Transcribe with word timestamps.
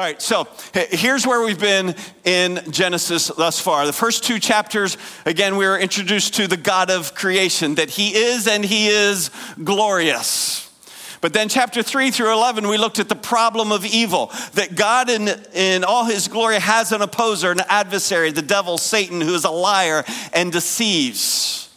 All 0.00 0.06
right, 0.06 0.22
so 0.22 0.48
here's 0.72 1.26
where 1.26 1.44
we've 1.44 1.60
been 1.60 1.94
in 2.24 2.62
Genesis 2.70 3.26
thus 3.28 3.60
far. 3.60 3.84
The 3.84 3.92
first 3.92 4.24
two 4.24 4.38
chapters, 4.38 4.96
again, 5.26 5.58
we 5.58 5.66
were 5.66 5.78
introduced 5.78 6.36
to 6.36 6.46
the 6.46 6.56
God 6.56 6.90
of 6.90 7.14
creation, 7.14 7.74
that 7.74 7.90
He 7.90 8.16
is 8.16 8.46
and 8.46 8.64
He 8.64 8.88
is 8.88 9.30
glorious. 9.62 10.72
But 11.20 11.34
then, 11.34 11.50
chapter 11.50 11.82
3 11.82 12.12
through 12.12 12.32
11, 12.32 12.66
we 12.66 12.78
looked 12.78 12.98
at 12.98 13.10
the 13.10 13.14
problem 13.14 13.72
of 13.72 13.84
evil, 13.84 14.32
that 14.54 14.74
God, 14.74 15.10
in, 15.10 15.28
in 15.52 15.84
all 15.84 16.06
His 16.06 16.28
glory, 16.28 16.58
has 16.60 16.92
an 16.92 17.02
opposer, 17.02 17.50
an 17.50 17.60
adversary, 17.68 18.30
the 18.30 18.40
devil, 18.40 18.78
Satan, 18.78 19.20
who 19.20 19.34
is 19.34 19.44
a 19.44 19.50
liar 19.50 20.02
and 20.32 20.50
deceives. 20.50 21.69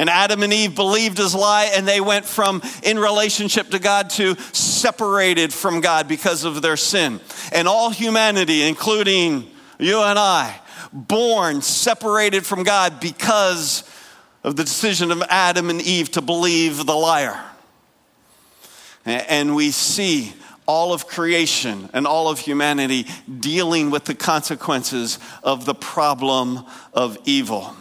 And 0.00 0.08
Adam 0.08 0.42
and 0.42 0.50
Eve 0.50 0.74
believed 0.74 1.18
his 1.18 1.34
lie, 1.34 1.72
and 1.74 1.86
they 1.86 2.00
went 2.00 2.24
from 2.24 2.62
in 2.82 2.98
relationship 2.98 3.68
to 3.72 3.78
God 3.78 4.08
to 4.12 4.34
separated 4.54 5.52
from 5.52 5.82
God 5.82 6.08
because 6.08 6.44
of 6.44 6.62
their 6.62 6.78
sin. 6.78 7.20
And 7.52 7.68
all 7.68 7.90
humanity, 7.90 8.62
including 8.62 9.50
you 9.78 10.00
and 10.00 10.18
I, 10.18 10.58
born 10.90 11.60
separated 11.60 12.46
from 12.46 12.62
God 12.62 12.98
because 12.98 13.84
of 14.42 14.56
the 14.56 14.64
decision 14.64 15.10
of 15.10 15.22
Adam 15.28 15.68
and 15.68 15.82
Eve 15.82 16.10
to 16.12 16.22
believe 16.22 16.86
the 16.86 16.96
liar. 16.96 17.38
And 19.04 19.54
we 19.54 19.70
see 19.70 20.32
all 20.64 20.94
of 20.94 21.08
creation 21.08 21.90
and 21.92 22.06
all 22.06 22.30
of 22.30 22.38
humanity 22.38 23.04
dealing 23.38 23.90
with 23.90 24.06
the 24.06 24.14
consequences 24.14 25.18
of 25.42 25.66
the 25.66 25.74
problem 25.74 26.64
of 26.94 27.18
evil. 27.26 27.76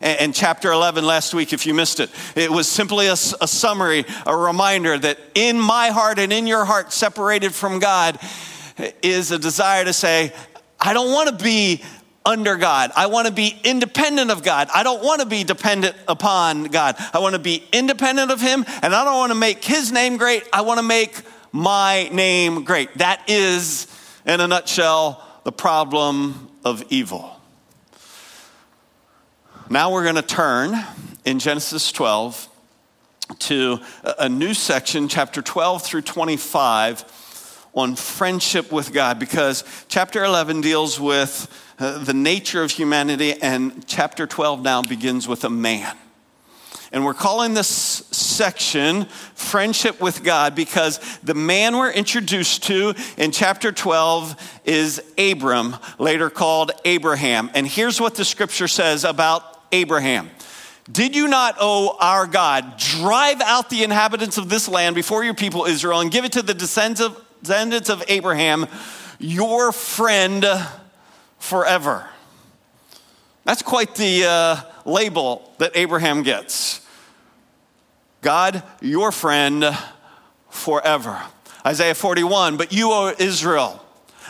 And 0.00 0.34
chapter 0.34 0.70
11 0.70 1.06
last 1.06 1.32
week, 1.32 1.52
if 1.52 1.66
you 1.66 1.72
missed 1.72 2.00
it, 2.00 2.10
it 2.34 2.50
was 2.50 2.68
simply 2.68 3.06
a, 3.06 3.12
a, 3.12 3.48
summary, 3.48 4.04
a 4.26 4.36
reminder 4.36 4.98
that 4.98 5.18
in 5.34 5.58
my 5.58 5.88
heart 5.88 6.18
and 6.18 6.32
in 6.32 6.46
your 6.46 6.64
heart, 6.64 6.92
separated 6.92 7.54
from 7.54 7.78
God, 7.78 8.18
is 9.02 9.30
a 9.30 9.38
desire 9.38 9.84
to 9.84 9.92
say, 9.92 10.32
I 10.78 10.92
don't 10.92 11.12
want 11.12 11.30
to 11.30 11.42
be 11.42 11.82
under 12.26 12.56
God. 12.56 12.90
I 12.96 13.06
want 13.06 13.28
to 13.28 13.32
be 13.32 13.58
independent 13.64 14.30
of 14.30 14.42
God. 14.42 14.68
I 14.74 14.82
don't 14.82 15.02
want 15.02 15.20
to 15.20 15.26
be 15.26 15.44
dependent 15.44 15.96
upon 16.08 16.64
God. 16.64 16.96
I 17.14 17.20
want 17.20 17.34
to 17.34 17.38
be 17.40 17.62
independent 17.72 18.30
of 18.30 18.40
Him, 18.40 18.64
and 18.82 18.94
I 18.94 19.04
don't 19.04 19.16
want 19.16 19.30
to 19.30 19.38
make 19.38 19.64
His 19.64 19.92
name 19.92 20.16
great. 20.16 20.42
I 20.52 20.62
want 20.62 20.78
to 20.78 20.86
make 20.86 21.22
my 21.52 22.08
name 22.12 22.64
great. 22.64 22.92
That 22.98 23.22
is, 23.28 23.86
in 24.26 24.40
a 24.40 24.48
nutshell, 24.48 25.22
the 25.44 25.52
problem 25.52 26.50
of 26.64 26.84
evil. 26.90 27.35
Now 29.68 29.92
we're 29.92 30.04
going 30.04 30.14
to 30.14 30.22
turn 30.22 30.76
in 31.24 31.40
Genesis 31.40 31.90
12 31.90 32.48
to 33.40 33.80
a 34.16 34.28
new 34.28 34.54
section, 34.54 35.08
chapter 35.08 35.42
12 35.42 35.82
through 35.82 36.02
25, 36.02 37.66
on 37.74 37.96
friendship 37.96 38.70
with 38.70 38.92
God, 38.92 39.18
because 39.18 39.64
chapter 39.88 40.22
11 40.22 40.60
deals 40.60 41.00
with 41.00 41.48
uh, 41.80 41.98
the 41.98 42.14
nature 42.14 42.62
of 42.62 42.70
humanity, 42.70 43.34
and 43.42 43.84
chapter 43.88 44.24
12 44.24 44.62
now 44.62 44.82
begins 44.82 45.26
with 45.26 45.42
a 45.42 45.50
man. 45.50 45.96
And 46.92 47.04
we're 47.04 47.14
calling 47.14 47.54
this 47.54 47.66
section 47.66 49.06
Friendship 49.34 50.00
with 50.00 50.22
God 50.22 50.54
because 50.54 51.00
the 51.24 51.34
man 51.34 51.76
we're 51.76 51.90
introduced 51.90 52.62
to 52.64 52.94
in 53.16 53.32
chapter 53.32 53.72
12 53.72 54.60
is 54.64 55.02
Abram, 55.18 55.74
later 55.98 56.30
called 56.30 56.70
Abraham. 56.84 57.50
And 57.52 57.66
here's 57.66 58.00
what 58.00 58.14
the 58.14 58.24
scripture 58.24 58.68
says 58.68 59.04
about 59.04 59.55
Abraham. 59.72 60.30
Did 60.90 61.16
you 61.16 61.26
not, 61.26 61.56
O 61.60 61.96
our 62.00 62.26
God, 62.26 62.76
drive 62.76 63.40
out 63.40 63.70
the 63.70 63.82
inhabitants 63.82 64.38
of 64.38 64.48
this 64.48 64.68
land 64.68 64.94
before 64.94 65.24
your 65.24 65.34
people 65.34 65.64
Israel 65.64 66.00
and 66.00 66.10
give 66.10 66.24
it 66.24 66.32
to 66.32 66.42
the 66.42 66.54
descendants 66.54 67.90
of 67.90 68.04
Abraham, 68.08 68.66
your 69.18 69.72
friend 69.72 70.46
forever? 71.38 72.08
That's 73.44 73.62
quite 73.62 73.94
the 73.96 74.24
uh, 74.24 74.56
label 74.84 75.52
that 75.58 75.72
Abraham 75.74 76.22
gets. 76.22 76.86
God, 78.20 78.62
your 78.80 79.12
friend 79.12 79.64
forever. 80.50 81.20
Isaiah 81.64 81.94
41, 81.94 82.56
but 82.56 82.72
you, 82.72 82.90
O 82.92 83.12
Israel, 83.18 83.84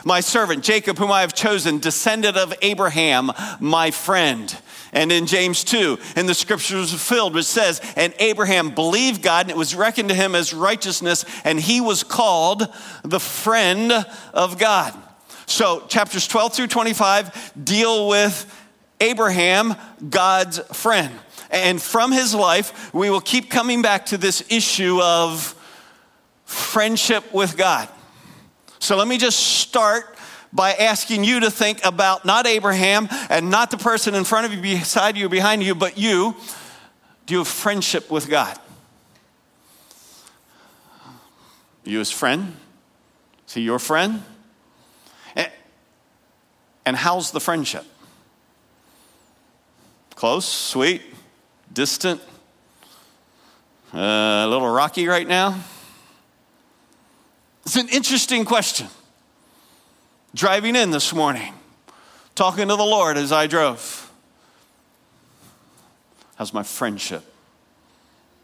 my 0.04 0.20
servant 0.20 0.64
Jacob, 0.64 0.98
whom 0.98 1.10
I 1.10 1.20
have 1.20 1.34
chosen, 1.34 1.78
descendant 1.78 2.36
of 2.36 2.54
Abraham, 2.62 3.30
my 3.60 3.90
friend. 3.90 4.56
And 4.96 5.12
in 5.12 5.26
James 5.26 5.62
2, 5.62 5.98
And 6.16 6.26
the 6.26 6.32
scriptures 6.32 6.90
filled, 6.90 7.34
which 7.34 7.44
says, 7.44 7.82
And 7.96 8.14
Abraham 8.18 8.70
believed 8.70 9.20
God, 9.20 9.42
and 9.42 9.50
it 9.50 9.56
was 9.56 9.74
reckoned 9.74 10.08
to 10.08 10.14
him 10.14 10.34
as 10.34 10.54
righteousness, 10.54 11.26
and 11.44 11.60
he 11.60 11.82
was 11.82 12.02
called 12.02 12.66
the 13.04 13.20
friend 13.20 13.92
of 14.32 14.58
God. 14.58 14.94
So, 15.44 15.80
chapters 15.86 16.26
12 16.26 16.54
through 16.54 16.66
25 16.68 17.52
deal 17.62 18.08
with 18.08 18.50
Abraham, 18.98 19.74
God's 20.08 20.60
friend. 20.72 21.12
And 21.50 21.80
from 21.80 22.10
his 22.10 22.34
life, 22.34 22.94
we 22.94 23.10
will 23.10 23.20
keep 23.20 23.50
coming 23.50 23.82
back 23.82 24.06
to 24.06 24.16
this 24.16 24.44
issue 24.48 24.98
of 25.02 25.54
friendship 26.46 27.34
with 27.34 27.58
God. 27.58 27.90
So, 28.78 28.96
let 28.96 29.08
me 29.08 29.18
just 29.18 29.38
start 29.38 30.15
by 30.56 30.72
asking 30.72 31.22
you 31.22 31.40
to 31.40 31.50
think 31.50 31.84
about 31.84 32.24
not 32.24 32.46
Abraham 32.46 33.08
and 33.28 33.50
not 33.50 33.70
the 33.70 33.76
person 33.76 34.14
in 34.14 34.24
front 34.24 34.46
of 34.46 34.54
you, 34.54 34.60
beside 34.60 35.16
you, 35.16 35.28
behind 35.28 35.62
you, 35.62 35.74
but 35.74 35.98
you. 35.98 36.34
Do 37.26 37.34
you 37.34 37.38
have 37.38 37.48
friendship 37.48 38.10
with 38.10 38.28
God? 38.28 38.58
You 41.84 41.98
his 41.98 42.10
friend? 42.10 42.56
Is 43.46 43.54
he 43.54 43.60
your 43.60 43.78
friend? 43.78 44.22
And 46.86 46.96
how's 46.96 47.32
the 47.32 47.40
friendship? 47.40 47.84
Close, 50.14 50.46
sweet, 50.46 51.02
distant, 51.72 52.22
uh, 53.92 53.98
a 53.98 54.46
little 54.46 54.68
rocky 54.68 55.08
right 55.08 55.26
now? 55.26 55.60
It's 57.64 57.74
an 57.74 57.88
interesting 57.88 58.44
question 58.44 58.86
driving 60.34 60.76
in 60.76 60.90
this 60.90 61.14
morning, 61.14 61.54
talking 62.34 62.68
to 62.68 62.76
the 62.76 62.84
Lord 62.84 63.16
as 63.16 63.32
I 63.32 63.46
drove. 63.46 64.10
How's 66.36 66.52
my 66.52 66.62
friendship 66.62 67.24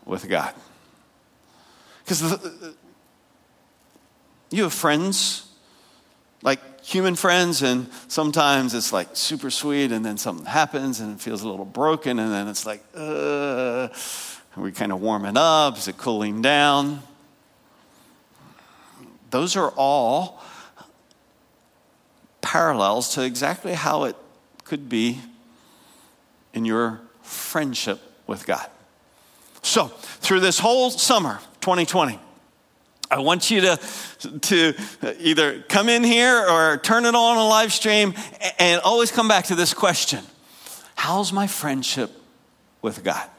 with 0.06 0.28
God? 0.28 0.54
Because 2.04 2.74
you 4.50 4.62
have 4.62 4.72
friends, 4.72 5.46
like 6.42 6.60
human 6.84 7.14
friends, 7.14 7.62
and 7.62 7.86
sometimes 8.08 8.74
it's 8.74 8.92
like 8.92 9.08
super 9.12 9.50
sweet, 9.50 9.92
and 9.92 10.04
then 10.04 10.16
something 10.18 10.46
happens 10.46 11.00
and 11.00 11.14
it 11.14 11.20
feels 11.20 11.42
a 11.42 11.48
little 11.48 11.64
broken, 11.64 12.18
and 12.18 12.32
then 12.32 12.48
it's 12.48 12.66
like, 12.66 12.82
uh, 12.96 13.88
are 14.56 14.62
we 14.62 14.72
kind 14.72 14.92
of 14.92 15.00
warming 15.00 15.36
up? 15.36 15.76
Is 15.78 15.88
it 15.88 15.96
cooling 15.96 16.42
down? 16.42 17.02
Those 19.30 19.56
are 19.56 19.70
all 19.70 20.42
parallels 22.52 23.14
to 23.14 23.24
exactly 23.24 23.72
how 23.72 24.04
it 24.04 24.14
could 24.64 24.86
be 24.86 25.18
in 26.52 26.66
your 26.66 27.00
friendship 27.22 27.98
with 28.26 28.46
God. 28.46 28.68
So, 29.62 29.86
through 29.86 30.40
this 30.40 30.58
whole 30.58 30.90
summer, 30.90 31.38
2020, 31.62 32.18
I 33.10 33.20
want 33.20 33.50
you 33.50 33.62
to, 33.62 33.78
to 34.42 34.74
either 35.18 35.62
come 35.62 35.88
in 35.88 36.04
here 36.04 36.46
or 36.46 36.76
turn 36.76 37.06
it 37.06 37.14
on 37.14 37.38
a 37.38 37.48
live 37.48 37.72
stream 37.72 38.12
and 38.58 38.82
always 38.82 39.10
come 39.10 39.28
back 39.28 39.46
to 39.46 39.54
this 39.54 39.72
question 39.72 40.22
How's 40.94 41.32
my 41.32 41.46
friendship 41.46 42.10
with 42.82 43.02
God? 43.02 43.30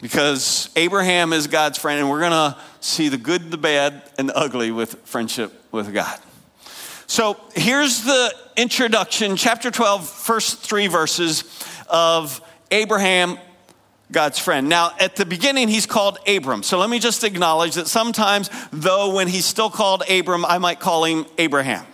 Because 0.00 0.70
Abraham 0.76 1.34
is 1.34 1.46
God's 1.46 1.76
friend, 1.76 2.00
and 2.00 2.08
we're 2.08 2.20
going 2.20 2.32
to 2.32 2.56
see 2.80 3.10
the 3.10 3.18
good, 3.18 3.50
the 3.50 3.58
bad, 3.58 4.02
and 4.16 4.30
the 4.30 4.34
ugly 4.34 4.70
with 4.70 4.94
friendship 5.02 5.52
with 5.70 5.92
God. 5.92 6.18
So 7.06 7.38
here's 7.54 8.02
the 8.02 8.34
introduction, 8.56 9.36
chapter 9.36 9.70
12, 9.70 10.08
first 10.08 10.58
three 10.60 10.86
verses 10.86 11.44
of 11.88 12.40
Abraham, 12.70 13.38
God's 14.10 14.38
friend. 14.38 14.68
Now, 14.68 14.92
at 14.98 15.16
the 15.16 15.26
beginning, 15.26 15.68
he's 15.68 15.86
called 15.86 16.18
Abram. 16.26 16.62
So 16.62 16.78
let 16.78 16.88
me 16.88 16.98
just 16.98 17.24
acknowledge 17.24 17.74
that 17.74 17.88
sometimes, 17.88 18.50
though, 18.72 19.14
when 19.14 19.28
he's 19.28 19.44
still 19.44 19.70
called 19.70 20.02
Abram, 20.08 20.44
I 20.44 20.58
might 20.58 20.80
call 20.80 21.04
him 21.04 21.26
Abraham. 21.36 21.84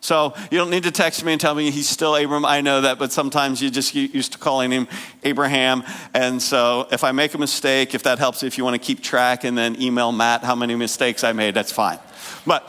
So 0.00 0.34
you 0.50 0.58
don't 0.58 0.70
need 0.70 0.82
to 0.82 0.90
text 0.90 1.24
me 1.24 1.30
and 1.30 1.40
tell 1.40 1.54
me 1.54 1.70
he's 1.70 1.88
still 1.88 2.16
Abram. 2.16 2.44
I 2.44 2.60
know 2.60 2.80
that, 2.80 2.98
but 2.98 3.12
sometimes 3.12 3.62
you 3.62 3.70
just 3.70 3.94
get 3.94 4.12
used 4.12 4.32
to 4.32 4.38
calling 4.38 4.72
him 4.72 4.88
Abraham. 5.22 5.84
And 6.12 6.42
so 6.42 6.88
if 6.90 7.04
I 7.04 7.12
make 7.12 7.34
a 7.34 7.38
mistake, 7.38 7.94
if 7.94 8.02
that 8.02 8.18
helps, 8.18 8.42
if 8.42 8.58
you 8.58 8.64
want 8.64 8.74
to 8.74 8.84
keep 8.84 9.00
track 9.00 9.44
and 9.44 9.56
then 9.56 9.80
email 9.80 10.10
Matt 10.10 10.42
how 10.42 10.56
many 10.56 10.74
mistakes 10.74 11.22
I 11.22 11.32
made, 11.32 11.54
that's 11.54 11.70
fine. 11.70 12.00
But 12.44 12.68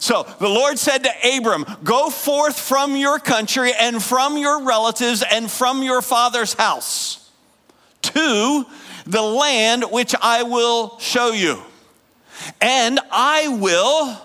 so 0.00 0.26
the 0.38 0.48
Lord 0.48 0.78
said 0.78 1.04
to 1.04 1.10
Abram, 1.36 1.64
Go 1.82 2.10
forth 2.10 2.58
from 2.58 2.96
your 2.96 3.18
country 3.18 3.72
and 3.72 4.02
from 4.02 4.36
your 4.38 4.64
relatives 4.64 5.22
and 5.30 5.50
from 5.50 5.82
your 5.82 6.02
father's 6.02 6.54
house 6.54 7.30
to 8.02 8.66
the 9.06 9.22
land 9.22 9.84
which 9.90 10.14
I 10.20 10.42
will 10.42 10.98
show 10.98 11.32
you. 11.32 11.62
And 12.60 13.00
I 13.10 13.48
will, 13.48 14.20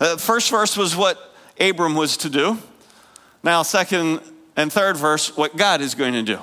Uh, 0.00 0.16
first 0.16 0.50
verse 0.50 0.76
was 0.76 0.96
what 0.96 1.32
Abram 1.60 1.94
was 1.94 2.16
to 2.18 2.28
do. 2.28 2.58
Now, 3.44 3.62
second 3.62 4.20
and 4.56 4.72
third 4.72 4.96
verse, 4.96 5.36
what 5.36 5.56
God 5.56 5.80
is 5.80 5.94
going 5.94 6.12
to 6.14 6.22
do. 6.22 6.40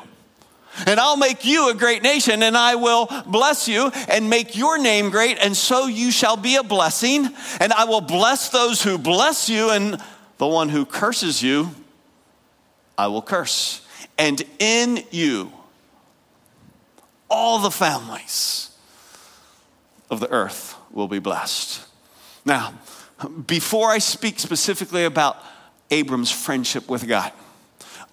And 0.88 1.00
I'll 1.00 1.18
make 1.18 1.46
you 1.46 1.70
a 1.70 1.74
great 1.74 2.04
nation, 2.04 2.44
and 2.44 2.58
I 2.58 2.76
will 2.76 3.08
bless 3.26 3.68
you 3.68 3.92
and 4.08 4.30
make 4.30 4.56
your 4.56 4.78
name 4.78 5.10
great, 5.10 5.38
and 5.40 5.56
so 5.56 5.88
you 5.88 6.12
shall 6.12 6.38
be 6.38 6.56
a 6.56 6.64
blessing. 6.64 7.28
And 7.60 7.74
I 7.74 7.86
will 7.86 8.02
bless 8.02 8.50
those 8.50 8.82
who 8.82 8.98
bless 8.98 9.50
you, 9.50 9.70
and 9.70 10.02
the 10.38 10.48
one 10.48 10.70
who 10.70 10.86
curses 10.86 11.42
you, 11.44 11.72
I 12.98 13.08
will 13.08 13.22
curse. 13.22 13.82
And 14.18 14.42
in 14.60 15.04
you, 15.12 15.52
all 17.30 17.60
the 17.60 17.72
families 17.72 18.72
of 20.10 20.20
the 20.20 20.30
earth 20.32 20.76
will 20.92 21.08
be 21.08 21.20
blessed. 21.20 21.86
Now, 22.46 22.74
before 23.46 23.90
I 23.90 24.00
speak 24.00 24.40
specifically 24.40 25.06
about 25.06 25.38
Abram's 25.92 26.32
friendship 26.32 26.90
with 26.90 27.08
God, 27.08 27.32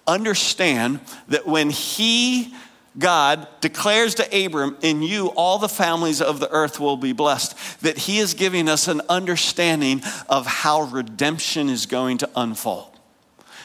understand 0.07 0.99
that 1.27 1.45
when 1.45 1.69
he, 1.69 2.53
God, 2.97 3.47
declares 3.61 4.15
to 4.15 4.45
Abram, 4.45 4.77
in 4.81 5.01
you 5.01 5.27
all 5.27 5.59
the 5.59 5.69
families 5.69 6.21
of 6.21 6.39
the 6.39 6.49
earth 6.49 6.79
will 6.79 6.97
be 6.97 7.13
blessed, 7.13 7.81
that 7.81 7.97
he 7.97 8.19
is 8.19 8.33
giving 8.33 8.67
us 8.69 8.87
an 8.87 9.01
understanding 9.09 10.01
of 10.29 10.47
how 10.47 10.81
redemption 10.83 11.69
is 11.69 11.85
going 11.85 12.19
to 12.19 12.29
unfold. 12.35 12.91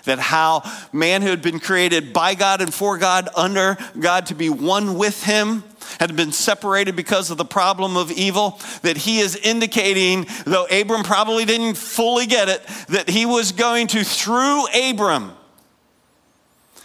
That 0.04 0.18
how 0.18 0.62
man 0.92 1.22
who 1.22 1.28
had 1.28 1.42
been 1.42 1.60
created 1.60 2.12
by 2.12 2.34
God 2.34 2.60
and 2.60 2.74
for 2.74 2.98
God, 2.98 3.28
under 3.36 3.78
God, 3.98 4.26
to 4.26 4.34
be 4.34 4.50
one 4.50 4.98
with 4.98 5.22
Him, 5.22 5.62
had 6.00 6.16
been 6.16 6.32
separated 6.32 6.96
because 6.96 7.30
of 7.30 7.38
the 7.38 7.44
problem 7.44 7.96
of 7.96 8.10
evil, 8.10 8.58
that 8.82 8.96
he 8.96 9.20
is 9.20 9.36
indicating, 9.36 10.26
though 10.44 10.66
Abram 10.66 11.02
probably 11.02 11.44
didn't 11.44 11.76
fully 11.76 12.26
get 12.26 12.48
it, 12.48 12.66
that 12.88 13.08
he 13.08 13.26
was 13.26 13.52
going 13.52 13.86
to, 13.88 14.04
through 14.04 14.66
Abram, 14.68 15.32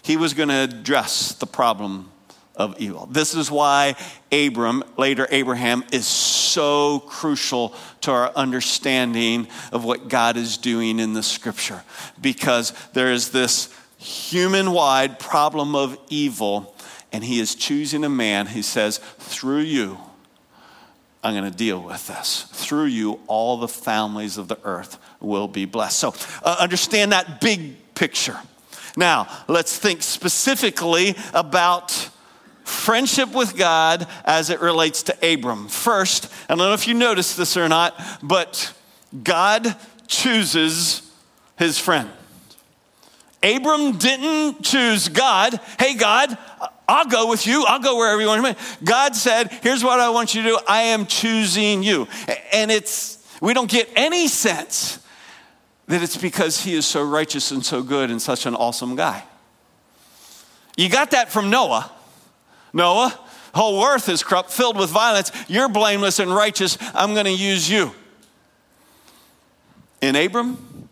he 0.08 0.16
was 0.16 0.34
going 0.34 0.48
to 0.48 0.56
address 0.56 1.34
the 1.34 1.46
problem 1.46 2.10
of 2.56 2.80
evil. 2.80 3.08
This 3.08 3.36
is 3.36 3.52
why 3.52 3.96
Abram, 4.32 4.86
later 4.98 5.28
Abraham, 5.30 5.84
is 5.92 6.08
so 6.08 7.00
crucial 7.00 7.76
to 8.02 8.12
our 8.12 8.32
understanding 8.34 9.50
of 9.74 9.84
what 9.84 10.08
God 10.08 10.38
is 10.38 10.56
doing 10.56 11.00
in 11.00 11.12
the 11.12 11.22
scripture. 11.22 11.84
Because 12.22 12.72
there 12.94 13.12
is 13.12 13.32
this 13.32 13.72
human 13.98 14.72
wide 14.72 15.20
problem 15.20 15.76
of 15.76 16.00
evil, 16.10 16.74
and 17.12 17.22
he 17.22 17.42
is 17.42 17.54
choosing 17.54 18.06
a 18.06 18.10
man, 18.10 18.48
he 18.48 18.62
says, 18.62 19.00
through 19.20 19.60
you, 19.60 19.98
I'm 21.22 21.36
going 21.36 21.52
to 21.52 21.58
deal 21.58 21.82
with 21.82 22.08
this. 22.08 22.44
Through 22.54 22.86
you, 22.86 23.20
all 23.28 23.58
the 23.58 23.68
families 23.68 24.38
of 24.38 24.48
the 24.48 24.58
earth 24.64 24.98
will 25.20 25.50
be 25.50 25.66
blessed. 25.66 26.00
So 26.00 26.16
uh, 26.44 26.56
understand 26.62 27.12
that 27.12 27.42
big 27.42 27.94
picture. 27.94 28.40
Now, 28.98 29.28
let's 29.48 29.78
think 29.78 30.02
specifically 30.02 31.16
about 31.32 31.92
friendship 32.64 33.32
with 33.32 33.56
God 33.56 34.08
as 34.26 34.50
it 34.50 34.60
relates 34.60 35.04
to 35.04 35.34
Abram. 35.34 35.68
First, 35.68 36.34
I 36.50 36.56
don't 36.56 36.58
know 36.58 36.74
if 36.74 36.88
you 36.88 36.96
noticed 36.96 37.38
this 37.38 37.56
or 37.56 37.70
not, 37.70 37.94
but 38.24 38.74
God 39.24 39.76
chooses 40.08 41.10
his 41.58 41.78
friend. 41.78 42.10
Abram 43.44 44.00
didn't 44.00 44.64
choose 44.64 45.10
God. 45.10 45.60
Hey, 45.80 45.94
God, 45.94 46.36
I'll 46.90 47.06
go 47.06 47.30
with 47.30 47.46
you. 47.46 47.66
I'll 47.68 47.80
go 47.80 47.98
wherever 47.98 48.20
you 48.20 48.28
want 48.28 48.42
me. 48.42 48.56
God 48.84 49.16
said, 49.16 49.52
Here's 49.62 49.84
what 49.84 50.00
I 50.00 50.10
want 50.10 50.34
you 50.34 50.42
to 50.42 50.50
do. 50.50 50.60
I 50.68 50.82
am 50.82 51.06
choosing 51.06 51.84
you. 51.84 52.08
And 52.52 52.72
it's, 52.72 53.24
we 53.42 53.54
don't 53.54 53.70
get 53.70 53.90
any 53.96 54.28
sense 54.28 55.00
that 55.88 56.04
it's 56.04 56.18
because 56.18 56.64
he 56.64 56.74
is 56.74 56.86
so 56.86 57.04
righteous 57.04 57.52
and 57.52 57.66
so 57.66 57.82
good 57.82 58.12
and 58.12 58.22
such 58.22 58.46
an 58.46 58.56
awesome 58.56 58.96
guy. 58.96 59.24
You 60.76 60.90
got 60.90 61.12
that 61.12 61.32
from 61.32 61.50
Noah. 61.50 61.92
Noah, 62.74 63.18
whole 63.56 63.84
earth 63.84 64.10
is 64.10 64.24
corrupt, 64.24 64.52
filled 64.52 64.78
with 64.78 64.90
violence. 64.90 65.32
You're 65.48 65.70
blameless 65.70 66.20
and 66.20 66.34
righteous. 66.34 66.78
I'm 66.94 67.14
going 67.14 67.26
to 67.26 67.32
use 67.32 67.70
you. 67.70 67.94
In 70.02 70.16
Abram, 70.16 70.90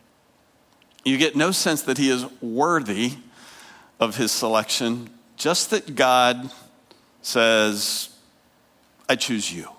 you 1.03 1.17
get 1.17 1.35
no 1.35 1.51
sense 1.51 1.83
that 1.83 1.97
he 1.97 2.09
is 2.09 2.25
worthy 2.41 3.13
of 3.99 4.17
his 4.17 4.31
selection, 4.31 5.09
just 5.37 5.69
that 5.69 5.95
God 5.95 6.49
says, 7.21 8.09
I 9.07 9.15
choose 9.15 9.53
you. 9.53 9.69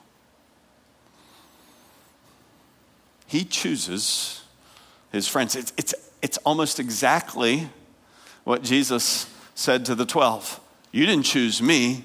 He 3.26 3.44
chooses 3.44 4.44
his 5.12 5.28
friends. 5.28 5.56
It's, 5.56 5.72
it's, 5.76 5.94
it's 6.22 6.38
almost 6.38 6.80
exactly 6.80 7.68
what 8.44 8.62
Jesus 8.62 9.32
said 9.54 9.84
to 9.86 9.94
the 9.94 10.06
12. 10.06 10.60
You 10.92 11.06
didn't 11.06 11.24
choose 11.24 11.60
me, 11.60 12.04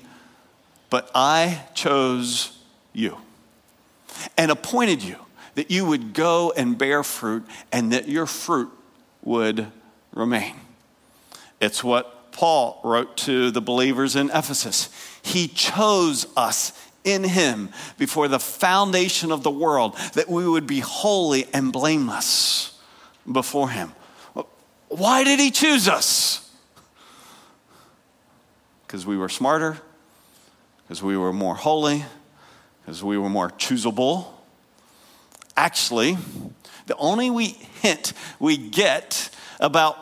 but 0.89 1.09
I 1.13 1.63
chose 1.73 2.57
you 2.93 3.17
and 4.37 4.51
appointed 4.51 5.03
you 5.03 5.15
that 5.55 5.69
you 5.69 5.85
would 5.85 6.13
go 6.13 6.53
and 6.55 6.77
bear 6.77 7.03
fruit 7.03 7.45
and 7.71 7.91
that 7.91 8.07
your 8.07 8.25
fruit 8.25 8.71
would 9.23 9.67
remain. 10.13 10.55
It's 11.59 11.83
what 11.83 12.31
Paul 12.31 12.79
wrote 12.83 13.17
to 13.17 13.51
the 13.51 13.61
believers 13.61 14.15
in 14.15 14.29
Ephesus. 14.29 14.89
He 15.21 15.47
chose 15.47 16.25
us 16.35 16.73
in 17.03 17.23
him 17.23 17.69
before 17.97 18.27
the 18.27 18.39
foundation 18.39 19.31
of 19.31 19.43
the 19.43 19.51
world 19.51 19.97
that 20.13 20.29
we 20.29 20.47
would 20.47 20.67
be 20.67 20.79
holy 20.79 21.47
and 21.53 21.73
blameless 21.73 22.79
before 23.29 23.69
him. 23.69 23.91
Why 24.87 25.23
did 25.23 25.39
he 25.39 25.51
choose 25.51 25.87
us? 25.87 26.49
Because 28.85 29.05
we 29.05 29.17
were 29.17 29.29
smarter, 29.29 29.77
because 30.83 31.01
we 31.01 31.15
were 31.15 31.31
more 31.31 31.55
holy, 31.55 32.03
because 32.81 33.03
we 33.03 33.17
were 33.17 33.29
more 33.29 33.49
choosable. 33.51 34.27
Actually, 35.55 36.17
the 36.87 36.95
only 36.97 37.29
we 37.29 37.47
hint 37.81 38.13
we 38.39 38.57
get 38.57 39.29
about 39.59 39.97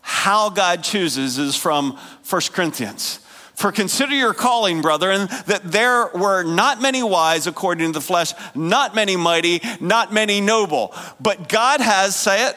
how 0.00 0.50
God 0.50 0.82
chooses 0.82 1.38
is 1.38 1.54
from 1.54 1.96
1 2.28 2.40
Corinthians. 2.52 3.21
For 3.62 3.70
consider 3.70 4.16
your 4.16 4.34
calling, 4.34 4.82
brethren, 4.82 5.28
that 5.46 5.60
there 5.62 6.08
were 6.08 6.42
not 6.42 6.82
many 6.82 7.00
wise 7.00 7.46
according 7.46 7.92
to 7.92 7.92
the 7.92 8.00
flesh, 8.00 8.32
not 8.56 8.96
many 8.96 9.14
mighty, 9.14 9.60
not 9.80 10.12
many 10.12 10.40
noble. 10.40 10.92
But 11.20 11.48
God 11.48 11.80
has, 11.80 12.16
say 12.16 12.48
it, 12.48 12.56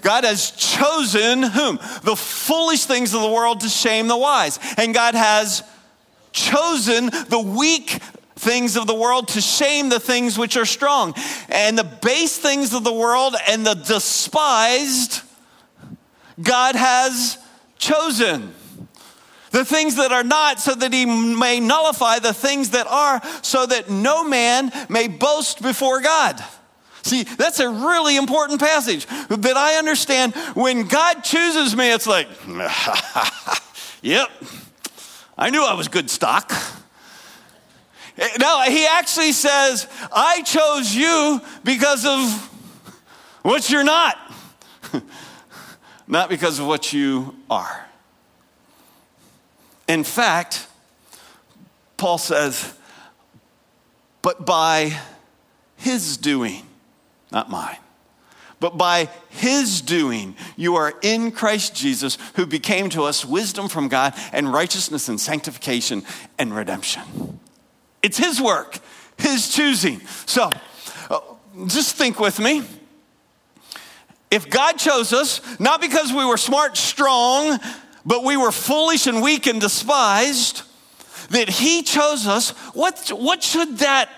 God 0.00 0.24
has 0.24 0.52
chosen 0.52 1.42
whom? 1.42 1.76
The 2.04 2.16
foolish 2.16 2.86
things 2.86 3.12
of 3.12 3.20
the 3.20 3.28
world 3.28 3.60
to 3.60 3.68
shame 3.68 4.08
the 4.08 4.16
wise. 4.16 4.58
And 4.78 4.94
God 4.94 5.14
has 5.14 5.62
chosen 6.32 7.10
the 7.28 7.44
weak 7.46 8.00
things 8.36 8.78
of 8.78 8.86
the 8.86 8.94
world 8.94 9.28
to 9.28 9.42
shame 9.42 9.90
the 9.90 10.00
things 10.00 10.38
which 10.38 10.56
are 10.56 10.64
strong. 10.64 11.12
And 11.50 11.76
the 11.76 11.84
base 11.84 12.38
things 12.38 12.72
of 12.72 12.82
the 12.82 12.94
world 12.94 13.36
and 13.46 13.66
the 13.66 13.74
despised, 13.74 15.20
God 16.40 16.76
has 16.76 17.36
chosen. 17.76 18.54
The 19.50 19.64
things 19.64 19.96
that 19.96 20.12
are 20.12 20.24
not, 20.24 20.60
so 20.60 20.74
that 20.74 20.92
he 20.92 21.06
may 21.06 21.60
nullify 21.60 22.18
the 22.18 22.34
things 22.34 22.70
that 22.70 22.86
are, 22.86 23.22
so 23.42 23.66
that 23.66 23.90
no 23.90 24.24
man 24.24 24.72
may 24.88 25.08
boast 25.08 25.62
before 25.62 26.00
God. 26.00 26.42
See, 27.02 27.22
that's 27.22 27.60
a 27.60 27.68
really 27.68 28.16
important 28.16 28.58
passage 28.58 29.06
that 29.06 29.56
I 29.56 29.78
understand. 29.78 30.34
When 30.54 30.88
God 30.88 31.20
chooses 31.22 31.76
me, 31.76 31.92
it's 31.92 32.06
like, 32.06 32.26
yep, 34.02 34.28
I 35.38 35.50
knew 35.50 35.62
I 35.62 35.74
was 35.74 35.86
good 35.86 36.10
stock. 36.10 36.52
Eh, 38.18 38.28
no, 38.40 38.62
he 38.62 38.86
actually 38.86 39.32
says, 39.32 39.86
I 40.12 40.42
chose 40.42 40.94
you 40.94 41.40
because 41.62 42.04
of 42.04 42.50
what 43.42 43.70
you're 43.70 43.84
not, 43.84 44.16
not 46.08 46.28
because 46.28 46.58
of 46.58 46.66
what 46.66 46.92
you 46.92 47.36
are. 47.48 47.86
In 49.88 50.04
fact, 50.04 50.66
Paul 51.96 52.18
says, 52.18 52.74
but 54.22 54.44
by 54.44 54.98
his 55.76 56.16
doing, 56.16 56.62
not 57.30 57.50
mine. 57.50 57.76
But 58.58 58.78
by 58.78 59.10
his 59.28 59.82
doing, 59.82 60.34
you 60.56 60.76
are 60.76 60.94
in 61.02 61.30
Christ 61.30 61.74
Jesus, 61.74 62.16
who 62.34 62.46
became 62.46 62.88
to 62.90 63.04
us 63.04 63.24
wisdom 63.24 63.68
from 63.68 63.88
God 63.88 64.14
and 64.32 64.52
righteousness 64.52 65.08
and 65.08 65.20
sanctification 65.20 66.02
and 66.38 66.54
redemption. 66.56 67.38
It's 68.02 68.16
his 68.16 68.40
work, 68.40 68.78
his 69.18 69.54
choosing. 69.54 70.00
So 70.24 70.50
uh, 71.10 71.20
just 71.66 71.96
think 71.96 72.18
with 72.18 72.38
me. 72.38 72.62
If 74.30 74.50
God 74.50 74.72
chose 74.72 75.12
us, 75.12 75.40
not 75.60 75.80
because 75.80 76.12
we 76.12 76.24
were 76.24 76.36
smart, 76.36 76.76
strong, 76.76 77.60
but 78.06 78.22
we 78.22 78.36
were 78.36 78.52
foolish 78.52 79.08
and 79.08 79.20
weak 79.20 79.46
and 79.46 79.60
despised, 79.60 80.62
that 81.30 81.48
he 81.48 81.82
chose 81.82 82.26
us, 82.28 82.50
what, 82.72 83.08
what 83.08 83.42
should 83.42 83.78
that 83.78 84.08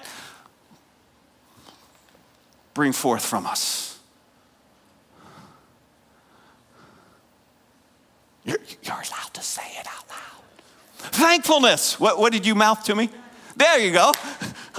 bring 2.74 2.92
forth 2.92 3.24
from 3.24 3.46
us? 3.46 3.98
You're, 8.44 8.58
you're 8.82 8.94
allowed 8.94 9.32
to 9.34 9.42
say 9.42 9.62
it 9.78 9.86
out 9.86 10.04
loud. 10.08 11.12
Thankfulness. 11.12 11.98
What, 11.98 12.18
what 12.18 12.32
did 12.32 12.46
you 12.46 12.54
mouth 12.54 12.84
to 12.84 12.94
me? 12.94 13.08
There 13.56 13.78
you 13.78 13.90
go. 13.90 14.12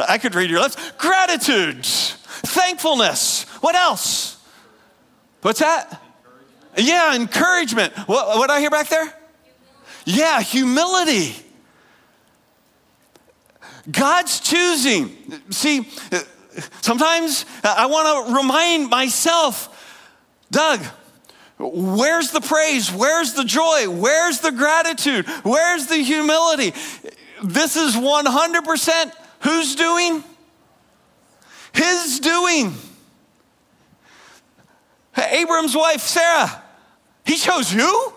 I 0.07 0.17
could 0.19 0.35
read 0.35 0.49
your 0.49 0.61
lips. 0.61 0.77
Gratitude, 0.97 1.83
thankfulness. 1.85 3.43
What 3.61 3.75
else? 3.75 4.37
What's 5.41 5.59
that? 5.59 6.01
Yeah, 6.79 7.15
encouragement. 7.15 7.93
What, 8.07 8.37
what 8.37 8.49
I 8.49 8.59
hear 8.59 8.69
back 8.69 8.89
there? 8.89 9.13
Yeah, 10.05 10.41
humility. 10.41 11.35
God's 13.89 14.39
choosing. 14.39 15.15
See, 15.49 15.87
sometimes 16.81 17.45
I 17.63 17.85
want 17.87 18.27
to 18.27 18.35
remind 18.35 18.89
myself, 18.89 19.75
Doug, 20.51 20.79
where's 21.57 22.31
the 22.31 22.41
praise? 22.41 22.91
Where's 22.91 23.33
the 23.33 23.43
joy? 23.43 23.89
Where's 23.89 24.39
the 24.39 24.51
gratitude? 24.51 25.27
Where's 25.43 25.87
the 25.87 25.97
humility? 25.97 26.73
This 27.43 27.75
is 27.75 27.95
100% 27.95 29.13
who's 29.41 29.75
doing? 29.75 30.23
His 31.73 32.19
doing. 32.19 32.73
Abram's 35.17 35.75
wife, 35.75 36.01
Sarah, 36.01 36.63
he 37.29 37.37
chose 37.37 37.71
you? 37.71 38.13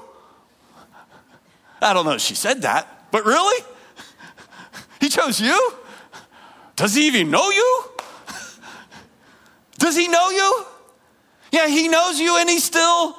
I 1.83 1.93
don't 1.93 2.07
know 2.07 2.13
if 2.13 2.23
she 2.23 2.35
said 2.35 2.63
that, 2.63 3.11
but 3.11 3.27
really? 3.27 3.63
He 5.01 5.11
chose 5.11 5.39
you? 5.39 5.73
Does 6.77 6.95
he 6.95 7.09
even 7.09 7.31
know 7.31 7.51
you? 7.51 7.85
Does 9.77 9.97
he 9.97 10.09
know 10.09 10.31
you? 10.31 10.65
Yeah, 11.51 11.69
he 11.69 11.89
knows 11.89 12.19
you 12.19 12.39
and 12.39 12.49
he 12.49 12.59
still. 12.59 13.19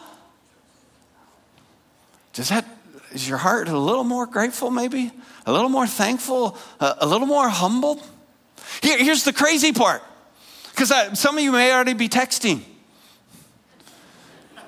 Does 2.32 2.50
that, 2.50 2.66
is 3.12 3.30
your 3.30 3.38
heart 3.38 3.68
a 3.68 3.78
little 3.78 4.04
more 4.04 4.26
grateful 4.26 4.72
maybe? 4.72 5.12
A 5.46 5.54
little 5.54 5.70
more 5.70 5.86
thankful? 5.86 6.58
A, 6.80 6.96
a 7.02 7.06
little 7.06 7.28
more 7.28 7.50
humble? 7.50 8.02
Here, 8.82 8.98
here's 8.98 9.26
the 9.26 9.34
crazy 9.34 9.74
part. 9.74 10.02
Because 10.72 11.20
some 11.20 11.38
of 11.38 11.44
you 11.44 11.52
may 11.52 11.72
already 11.72 11.94
be 11.94 12.10
texting. 12.10 12.64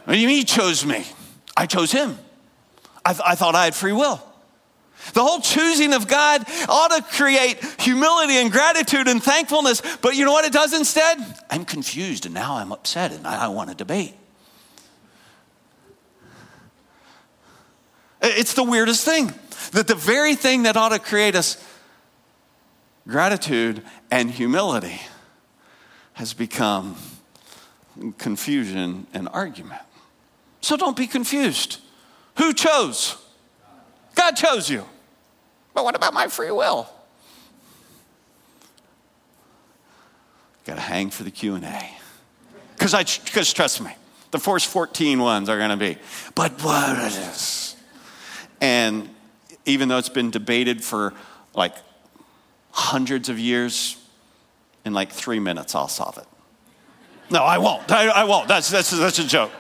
What 0.06 0.14
do 0.14 0.20
you 0.20 0.28
mean 0.28 0.38
he 0.38 0.44
chose 0.44 0.86
me? 0.86 1.06
I 1.58 1.66
chose 1.66 1.92
him. 1.92 2.18
I, 3.04 3.14
th- 3.14 3.24
I 3.26 3.36
thought 3.36 3.56
I 3.56 3.66
had 3.66 3.76
free 3.76 3.92
will. 3.92 4.22
The 5.14 5.24
whole 5.24 5.40
choosing 5.40 5.94
of 5.94 6.08
God 6.08 6.44
ought 6.68 6.92
to 6.92 7.02
create 7.02 7.64
humility 7.80 8.38
and 8.38 8.52
gratitude 8.52 9.08
and 9.08 9.22
thankfulness. 9.22 9.82
But 10.02 10.16
you 10.16 10.26
know 10.26 10.32
what 10.32 10.46
it 10.46 10.54
does 10.54 10.74
instead? 10.74 11.18
I'm 11.50 11.66
confused 11.66 12.26
and 12.26 12.34
now 12.34 12.56
I'm 12.56 12.72
upset 12.72 13.12
and 13.12 13.26
I, 13.28 13.46
I 13.46 13.48
want 13.50 13.70
to 13.70 13.76
debate. 13.76 14.14
It's 18.22 18.54
the 18.54 18.64
weirdest 18.64 19.06
thing 19.06 19.34
that 19.72 19.88
the 19.88 19.96
very 19.96 20.36
thing 20.36 20.64
that 20.64 20.76
ought 20.78 20.90
to 20.90 21.00
create 21.00 21.36
us 21.36 21.64
gratitude 23.08 23.84
and 24.10 24.32
humility 24.32 25.00
has 26.14 26.34
become 26.34 26.96
confusion 28.18 29.06
and 29.14 29.28
argument. 29.30 29.82
So 30.66 30.76
don't 30.76 30.98
be 30.98 31.06
confused. 31.06 31.78
Who 32.38 32.52
chose? 32.52 33.18
God 34.16 34.32
chose 34.32 34.68
you. 34.68 34.84
But 35.76 35.84
what 35.84 35.96
about 35.96 36.12
my 36.12 36.28
free 36.28 36.50
will? 36.50 36.90
Got 40.66 40.78
to 40.78 40.82
hang 40.82 41.12
for 41.12 41.22
the 41.22 41.30
Q&A. 41.30 42.00
Cuz 42.80 42.96
I 42.96 43.04
cuz 43.04 43.54
trust 43.54 43.80
me, 43.80 43.92
the 44.32 44.40
first 44.40 44.66
14 44.66 45.20
ones 45.20 45.50
are 45.50 45.60
going 45.60 45.70
to 45.70 45.78
be, 45.78 46.00
but 46.34 46.52
what 46.64 46.98
is? 46.98 47.76
And 48.60 49.08
even 49.66 49.88
though 49.88 50.00
it's 50.00 50.10
been 50.10 50.32
debated 50.32 50.84
for 50.84 51.14
like 51.54 51.76
hundreds 52.72 53.30
of 53.30 53.38
years, 53.38 53.98
in 54.84 54.94
like 54.94 55.12
three 55.12 55.40
minutes, 55.40 55.76
I'll 55.76 55.88
solve 55.88 56.18
it. 56.18 56.26
No, 57.30 57.44
I 57.44 57.60
won't. 57.60 57.92
I, 57.92 58.08
I 58.08 58.24
won't. 58.24 58.48
That's, 58.48 58.72
that's, 58.72 58.90
that's 58.90 59.20
a 59.20 59.28
joke. 59.28 59.52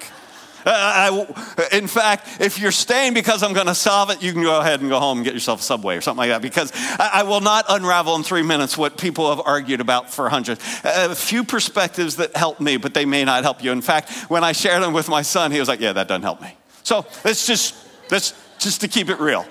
Uh, 0.65 0.72
I, 0.72 1.67
in 1.74 1.88
fact, 1.88 2.41
if 2.41 2.60
you're 2.60 2.72
staying 2.72 3.13
because 3.13 3.43
I'm 3.43 3.53
going 3.53 3.67
to 3.67 3.75
solve 3.75 4.10
it, 4.10 4.24
you 4.24 4.34
can 4.34 4.41
go 4.41 4.60
ahead 4.60 4.81
and 4.81 4.89
go 4.89 5.00
home 5.00 5.19
and 5.19 5.25
get 5.25 5.36
yourself 5.36 5.60
a 5.60 5.63
subway 5.63 5.95
or 5.95 6.01
something 6.01 6.17
like 6.17 6.29
that 6.29 6.41
because 6.41 6.72
I, 6.74 7.12
I 7.13 7.24
will 7.24 7.41
not 7.41 7.65
unravel 7.69 8.15
in 8.15 8.24
three 8.24 8.41
minutes 8.41 8.75
what 8.75 8.98
people 8.98 9.29
have 9.29 9.45
argued 9.45 9.79
about 9.79 10.12
for 10.12 10.27
hundreds. 10.27 10.60
A 10.84 11.13
few 11.13 11.43
perspectives 11.43 12.15
that 12.15 12.36
help 12.36 12.60
me, 12.60 12.77
but 12.77 12.95
they 12.95 13.05
may 13.05 13.24
not 13.24 13.43
help 13.43 13.63
you. 13.63 13.72
In 13.72 13.81
fact, 13.81 14.12
when 14.27 14.43
I 14.43 14.53
shared 14.53 14.81
them 14.81 14.93
with 14.93 15.07
my 15.07 15.22
son, 15.22 15.51
he 15.51 15.60
was 15.60 15.67
like, 15.67 15.79
Yeah, 15.79 15.93
that 15.93 16.07
doesn't 16.07 16.24
help 16.24 16.41
me. 16.41 16.55
So 16.81 17.05
let's 17.24 17.45
just, 17.45 17.75
let's 18.10 18.34
just 18.57 18.81
to 18.81 18.88
keep 18.88 19.10
it 19.10 19.19
real. 19.19 19.45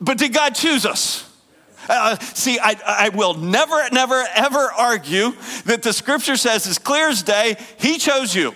But 0.00 0.18
did 0.18 0.32
God 0.32 0.54
choose 0.54 0.86
us? 0.86 1.30
Uh, 1.88 2.16
see, 2.18 2.58
I, 2.58 2.76
I 2.86 3.08
will 3.10 3.34
never, 3.34 3.82
never, 3.92 4.24
ever 4.34 4.72
argue 4.76 5.32
that 5.66 5.82
the 5.82 5.92
scripture 5.92 6.36
says, 6.36 6.66
as 6.66 6.78
clear 6.78 7.08
as 7.08 7.22
day, 7.22 7.56
He 7.78 7.98
chose 7.98 8.34
you. 8.34 8.54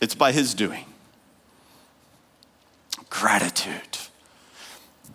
It's 0.00 0.14
by 0.14 0.32
His 0.32 0.54
doing. 0.54 0.84
Gratitude. 3.10 3.98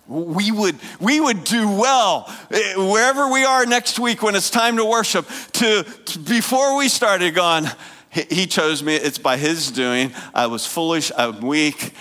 We 0.07 0.51
would, 0.51 0.75
we 0.99 1.21
would 1.21 1.43
do 1.45 1.69
well 1.69 2.29
eh, 2.51 2.75
wherever 2.75 3.31
we 3.31 3.45
are 3.45 3.65
next 3.65 3.97
week 3.97 4.21
when 4.21 4.35
it's 4.35 4.49
time 4.49 4.75
to 4.77 4.83
worship 4.83 5.25
to, 5.53 5.83
to 5.83 6.19
before 6.19 6.75
we 6.77 6.89
started 6.89 7.33
going, 7.33 7.65
he 8.11 8.45
chose 8.45 8.83
me. 8.83 8.95
It's 8.95 9.17
by 9.17 9.37
his 9.37 9.71
doing. 9.71 10.11
I 10.33 10.47
was 10.47 10.65
foolish. 10.65 11.13
I'm 11.17 11.39
weak. 11.39 11.93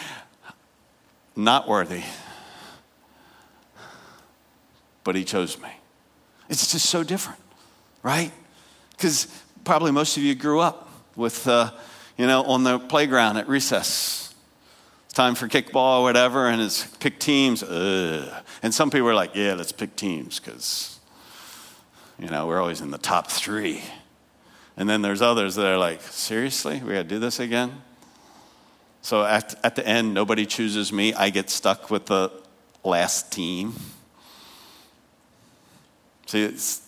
Not 1.36 1.68
worthy. 1.68 2.02
But 5.04 5.14
he 5.14 5.24
chose 5.24 5.56
me. 5.60 5.68
It's 6.48 6.72
just 6.72 6.86
so 6.86 7.04
different, 7.04 7.38
right? 8.02 8.32
Because 8.90 9.28
probably 9.62 9.92
most 9.92 10.16
of 10.16 10.24
you 10.24 10.34
grew 10.34 10.58
up 10.58 10.88
with 11.14 11.46
uh, 11.46 11.70
you 12.20 12.26
know, 12.26 12.42
on 12.42 12.64
the 12.64 12.78
playground 12.78 13.38
at 13.38 13.48
recess. 13.48 14.34
It's 15.06 15.14
time 15.14 15.34
for 15.34 15.48
kickball 15.48 16.00
or 16.00 16.02
whatever, 16.02 16.48
and 16.48 16.60
it's 16.60 16.84
pick 16.98 17.18
teams. 17.18 17.62
Ugh. 17.62 18.44
And 18.62 18.74
some 18.74 18.90
people 18.90 19.08
are 19.08 19.14
like, 19.14 19.34
yeah, 19.34 19.54
let's 19.54 19.72
pick 19.72 19.96
teams 19.96 20.38
because, 20.38 21.00
you 22.18 22.28
know, 22.28 22.46
we're 22.46 22.60
always 22.60 22.82
in 22.82 22.90
the 22.90 22.98
top 22.98 23.28
three. 23.28 23.82
And 24.76 24.86
then 24.86 25.00
there's 25.00 25.22
others 25.22 25.54
that 25.54 25.64
are 25.64 25.78
like, 25.78 26.02
seriously? 26.02 26.82
We 26.84 26.92
got 26.92 26.98
to 26.98 27.04
do 27.04 27.18
this 27.18 27.40
again? 27.40 27.80
So 29.00 29.24
at, 29.24 29.58
at 29.64 29.74
the 29.74 29.88
end, 29.88 30.12
nobody 30.12 30.44
chooses 30.44 30.92
me. 30.92 31.14
I 31.14 31.30
get 31.30 31.48
stuck 31.48 31.90
with 31.90 32.04
the 32.04 32.30
last 32.84 33.32
team. 33.32 33.76
See, 36.26 36.42
it's 36.42 36.86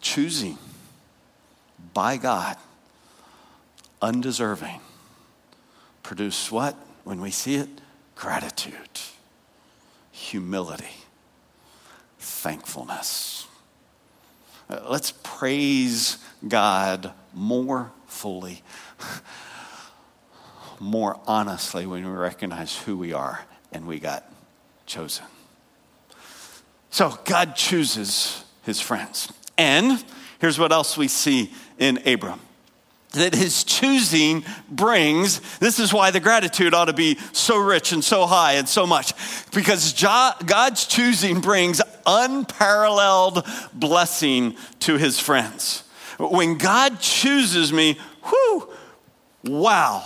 choosing 0.00 0.58
by 1.94 2.16
God, 2.16 2.56
undeserving, 4.02 4.80
produce 6.02 6.50
what? 6.52 6.76
When 7.04 7.20
we 7.20 7.30
see 7.30 7.54
it, 7.54 7.68
gratitude, 8.16 9.00
humility, 10.10 10.84
thankfulness. 12.18 13.46
Uh, 14.68 14.80
let's 14.88 15.12
praise 15.22 16.18
God 16.46 17.12
more 17.32 17.92
fully, 18.06 18.62
more 20.80 21.20
honestly 21.26 21.86
when 21.86 22.04
we 22.04 22.10
recognize 22.10 22.76
who 22.76 22.96
we 22.96 23.12
are 23.12 23.44
and 23.72 23.86
we 23.86 23.98
got 23.98 24.30
chosen. 24.86 25.24
So 26.90 27.18
God 27.24 27.56
chooses 27.56 28.44
his 28.62 28.80
friends. 28.80 29.32
And 29.58 30.02
here's 30.38 30.58
what 30.58 30.72
else 30.72 30.96
we 30.96 31.08
see 31.08 31.52
in 31.78 31.98
Abram 32.06 32.40
that 33.14 33.34
his 33.34 33.64
choosing 33.64 34.44
brings. 34.68 35.40
This 35.58 35.78
is 35.78 35.92
why 35.92 36.10
the 36.10 36.20
gratitude 36.20 36.74
ought 36.74 36.86
to 36.86 36.92
be 36.92 37.18
so 37.32 37.56
rich 37.56 37.92
and 37.92 38.04
so 38.04 38.26
high 38.26 38.54
and 38.54 38.68
so 38.68 38.86
much. 38.86 39.12
Because 39.52 39.92
God's 39.92 40.86
choosing 40.86 41.40
brings 41.40 41.80
unparalleled 42.06 43.46
blessing 43.72 44.56
to 44.80 44.96
his 44.96 45.18
friends. 45.18 45.84
When 46.18 46.58
God 46.58 47.00
chooses 47.00 47.72
me, 47.72 47.98
whoo, 48.24 48.68
wow, 49.44 50.04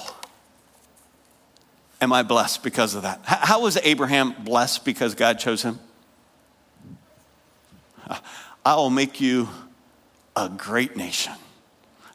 am 2.00 2.12
I 2.12 2.22
blessed 2.22 2.62
because 2.62 2.94
of 2.94 3.02
that? 3.02 3.20
How 3.24 3.62
was 3.62 3.76
Abraham 3.82 4.34
blessed 4.44 4.84
because 4.84 5.14
God 5.14 5.38
chose 5.38 5.62
him? 5.62 5.78
I 8.64 8.74
will 8.76 8.90
make 8.90 9.20
you 9.20 9.48
a 10.34 10.48
great 10.48 10.96
nation 10.96 11.32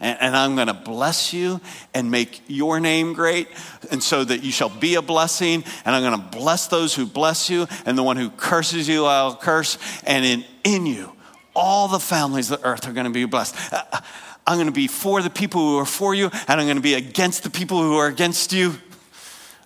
and, 0.03 0.21
and 0.21 0.35
I'm 0.35 0.55
going 0.55 0.67
to 0.67 0.73
bless 0.73 1.33
you 1.33 1.61
and 1.93 2.11
make 2.11 2.41
your 2.47 2.79
name 2.79 3.13
great, 3.13 3.47
and 3.89 4.03
so 4.03 4.23
that 4.23 4.43
you 4.43 4.51
shall 4.51 4.69
be 4.69 4.95
a 4.95 5.01
blessing. 5.01 5.63
And 5.85 5.95
I'm 5.95 6.03
going 6.03 6.19
to 6.19 6.37
bless 6.37 6.67
those 6.67 6.93
who 6.93 7.05
bless 7.05 7.49
you, 7.49 7.67
and 7.85 7.97
the 7.97 8.03
one 8.03 8.17
who 8.17 8.29
curses 8.29 8.87
you, 8.87 9.05
I'll 9.05 9.35
curse. 9.35 9.77
And 10.03 10.25
in, 10.25 10.45
in 10.63 10.85
you, 10.85 11.13
all 11.55 11.87
the 11.87 11.99
families 11.99 12.51
of 12.51 12.61
the 12.61 12.67
earth 12.67 12.87
are 12.87 12.93
going 12.93 13.05
to 13.05 13.11
be 13.11 13.25
blessed. 13.25 13.55
Uh, 13.73 14.01
I'm 14.45 14.57
going 14.57 14.67
to 14.67 14.73
be 14.73 14.87
for 14.87 15.21
the 15.21 15.29
people 15.29 15.61
who 15.61 15.77
are 15.77 15.85
for 15.85 16.13
you, 16.13 16.29
and 16.47 16.59
I'm 16.59 16.67
going 16.67 16.75
to 16.75 16.81
be 16.81 16.95
against 16.95 17.43
the 17.43 17.49
people 17.49 17.81
who 17.81 17.95
are 17.95 18.07
against 18.07 18.51
you. 18.51 18.75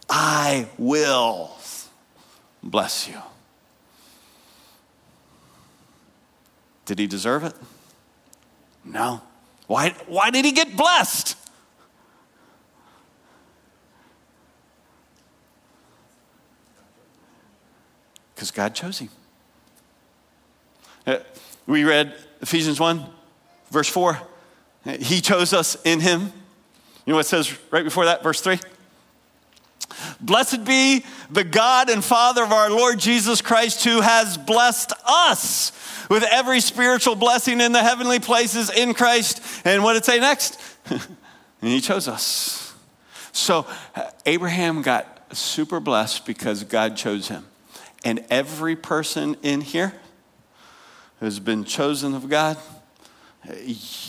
I 0.09 0.67
will 0.77 1.51
bless 2.61 3.09
you. 3.09 3.17
Did 6.85 6.99
he 6.99 7.07
deserve 7.07 7.43
it? 7.43 7.53
No. 8.85 9.21
Why, 9.67 9.89
why 10.07 10.31
did 10.31 10.45
he 10.45 10.51
get 10.51 10.75
blessed? 10.75 11.35
Because 18.33 18.51
God 18.51 18.73
chose 18.73 18.99
him. 18.99 19.09
Uh, 21.05 21.17
we 21.65 21.83
read 21.83 22.15
Ephesians 22.41 22.79
1, 22.79 23.05
verse 23.71 23.89
4. 23.89 24.19
He 24.99 25.19
chose 25.21 25.53
us 25.53 25.75
in 25.83 25.99
him. 25.99 26.31
You 27.05 27.11
know 27.11 27.15
what 27.15 27.25
it 27.25 27.29
says 27.29 27.57
right 27.71 27.83
before 27.83 28.05
that, 28.05 28.23
verse 28.23 28.39
3? 28.41 28.59
Blessed 30.19 30.65
be 30.65 31.03
the 31.29 31.43
God 31.43 31.89
and 31.89 32.03
Father 32.03 32.43
of 32.43 32.51
our 32.51 32.69
Lord 32.69 32.99
Jesus 32.99 33.41
Christ, 33.41 33.83
who 33.83 34.01
has 34.01 34.37
blessed 34.37 34.93
us 35.05 35.71
with 36.09 36.23
every 36.23 36.59
spiritual 36.59 37.15
blessing 37.15 37.61
in 37.61 37.71
the 37.71 37.81
heavenly 37.81 38.19
places 38.19 38.69
in 38.69 38.93
Christ. 38.93 39.41
And 39.65 39.83
what 39.83 39.93
did 39.93 39.99
it 39.99 40.05
say 40.05 40.19
next? 40.19 40.59
and 40.89 41.01
he 41.61 41.81
chose 41.81 42.07
us. 42.07 42.73
So 43.31 43.67
Abraham 44.25 44.81
got 44.81 45.35
super 45.35 45.79
blessed 45.79 46.25
because 46.25 46.63
God 46.63 46.97
chose 46.97 47.27
him. 47.27 47.45
And 48.03 48.25
every 48.29 48.75
person 48.75 49.35
in 49.43 49.61
here 49.61 49.93
who's 51.19 51.39
been 51.39 51.63
chosen 51.63 52.13
of 52.13 52.29
God, 52.29 52.57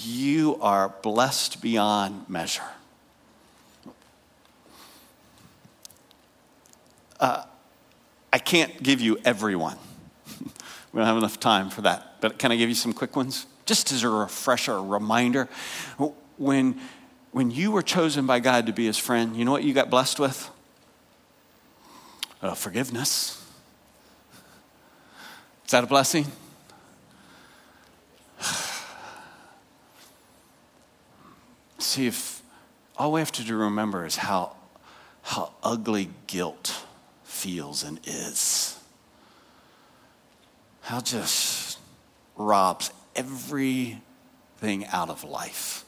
you 0.02 0.56
are 0.60 0.94
blessed 1.02 1.60
beyond 1.60 2.28
measure. 2.28 2.62
Uh, 7.20 7.44
I 8.32 8.38
can't 8.38 8.82
give 8.82 9.00
you 9.00 9.18
everyone. 9.24 9.76
we 10.40 10.98
don't 10.98 11.06
have 11.06 11.16
enough 11.16 11.40
time 11.40 11.70
for 11.70 11.82
that. 11.82 12.20
But 12.20 12.38
can 12.38 12.52
I 12.52 12.56
give 12.56 12.68
you 12.68 12.74
some 12.74 12.92
quick 12.92 13.16
ones? 13.16 13.46
Just 13.66 13.90
as 13.92 14.02
a 14.02 14.08
refresher, 14.08 14.74
a 14.74 14.82
reminder. 14.82 15.48
When, 16.36 16.80
when 17.32 17.50
you 17.50 17.70
were 17.70 17.82
chosen 17.82 18.26
by 18.26 18.40
God 18.40 18.66
to 18.66 18.72
be 18.72 18.86
his 18.86 18.98
friend, 18.98 19.36
you 19.36 19.44
know 19.44 19.52
what 19.52 19.64
you 19.64 19.74
got 19.74 19.90
blessed 19.90 20.18
with? 20.20 20.50
Uh, 22.40 22.54
forgiveness. 22.54 23.44
Is 25.64 25.72
that 25.72 25.84
a 25.84 25.86
blessing? 25.86 26.26
See, 31.78 32.06
if 32.06 32.42
all 32.96 33.12
we 33.12 33.20
have 33.20 33.32
to 33.32 33.56
remember 33.56 34.06
is 34.06 34.16
how, 34.16 34.56
how 35.22 35.52
ugly 35.62 36.10
guilt 36.26 36.77
feels 37.28 37.84
and 37.84 38.00
is, 38.04 38.78
how 40.80 41.00
just 41.00 41.78
robs 42.36 42.90
everything 43.14 44.86
out 44.86 45.10
of 45.10 45.22
life. 45.22 45.84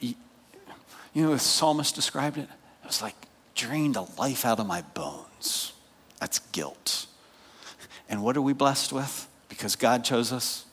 You 0.00 1.24
know, 1.24 1.32
the 1.32 1.38
psalmist 1.38 1.94
described 1.94 2.38
it? 2.38 2.48
It 2.82 2.86
was 2.86 3.02
like 3.02 3.16
drained 3.54 3.96
the 3.96 4.06
life 4.18 4.44
out 4.44 4.60
of 4.60 4.66
my 4.66 4.82
bones. 4.82 5.72
That's 6.20 6.38
guilt. 6.38 7.06
And 8.08 8.22
what 8.22 8.36
are 8.36 8.42
we 8.42 8.52
blessed 8.52 8.92
with 8.92 9.26
because 9.48 9.74
God 9.74 10.04
chose 10.04 10.32
us? 10.32 10.64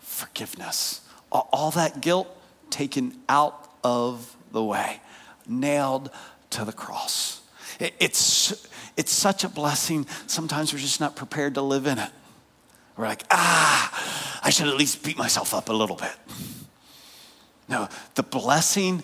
Forgiveness. 0.00 1.02
All 1.32 1.70
that 1.72 2.00
guilt 2.00 2.28
taken 2.70 3.18
out 3.28 3.70
of 3.82 4.36
the 4.52 4.62
way, 4.62 5.00
nailed 5.46 6.10
to 6.50 6.64
the 6.64 6.72
cross. 6.72 7.40
It's, 7.80 8.68
it's 8.96 9.12
such 9.12 9.42
a 9.42 9.48
blessing. 9.48 10.06
Sometimes 10.26 10.72
we're 10.72 10.78
just 10.78 11.00
not 11.00 11.16
prepared 11.16 11.54
to 11.54 11.62
live 11.62 11.86
in 11.86 11.98
it. 11.98 12.10
We're 12.96 13.06
like, 13.08 13.24
ah, 13.30 14.40
I 14.44 14.50
should 14.50 14.68
at 14.68 14.76
least 14.76 15.02
beat 15.02 15.16
myself 15.16 15.54
up 15.54 15.68
a 15.68 15.72
little 15.72 15.96
bit. 15.96 16.14
No, 17.68 17.88
the 18.14 18.22
blessing 18.22 19.02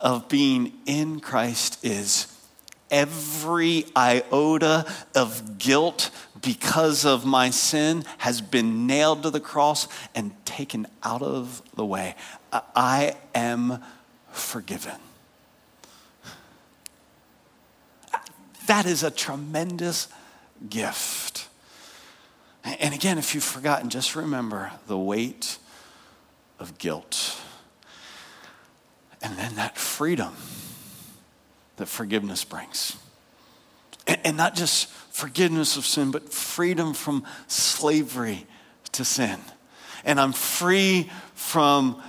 of 0.00 0.28
being 0.28 0.72
in 0.86 1.20
Christ 1.20 1.84
is 1.84 2.26
every 2.90 3.84
iota 3.96 4.86
of 5.14 5.58
guilt 5.58 6.10
because 6.48 7.04
of 7.04 7.26
my 7.26 7.50
sin 7.50 8.02
has 8.16 8.40
been 8.40 8.86
nailed 8.86 9.22
to 9.22 9.28
the 9.28 9.38
cross 9.38 9.86
and 10.14 10.32
taken 10.46 10.86
out 11.02 11.20
of 11.20 11.60
the 11.74 11.84
way. 11.84 12.14
I 12.50 13.16
am 13.34 13.82
forgiven. 14.30 14.94
That 18.66 18.86
is 18.86 19.02
a 19.02 19.10
tremendous 19.10 20.08
gift. 20.70 21.48
And 22.64 22.94
again, 22.94 23.18
if 23.18 23.34
you've 23.34 23.44
forgotten, 23.44 23.90
just 23.90 24.16
remember 24.16 24.72
the 24.86 24.96
weight 24.96 25.58
of 26.58 26.78
guilt. 26.78 27.38
And 29.20 29.36
then 29.36 29.56
that 29.56 29.76
freedom 29.76 30.34
that 31.76 31.88
forgiveness 31.88 32.42
brings. 32.42 32.96
And, 34.08 34.36
not 34.38 34.54
just 34.54 34.88
forgiveness 34.88 35.76
of 35.76 35.84
sin, 35.84 36.10
but 36.10 36.32
freedom 36.32 36.94
from 36.94 37.24
slavery 37.46 38.46
to 38.92 39.04
sin. 39.04 39.38
And 40.04 40.18
I'm 40.18 40.32
free 40.32 41.10
from 41.34 42.02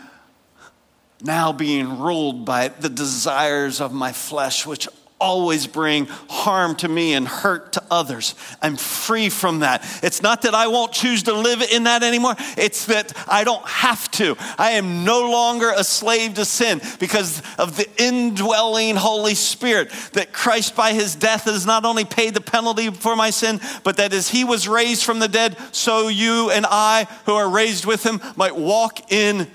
now 1.22 1.52
being 1.52 2.00
ruled 2.00 2.46
by 2.46 2.70
the 2.70 2.90
desires 2.90 3.82
of 3.82 3.92
my 3.92 4.14
flesh, 4.14 4.66
which 4.66 4.88
always 5.20 5.68
bring 5.68 6.06
harm 6.30 6.76
to 6.78 6.88
me 6.88 7.14
and 7.14 7.28
hurt 7.28 7.74
to 7.74 7.84
others. 7.92 8.36
I'm 8.62 8.76
free 8.76 9.30
from 9.30 9.60
that. 9.60 9.86
It's 10.02 10.22
not 10.22 10.44
that 10.44 10.56
I 10.56 10.68
won't 10.68 10.92
choose 10.92 11.24
to 11.24 11.34
live 11.34 11.62
in 11.62 11.84
that 11.84 12.04
anymore, 12.04 12.36
it's 12.58 12.86
that 12.86 13.14
I 13.28 13.44
don't 13.44 13.66
have 13.68 14.10
to. 14.12 14.36
I 14.58 14.72
am 14.72 15.04
no 15.04 15.30
longer 15.30 15.72
a 15.76 15.84
slave 15.84 16.36
to 16.36 16.46
sin 16.46 16.82
because 17.00 17.42
of 17.58 17.78
the 17.78 17.88
indwelling 18.02 18.96
Holy 18.96 19.36
Spirit. 19.36 19.92
That 20.14 20.34
Christ, 20.34 20.76
by 20.76 20.94
his 20.94 21.16
death, 21.16 21.44
has 21.44 21.66
not 21.66 21.86
only 21.86 22.06
paid 22.06 22.34
the 22.34 22.42
penalty 22.42 22.90
for 22.90 23.16
my 23.16 23.30
sin, 23.30 23.60
but 23.84 23.98
that 23.98 24.14
as 24.14 24.30
he 24.30 24.44
was 24.44 24.68
raised 24.68 25.04
from 25.04 25.20
the 25.20 25.28
dead, 25.28 25.58
so 25.72 26.08
you 26.08 26.52
and 26.52 26.66
I, 26.70 27.08
who 27.26 27.34
are 27.34 27.50
raised 27.50 27.86
with 27.86 28.06
him, 28.06 28.22
might 28.36 28.56
walk 28.56 29.12
in 29.12 29.48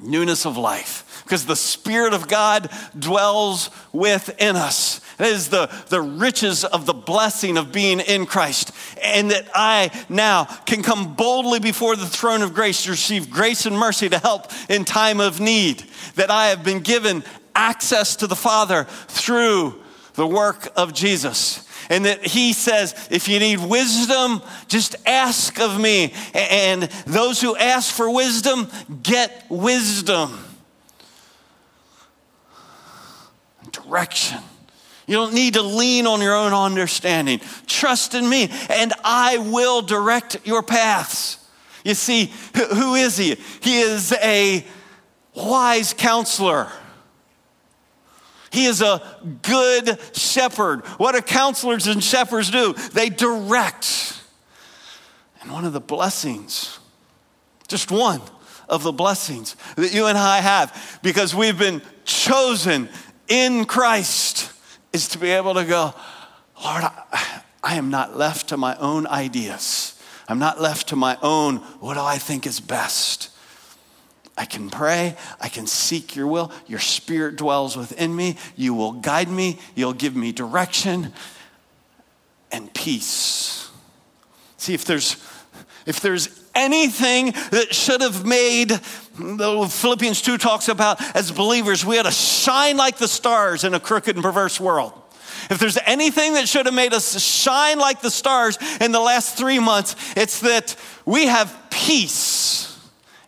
newness 0.00 0.44
of 0.44 0.56
life 0.56 1.04
because 1.24 1.46
the 1.46 1.56
Spirit 1.56 2.12
of 2.12 2.28
God 2.28 2.70
dwells 2.98 3.70
within 3.92 4.56
us. 4.56 5.00
It 5.18 5.26
is 5.26 5.48
the, 5.48 5.70
the 5.88 6.02
riches 6.02 6.64
of 6.64 6.86
the 6.86 6.92
blessing 6.92 7.56
of 7.56 7.72
being 7.72 8.00
in 8.00 8.26
Christ. 8.26 8.72
And 9.02 9.30
that 9.30 9.48
I 9.54 9.90
now 10.08 10.44
can 10.44 10.82
come 10.82 11.14
boldly 11.14 11.60
before 11.60 11.96
the 11.96 12.06
throne 12.06 12.42
of 12.42 12.54
grace 12.54 12.84
to 12.84 12.90
receive 12.90 13.30
grace 13.30 13.64
and 13.64 13.78
mercy 13.78 14.08
to 14.08 14.18
help 14.18 14.52
in 14.68 14.84
time 14.84 15.20
of 15.20 15.40
need. 15.40 15.84
That 16.16 16.30
I 16.30 16.48
have 16.48 16.62
been 16.62 16.80
given 16.80 17.24
access 17.54 18.16
to 18.16 18.26
the 18.26 18.36
Father 18.36 18.84
through 19.08 19.80
the 20.14 20.26
work 20.26 20.68
of 20.76 20.92
Jesus. 20.92 21.66
And 21.90 22.06
that 22.06 22.24
he 22.24 22.52
says, 22.52 23.08
if 23.10 23.28
you 23.28 23.38
need 23.38 23.60
wisdom, 23.60 24.42
just 24.68 24.96
ask 25.06 25.60
of 25.60 25.80
me. 25.80 26.12
And 26.34 26.84
those 27.06 27.40
who 27.40 27.56
ask 27.56 27.94
for 27.94 28.10
wisdom 28.10 28.68
get 29.02 29.44
wisdom. 29.48 30.38
Direction. 33.82 34.38
You 35.06 35.16
don't 35.16 35.34
need 35.34 35.54
to 35.54 35.62
lean 35.62 36.06
on 36.06 36.20
your 36.20 36.34
own 36.34 36.54
understanding. 36.54 37.40
Trust 37.66 38.14
in 38.14 38.28
me, 38.28 38.48
and 38.70 38.92
I 39.04 39.38
will 39.38 39.82
direct 39.82 40.38
your 40.46 40.62
paths. 40.62 41.38
You 41.84 41.94
see, 41.94 42.32
who 42.54 42.94
is 42.94 43.16
he? 43.16 43.36
He 43.60 43.80
is 43.80 44.12
a 44.12 44.64
wise 45.34 45.92
counselor. 45.92 46.70
He 48.50 48.66
is 48.66 48.80
a 48.80 49.02
good 49.42 49.98
shepherd. 50.16 50.86
What 50.96 51.14
do 51.14 51.20
counselors 51.20 51.86
and 51.86 52.02
shepherds 52.02 52.50
do? 52.50 52.72
They 52.72 53.10
direct. 53.10 54.20
And 55.42 55.52
one 55.52 55.64
of 55.64 55.72
the 55.72 55.80
blessings, 55.80 56.78
just 57.68 57.90
one 57.90 58.22
of 58.68 58.82
the 58.82 58.92
blessings 58.92 59.56
that 59.76 59.92
you 59.92 60.06
and 60.06 60.16
I 60.16 60.38
have, 60.38 61.00
because 61.02 61.34
we've 61.34 61.58
been 61.58 61.82
chosen 62.06 62.88
in 63.28 63.64
Christ, 63.64 64.52
is 64.92 65.08
to 65.08 65.18
be 65.18 65.30
able 65.30 65.54
to 65.54 65.64
go, 65.64 65.94
Lord, 66.62 66.84
I, 66.84 67.42
I 67.62 67.74
am 67.76 67.90
not 67.90 68.16
left 68.16 68.48
to 68.50 68.56
my 68.56 68.76
own 68.76 69.06
ideas. 69.06 70.00
I'm 70.28 70.38
not 70.38 70.60
left 70.60 70.88
to 70.88 70.96
my 70.96 71.18
own, 71.22 71.56
what 71.80 71.94
do 71.94 72.00
I 72.00 72.18
think 72.18 72.46
is 72.46 72.60
best? 72.60 73.30
I 74.36 74.46
can 74.46 74.68
pray. 74.68 75.16
I 75.40 75.48
can 75.48 75.66
seek 75.66 76.16
your 76.16 76.26
will. 76.26 76.50
Your 76.66 76.80
spirit 76.80 77.36
dwells 77.36 77.76
within 77.76 78.14
me. 78.14 78.36
You 78.56 78.74
will 78.74 78.92
guide 78.92 79.28
me. 79.28 79.58
You'll 79.74 79.92
give 79.92 80.16
me 80.16 80.32
direction 80.32 81.12
and 82.50 82.72
peace. 82.74 83.70
See, 84.56 84.74
if 84.74 84.84
there's, 84.84 85.16
if 85.86 86.00
there's 86.00 86.40
anything 86.54 87.32
that 87.50 87.74
should 87.74 88.00
have 88.00 88.26
made, 88.26 88.80
Philippians 89.14 90.22
2 90.22 90.38
talks 90.38 90.68
about 90.68 91.00
as 91.14 91.30
believers, 91.30 91.84
we 91.84 91.96
had 91.96 92.06
to 92.06 92.10
shine 92.10 92.76
like 92.76 92.98
the 92.98 93.08
stars 93.08 93.64
in 93.64 93.74
a 93.74 93.80
crooked 93.80 94.16
and 94.16 94.24
perverse 94.24 94.60
world. 94.60 94.92
If 95.50 95.58
there's 95.58 95.78
anything 95.84 96.34
that 96.34 96.48
should 96.48 96.66
have 96.66 96.74
made 96.74 96.92
us 96.92 97.20
shine 97.22 97.78
like 97.78 98.00
the 98.00 98.10
stars 98.10 98.58
in 98.80 98.92
the 98.92 99.00
last 99.00 99.36
three 99.36 99.58
months, 99.58 99.94
it's 100.16 100.40
that 100.40 100.76
we 101.04 101.26
have 101.26 101.54
peace 101.70 102.78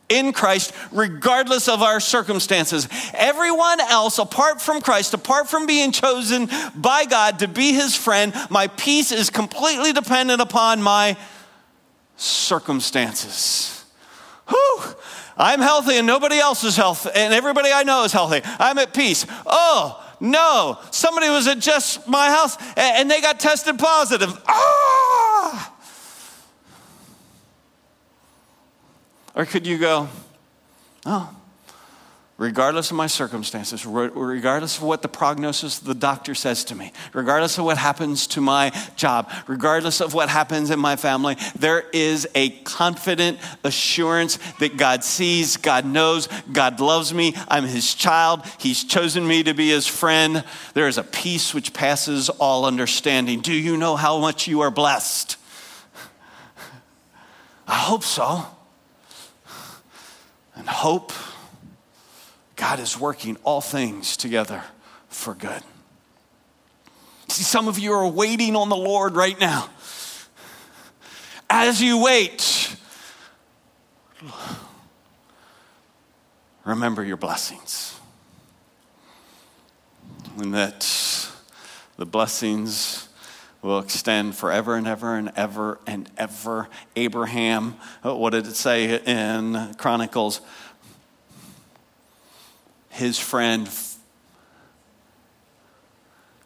in 0.08 0.32
Christ, 0.32 0.72
regardless 0.92 1.68
of 1.68 1.82
our 1.82 2.00
circumstances. 2.00 2.88
Everyone 3.12 3.80
else, 3.80 4.18
apart 4.18 4.62
from 4.62 4.80
Christ, 4.80 5.14
apart 5.14 5.48
from 5.48 5.66
being 5.66 5.92
chosen 5.92 6.48
by 6.74 7.04
God 7.04 7.40
to 7.40 7.48
be 7.48 7.72
his 7.72 7.96
friend, 7.96 8.32
my 8.48 8.68
peace 8.68 9.12
is 9.12 9.30
completely 9.30 9.92
dependent 9.92 10.40
upon 10.40 10.80
my 10.80 11.16
circumstances. 12.16 13.84
Whew! 14.48 14.82
I'm 15.36 15.60
healthy 15.60 15.96
and 15.98 16.06
nobody 16.06 16.38
else 16.38 16.64
is 16.64 16.76
healthy, 16.76 17.10
and 17.14 17.34
everybody 17.34 17.70
I 17.72 17.82
know 17.82 18.04
is 18.04 18.12
healthy. 18.12 18.40
I'm 18.44 18.78
at 18.78 18.94
peace. 18.94 19.26
Oh, 19.44 20.02
no, 20.18 20.78
somebody 20.90 21.28
was 21.28 21.46
at 21.46 21.58
just 21.58 22.08
my 22.08 22.28
house 22.28 22.56
and 22.76 23.10
they 23.10 23.20
got 23.20 23.38
tested 23.38 23.78
positive. 23.78 24.32
Ah! 24.48 25.74
Or 29.34 29.44
could 29.44 29.66
you 29.66 29.76
go, 29.76 30.08
oh, 31.04 31.36
regardless 32.38 32.90
of 32.90 32.96
my 32.96 33.06
circumstances, 33.06 33.86
regardless 33.86 34.76
of 34.76 34.82
what 34.82 35.00
the 35.00 35.08
prognosis 35.08 35.78
the 35.78 35.94
doctor 35.94 36.34
says 36.34 36.64
to 36.64 36.74
me, 36.74 36.92
regardless 37.14 37.56
of 37.56 37.64
what 37.64 37.78
happens 37.78 38.26
to 38.26 38.40
my 38.42 38.70
job, 38.94 39.30
regardless 39.46 40.00
of 40.00 40.12
what 40.12 40.28
happens 40.28 40.70
in 40.70 40.78
my 40.78 40.96
family, 40.96 41.36
there 41.58 41.84
is 41.92 42.28
a 42.34 42.50
confident 42.64 43.38
assurance 43.64 44.38
that 44.60 44.76
God 44.76 45.02
sees, 45.02 45.56
God 45.56 45.86
knows, 45.86 46.28
God 46.52 46.78
loves 46.78 47.14
me, 47.14 47.34
I'm 47.48 47.64
his 47.64 47.94
child, 47.94 48.44
he's 48.58 48.84
chosen 48.84 49.26
me 49.26 49.42
to 49.44 49.54
be 49.54 49.70
his 49.70 49.86
friend. 49.86 50.44
There 50.74 50.88
is 50.88 50.98
a 50.98 51.04
peace 51.04 51.54
which 51.54 51.72
passes 51.72 52.28
all 52.28 52.66
understanding. 52.66 53.40
Do 53.40 53.54
you 53.54 53.78
know 53.78 53.96
how 53.96 54.18
much 54.18 54.46
you 54.46 54.60
are 54.60 54.70
blessed? 54.70 55.38
I 57.66 57.76
hope 57.76 58.04
so 58.04 58.46
and 60.54 60.68
hope, 60.68 61.12
God 62.56 62.80
is 62.80 62.98
working 62.98 63.36
all 63.44 63.60
things 63.60 64.16
together 64.16 64.64
for 65.08 65.34
good. 65.34 65.62
See, 67.28 67.42
some 67.42 67.68
of 67.68 67.78
you 67.78 67.92
are 67.92 68.08
waiting 68.08 68.56
on 68.56 68.68
the 68.68 68.76
Lord 68.76 69.14
right 69.14 69.38
now. 69.38 69.68
As 71.50 71.82
you 71.82 72.02
wait, 72.02 72.76
remember 76.64 77.04
your 77.04 77.16
blessings. 77.16 77.98
And 80.38 80.54
that 80.54 80.86
the 81.96 82.06
blessings 82.06 83.08
will 83.62 83.78
extend 83.80 84.34
forever 84.34 84.76
and 84.76 84.86
ever 84.86 85.16
and 85.16 85.32
ever 85.34 85.80
and 85.86 86.10
ever. 86.16 86.68
Abraham, 86.94 87.76
uh, 88.04 88.14
what 88.14 88.30
did 88.30 88.46
it 88.46 88.54
say 88.56 89.00
in 89.00 89.74
Chronicles? 89.76 90.40
His 92.96 93.18
friend 93.18 93.68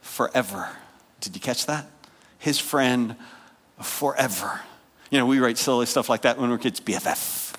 forever. 0.00 0.68
Did 1.20 1.36
you 1.36 1.40
catch 1.40 1.66
that? 1.66 1.86
His 2.40 2.58
friend 2.58 3.14
forever. 3.80 4.60
You 5.10 5.18
know, 5.18 5.26
we 5.26 5.38
write 5.38 5.58
silly 5.58 5.86
stuff 5.86 6.08
like 6.08 6.22
that 6.22 6.38
when 6.38 6.50
we're 6.50 6.58
kids 6.58 6.80
BFF, 6.80 7.54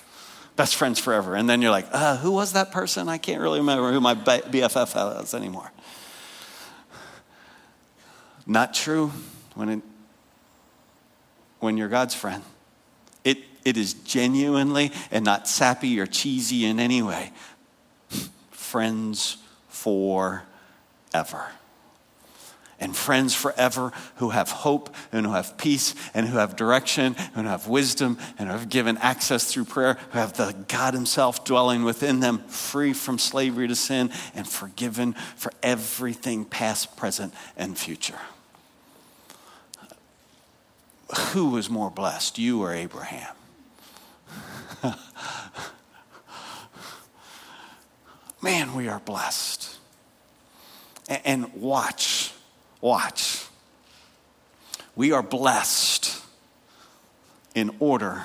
best 0.56 0.76
friends 0.76 0.98
forever. 0.98 1.34
And 1.36 1.48
then 1.48 1.62
you're 1.62 1.70
like, 1.70 1.86
uh, 1.90 2.18
who 2.18 2.32
was 2.32 2.52
that 2.52 2.70
person? 2.70 3.08
I 3.08 3.16
can't 3.16 3.40
really 3.40 3.60
remember 3.60 3.92
who 3.92 4.00
my 4.00 4.14
BFF 4.14 5.22
is 5.22 5.32
anymore. 5.32 5.72
Not 8.46 8.74
true 8.74 9.10
when, 9.54 9.70
it, 9.70 9.82
when 11.60 11.78
you're 11.78 11.88
God's 11.88 12.14
friend. 12.14 12.42
It, 13.24 13.38
it 13.64 13.78
is 13.78 13.94
genuinely 13.94 14.92
and 15.10 15.24
not 15.24 15.48
sappy 15.48 15.98
or 15.98 16.06
cheesy 16.06 16.66
in 16.66 16.78
any 16.78 17.00
way. 17.00 17.32
Friends 18.72 19.36
forever. 19.68 20.42
And 22.80 22.96
friends 22.96 23.34
forever 23.34 23.92
who 24.16 24.30
have 24.30 24.50
hope 24.50 24.94
and 25.12 25.26
who 25.26 25.32
have 25.32 25.58
peace 25.58 25.94
and 26.14 26.26
who 26.26 26.38
have 26.38 26.56
direction 26.56 27.14
and 27.34 27.44
who 27.44 27.50
have 27.50 27.68
wisdom 27.68 28.16
and 28.38 28.48
who 28.48 28.54
have 28.56 28.70
given 28.70 28.96
access 28.96 29.44
through 29.44 29.66
prayer, 29.66 29.98
who 30.12 30.18
have 30.18 30.38
the 30.38 30.56
God 30.68 30.94
Himself 30.94 31.44
dwelling 31.44 31.84
within 31.84 32.20
them, 32.20 32.38
free 32.48 32.94
from 32.94 33.18
slavery 33.18 33.68
to 33.68 33.76
sin 33.76 34.10
and 34.34 34.48
forgiven 34.48 35.12
for 35.36 35.52
everything 35.62 36.46
past, 36.46 36.96
present, 36.96 37.34
and 37.58 37.76
future 37.76 38.18
who 41.32 41.50
was 41.50 41.68
more 41.68 41.90
blessed, 41.90 42.38
you 42.38 42.62
or 42.62 42.72
Abraham? 42.72 43.34
Man, 48.42 48.74
we 48.74 48.88
are 48.88 48.98
blessed. 48.98 49.78
And 51.24 51.52
watch, 51.54 52.32
watch. 52.80 53.46
We 54.96 55.12
are 55.12 55.22
blessed 55.22 56.20
in 57.54 57.70
order 57.78 58.24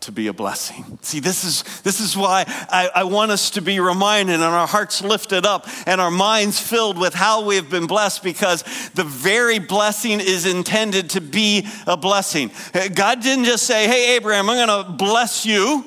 to 0.00 0.12
be 0.12 0.26
a 0.26 0.32
blessing. 0.32 0.98
See, 1.02 1.20
this 1.20 1.44
is, 1.44 1.62
this 1.82 2.00
is 2.00 2.16
why 2.16 2.44
I, 2.46 2.90
I, 2.92 3.04
want 3.04 3.30
us 3.30 3.50
to 3.50 3.62
be 3.62 3.78
reminded 3.78 4.34
and 4.34 4.42
our 4.42 4.66
hearts 4.66 5.00
lifted 5.00 5.46
up 5.46 5.68
and 5.86 6.00
our 6.00 6.10
minds 6.10 6.60
filled 6.60 6.98
with 6.98 7.14
how 7.14 7.44
we've 7.44 7.70
been 7.70 7.86
blessed 7.86 8.24
because 8.24 8.62
the 8.94 9.04
very 9.04 9.60
blessing 9.60 10.18
is 10.18 10.44
intended 10.44 11.10
to 11.10 11.20
be 11.20 11.68
a 11.86 11.96
blessing. 11.96 12.50
Uh, 12.74 12.88
God 12.88 13.22
didn't 13.22 13.44
just 13.44 13.64
say, 13.64 13.86
Hey, 13.86 14.16
Abraham, 14.16 14.50
I'm 14.50 14.66
going 14.66 14.84
to 14.84 14.92
bless 14.92 15.46
you. 15.46 15.84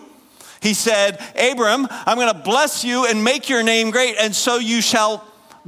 He 0.66 0.74
said, 0.74 1.22
Abram, 1.40 1.88
I'm 1.92 2.18
going 2.18 2.34
to 2.34 2.40
bless 2.40 2.84
you 2.84 3.06
and 3.06 3.24
make 3.24 3.50
your 3.50 3.62
name 3.62 3.92
great, 3.92 4.16
and 4.20 4.36
so 4.36 4.58
you 4.58 4.82
shall 4.82 5.24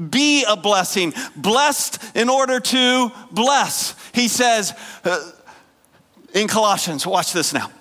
be 0.10 0.44
a 0.44 0.58
blessing. 0.58 1.14
Blessed 1.36 2.00
in 2.16 2.30
order 2.30 2.60
to 2.60 3.12
bless. 3.32 3.94
He 4.12 4.28
says 4.28 4.74
uh, 5.06 5.32
in 6.34 6.48
Colossians, 6.48 7.06
watch 7.06 7.32
this 7.32 7.54
now. 7.54 7.72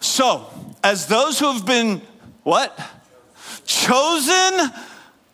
So, 0.00 0.46
as 0.84 1.06
those 1.06 1.38
who 1.38 1.50
have 1.50 1.64
been 1.64 2.02
what? 2.42 2.78
Chosen 3.64 4.60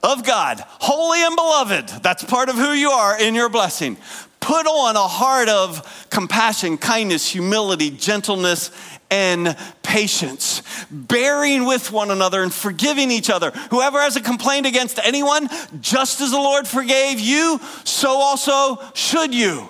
of 0.05 0.25
God, 0.25 0.63
holy 0.69 1.21
and 1.21 1.35
beloved, 1.35 2.01
that's 2.01 2.23
part 2.23 2.49
of 2.49 2.55
who 2.55 2.71
you 2.71 2.91
are 2.91 3.21
in 3.21 3.35
your 3.35 3.49
blessing. 3.49 3.97
Put 4.39 4.69
on 4.69 4.95
a 4.95 5.01
heart 5.01 5.49
of 5.49 6.07
compassion, 6.11 6.79
kindness, 6.79 7.29
humility, 7.29 7.91
gentleness, 7.91 8.71
and 9.11 9.57
patience, 9.83 10.63
bearing 10.91 11.65
with 11.65 11.91
one 11.91 12.11
another 12.11 12.43
and 12.43 12.53
forgiving 12.53 13.11
each 13.11 13.31
other. 13.31 13.51
Whoever 13.71 14.01
has 14.01 14.17
a 14.17 14.21
complaint 14.21 14.67
against 14.67 14.99
anyone, 15.03 15.49
just 15.81 16.21
as 16.21 16.31
the 16.31 16.37
Lord 16.37 16.69
forgave 16.69 17.19
you, 17.19 17.61
so 17.85 18.11
also 18.11 18.79
should 18.95 19.35
you. 19.35 19.69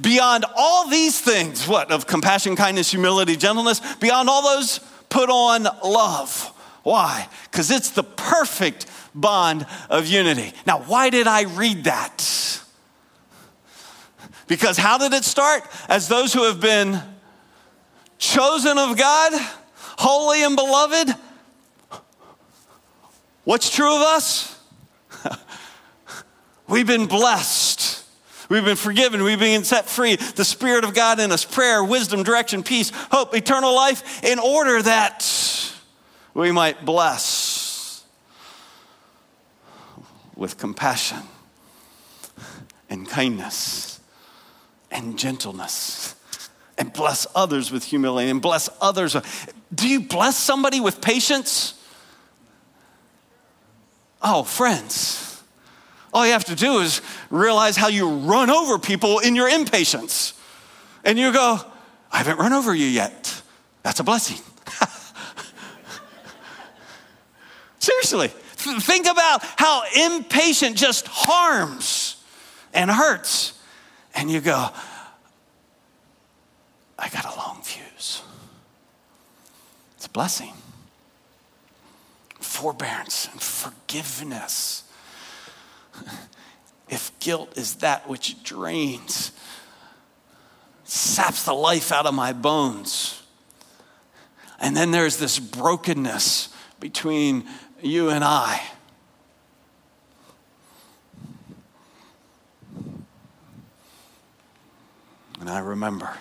Beyond 0.00 0.44
all 0.56 0.88
these 0.88 1.20
things, 1.20 1.68
what, 1.68 1.92
of 1.92 2.06
compassion, 2.06 2.56
kindness, 2.56 2.90
humility, 2.90 3.36
gentleness, 3.36 3.80
beyond 3.96 4.28
all 4.28 4.42
those, 4.42 4.80
put 5.08 5.30
on 5.30 5.64
love. 5.84 6.48
Why? 6.82 7.28
Because 7.44 7.70
it's 7.70 7.90
the 7.90 8.02
perfect 8.02 8.86
bond 9.14 9.66
of 9.90 10.06
unity. 10.06 10.52
Now, 10.66 10.80
why 10.80 11.10
did 11.10 11.26
I 11.26 11.42
read 11.42 11.84
that? 11.84 12.62
Because 14.48 14.76
how 14.76 14.98
did 14.98 15.12
it 15.12 15.24
start? 15.24 15.62
As 15.88 16.08
those 16.08 16.32
who 16.32 16.44
have 16.44 16.60
been 16.60 17.00
chosen 18.22 18.78
of 18.78 18.96
God, 18.96 19.32
holy 19.98 20.44
and 20.44 20.54
beloved. 20.54 21.14
What's 23.44 23.68
true 23.74 23.94
of 23.94 24.02
us? 24.02 24.58
We've 26.68 26.86
been 26.86 27.06
blessed 27.06 28.02
We've 28.52 28.62
been 28.62 28.76
forgiven. 28.76 29.22
We've 29.22 29.38
been 29.38 29.64
set 29.64 29.88
free. 29.88 30.16
The 30.16 30.44
Spirit 30.44 30.84
of 30.84 30.92
God 30.92 31.18
in 31.18 31.32
us, 31.32 31.42
prayer, 31.42 31.82
wisdom, 31.82 32.22
direction, 32.22 32.62
peace, 32.62 32.92
hope, 33.10 33.34
eternal 33.34 33.74
life, 33.74 34.22
in 34.22 34.38
order 34.38 34.82
that 34.82 35.26
we 36.34 36.52
might 36.52 36.84
bless 36.84 38.04
with 40.36 40.58
compassion 40.58 41.20
and 42.90 43.08
kindness 43.08 44.00
and 44.90 45.18
gentleness. 45.18 46.14
And 46.78 46.92
bless 46.92 47.26
others 47.34 47.70
with 47.70 47.84
humility 47.84 48.30
and 48.30 48.40
bless 48.40 48.68
others. 48.80 49.16
Do 49.74 49.88
you 49.88 50.00
bless 50.00 50.36
somebody 50.36 50.80
with 50.80 51.00
patience? 51.00 51.74
Oh, 54.22 54.42
friends, 54.42 55.42
all 56.12 56.24
you 56.26 56.32
have 56.32 56.44
to 56.46 56.54
do 56.54 56.78
is 56.78 57.02
realize 57.30 57.76
how 57.76 57.88
you 57.88 58.08
run 58.08 58.50
over 58.50 58.78
people 58.78 59.18
in 59.18 59.34
your 59.34 59.48
impatience. 59.48 60.34
And 61.04 61.18
you 61.18 61.32
go, 61.32 61.58
I 62.10 62.18
haven't 62.18 62.38
run 62.38 62.52
over 62.52 62.74
you 62.74 62.86
yet. 62.86 63.42
That's 63.82 64.00
a 64.00 64.04
blessing. 64.04 64.38
Seriously, 67.78 68.28
think 68.28 69.06
about 69.06 69.42
how 69.56 69.82
impatient 69.96 70.76
just 70.76 71.08
harms 71.08 72.22
and 72.72 72.90
hurts. 72.90 73.58
And 74.14 74.30
you 74.30 74.40
go, 74.40 74.68
I 77.02 77.08
got 77.08 77.24
a 77.24 77.36
long 77.36 77.60
fuse. 77.62 78.22
It's 79.96 80.06
a 80.06 80.10
blessing. 80.10 80.52
Forbearance 82.38 83.28
and 83.30 83.42
forgiveness. 83.42 84.84
If 86.88 87.18
guilt 87.20 87.56
is 87.56 87.76
that 87.76 88.06
which 88.06 88.42
drains, 88.42 89.32
saps 90.84 91.44
the 91.44 91.54
life 91.54 91.90
out 91.90 92.04
of 92.04 92.12
my 92.12 92.34
bones. 92.34 93.22
And 94.60 94.76
then 94.76 94.90
there's 94.90 95.16
this 95.16 95.38
brokenness 95.38 96.50
between 96.80 97.48
you 97.80 98.10
and 98.10 98.22
I. 98.22 98.60
And 105.40 105.48
I 105.48 105.60
remember, 105.60 106.18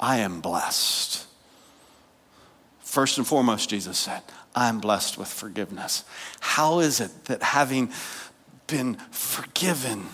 I 0.00 0.18
am 0.18 0.40
blessed. 0.40 1.26
First 2.80 3.18
and 3.18 3.26
foremost, 3.26 3.70
Jesus 3.70 3.98
said, 3.98 4.22
I 4.54 4.68
am 4.68 4.78
blessed 4.78 5.18
with 5.18 5.28
forgiveness. 5.28 6.04
How 6.40 6.78
is 6.78 7.00
it 7.00 7.24
that 7.24 7.42
having 7.42 7.90
been 8.66 8.94
forgiven, 9.10 10.06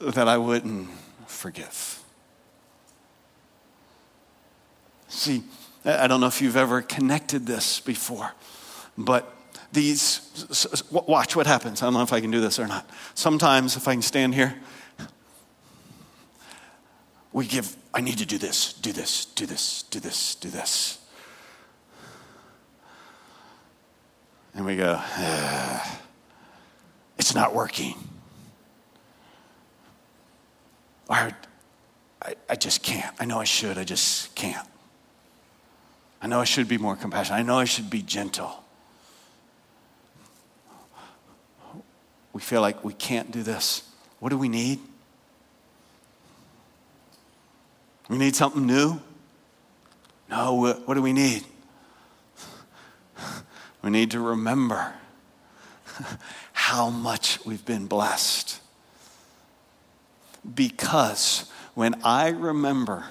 that 0.00 0.28
I 0.28 0.38
wouldn't 0.38 0.88
forgive? 1.26 2.02
See, 5.08 5.44
I 5.84 6.08
don't 6.08 6.20
know 6.20 6.26
if 6.26 6.42
you've 6.42 6.56
ever 6.56 6.82
connected 6.82 7.46
this 7.46 7.78
before, 7.80 8.32
but 8.98 9.32
these, 9.72 10.80
watch 10.90 11.36
what 11.36 11.46
happens. 11.46 11.82
I 11.82 11.86
don't 11.86 11.94
know 11.94 12.02
if 12.02 12.12
I 12.12 12.20
can 12.20 12.30
do 12.30 12.40
this 12.40 12.58
or 12.58 12.66
not. 12.66 12.90
Sometimes, 13.14 13.76
if 13.76 13.86
I 13.86 13.92
can 13.92 14.02
stand 14.02 14.34
here, 14.34 14.56
we 17.36 17.46
give, 17.46 17.76
I 17.92 18.00
need 18.00 18.16
to 18.16 18.24
do 18.24 18.38
this, 18.38 18.72
do 18.72 18.92
this, 18.92 19.26
do 19.26 19.44
this, 19.44 19.82
do 19.82 20.00
this, 20.00 20.36
do 20.36 20.48
this. 20.48 20.98
And 24.54 24.64
we 24.64 24.74
go, 24.74 24.98
it's 27.18 27.34
not 27.34 27.54
working. 27.54 27.94
Or 31.10 31.30
I, 32.22 32.36
I 32.48 32.54
just 32.54 32.82
can't. 32.82 33.14
I 33.20 33.26
know 33.26 33.38
I 33.38 33.44
should, 33.44 33.76
I 33.76 33.84
just 33.84 34.34
can't. 34.34 34.66
I 36.22 36.28
know 36.28 36.40
I 36.40 36.44
should 36.44 36.68
be 36.68 36.78
more 36.78 36.96
compassionate. 36.96 37.38
I 37.38 37.42
know 37.42 37.58
I 37.58 37.66
should 37.66 37.90
be 37.90 38.00
gentle. 38.00 38.64
We 42.32 42.40
feel 42.40 42.62
like 42.62 42.82
we 42.82 42.94
can't 42.94 43.30
do 43.30 43.42
this. 43.42 43.82
What 44.20 44.30
do 44.30 44.38
we 44.38 44.48
need? 44.48 44.78
We 48.08 48.18
need 48.18 48.36
something 48.36 48.66
new? 48.66 49.00
No, 50.30 50.54
what 50.54 50.94
do 50.94 51.02
we 51.02 51.12
need? 51.12 51.44
We 53.82 53.90
need 53.90 54.10
to 54.12 54.20
remember 54.20 54.94
how 56.52 56.90
much 56.90 57.44
we've 57.44 57.64
been 57.64 57.86
blessed. 57.86 58.60
Because 60.54 61.50
when 61.74 61.94
I 62.04 62.28
remember 62.28 63.06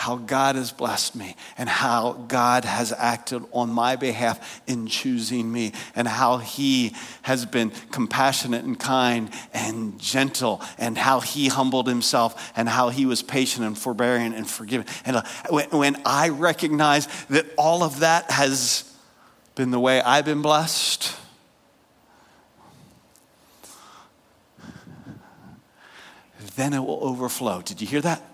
how 0.00 0.16
God 0.16 0.56
has 0.56 0.72
blessed 0.72 1.14
me 1.14 1.36
and 1.58 1.68
how 1.68 2.24
God 2.26 2.64
has 2.64 2.90
acted 2.90 3.44
on 3.52 3.68
my 3.68 3.96
behalf 3.96 4.62
in 4.66 4.86
choosing 4.86 5.52
me 5.52 5.72
and 5.94 6.08
how 6.08 6.38
He 6.38 6.94
has 7.20 7.44
been 7.44 7.70
compassionate 7.90 8.64
and 8.64 8.80
kind 8.80 9.28
and 9.52 10.00
gentle 10.00 10.62
and 10.78 10.96
how 10.96 11.20
He 11.20 11.48
humbled 11.48 11.86
Himself 11.86 12.50
and 12.56 12.66
how 12.66 12.88
He 12.88 13.04
was 13.04 13.22
patient 13.22 13.66
and 13.66 13.76
forbearing 13.76 14.32
and 14.32 14.48
forgiving. 14.48 14.86
And 15.04 15.16
uh, 15.16 15.22
when 15.70 16.00
I 16.06 16.30
recognize 16.30 17.06
that 17.26 17.44
all 17.58 17.82
of 17.82 18.00
that 18.00 18.30
has 18.30 18.90
been 19.54 19.70
the 19.70 19.78
way 19.78 20.00
I've 20.00 20.24
been 20.24 20.40
blessed, 20.40 21.14
then 26.56 26.72
it 26.72 26.80
will 26.80 27.04
overflow. 27.04 27.60
Did 27.60 27.82
you 27.82 27.86
hear 27.86 28.00
that? 28.00 28.29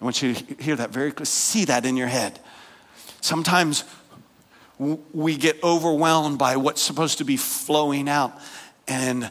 I 0.00 0.04
want 0.04 0.22
you 0.22 0.34
to 0.34 0.62
hear 0.62 0.76
that 0.76 0.90
very 0.90 1.10
clearly. 1.12 1.26
See 1.26 1.64
that 1.66 1.86
in 1.86 1.96
your 1.96 2.08
head. 2.08 2.40
Sometimes 3.20 3.84
we 4.78 5.36
get 5.36 5.62
overwhelmed 5.62 6.38
by 6.38 6.56
what's 6.56 6.82
supposed 6.82 7.18
to 7.18 7.24
be 7.24 7.36
flowing 7.36 8.08
out, 8.08 8.38
and 8.88 9.30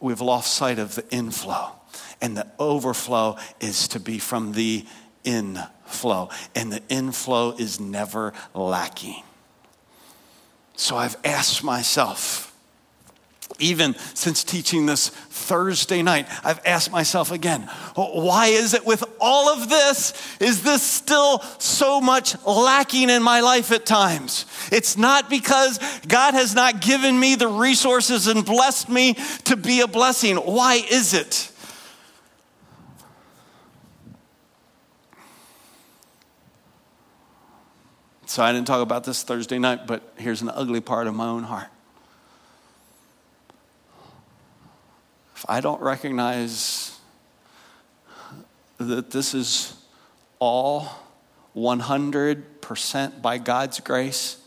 we've 0.00 0.20
lost 0.20 0.54
sight 0.54 0.78
of 0.78 0.94
the 0.94 1.08
inflow. 1.10 1.72
And 2.20 2.36
the 2.36 2.46
overflow 2.58 3.36
is 3.60 3.88
to 3.88 4.00
be 4.00 4.18
from 4.18 4.52
the 4.52 4.86
inflow, 5.24 6.30
and 6.54 6.72
the 6.72 6.82
inflow 6.88 7.52
is 7.52 7.78
never 7.78 8.32
lacking. 8.54 9.22
So 10.74 10.96
I've 10.96 11.16
asked 11.24 11.62
myself, 11.62 12.51
even 13.62 13.94
since 14.14 14.44
teaching 14.44 14.86
this 14.86 15.08
Thursday 15.08 16.02
night, 16.02 16.26
I've 16.44 16.60
asked 16.66 16.90
myself 16.90 17.30
again, 17.30 17.62
why 17.94 18.48
is 18.48 18.74
it 18.74 18.84
with 18.84 19.04
all 19.20 19.48
of 19.48 19.68
this, 19.68 20.12
is 20.40 20.62
this 20.62 20.82
still 20.82 21.40
so 21.58 22.00
much 22.00 22.34
lacking 22.44 23.08
in 23.08 23.22
my 23.22 23.40
life 23.40 23.72
at 23.72 23.86
times? 23.86 24.46
It's 24.70 24.96
not 24.96 25.30
because 25.30 25.78
God 26.06 26.34
has 26.34 26.54
not 26.54 26.80
given 26.80 27.18
me 27.18 27.34
the 27.34 27.48
resources 27.48 28.26
and 28.26 28.44
blessed 28.44 28.88
me 28.88 29.14
to 29.44 29.56
be 29.56 29.80
a 29.80 29.86
blessing. 29.86 30.36
Why 30.36 30.74
is 30.90 31.14
it? 31.14 31.48
So 38.26 38.42
I 38.42 38.50
didn't 38.52 38.66
talk 38.66 38.80
about 38.80 39.04
this 39.04 39.22
Thursday 39.22 39.58
night, 39.58 39.86
but 39.86 40.14
here's 40.16 40.40
an 40.40 40.48
ugly 40.48 40.80
part 40.80 41.06
of 41.06 41.14
my 41.14 41.26
own 41.26 41.42
heart. 41.42 41.68
If 45.42 45.50
I 45.50 45.60
don't 45.60 45.80
recognize 45.80 46.96
that 48.78 49.10
this 49.10 49.34
is 49.34 49.74
all 50.38 50.88
100% 51.56 53.22
by 53.22 53.38
God's 53.38 53.80
grace, 53.80 54.40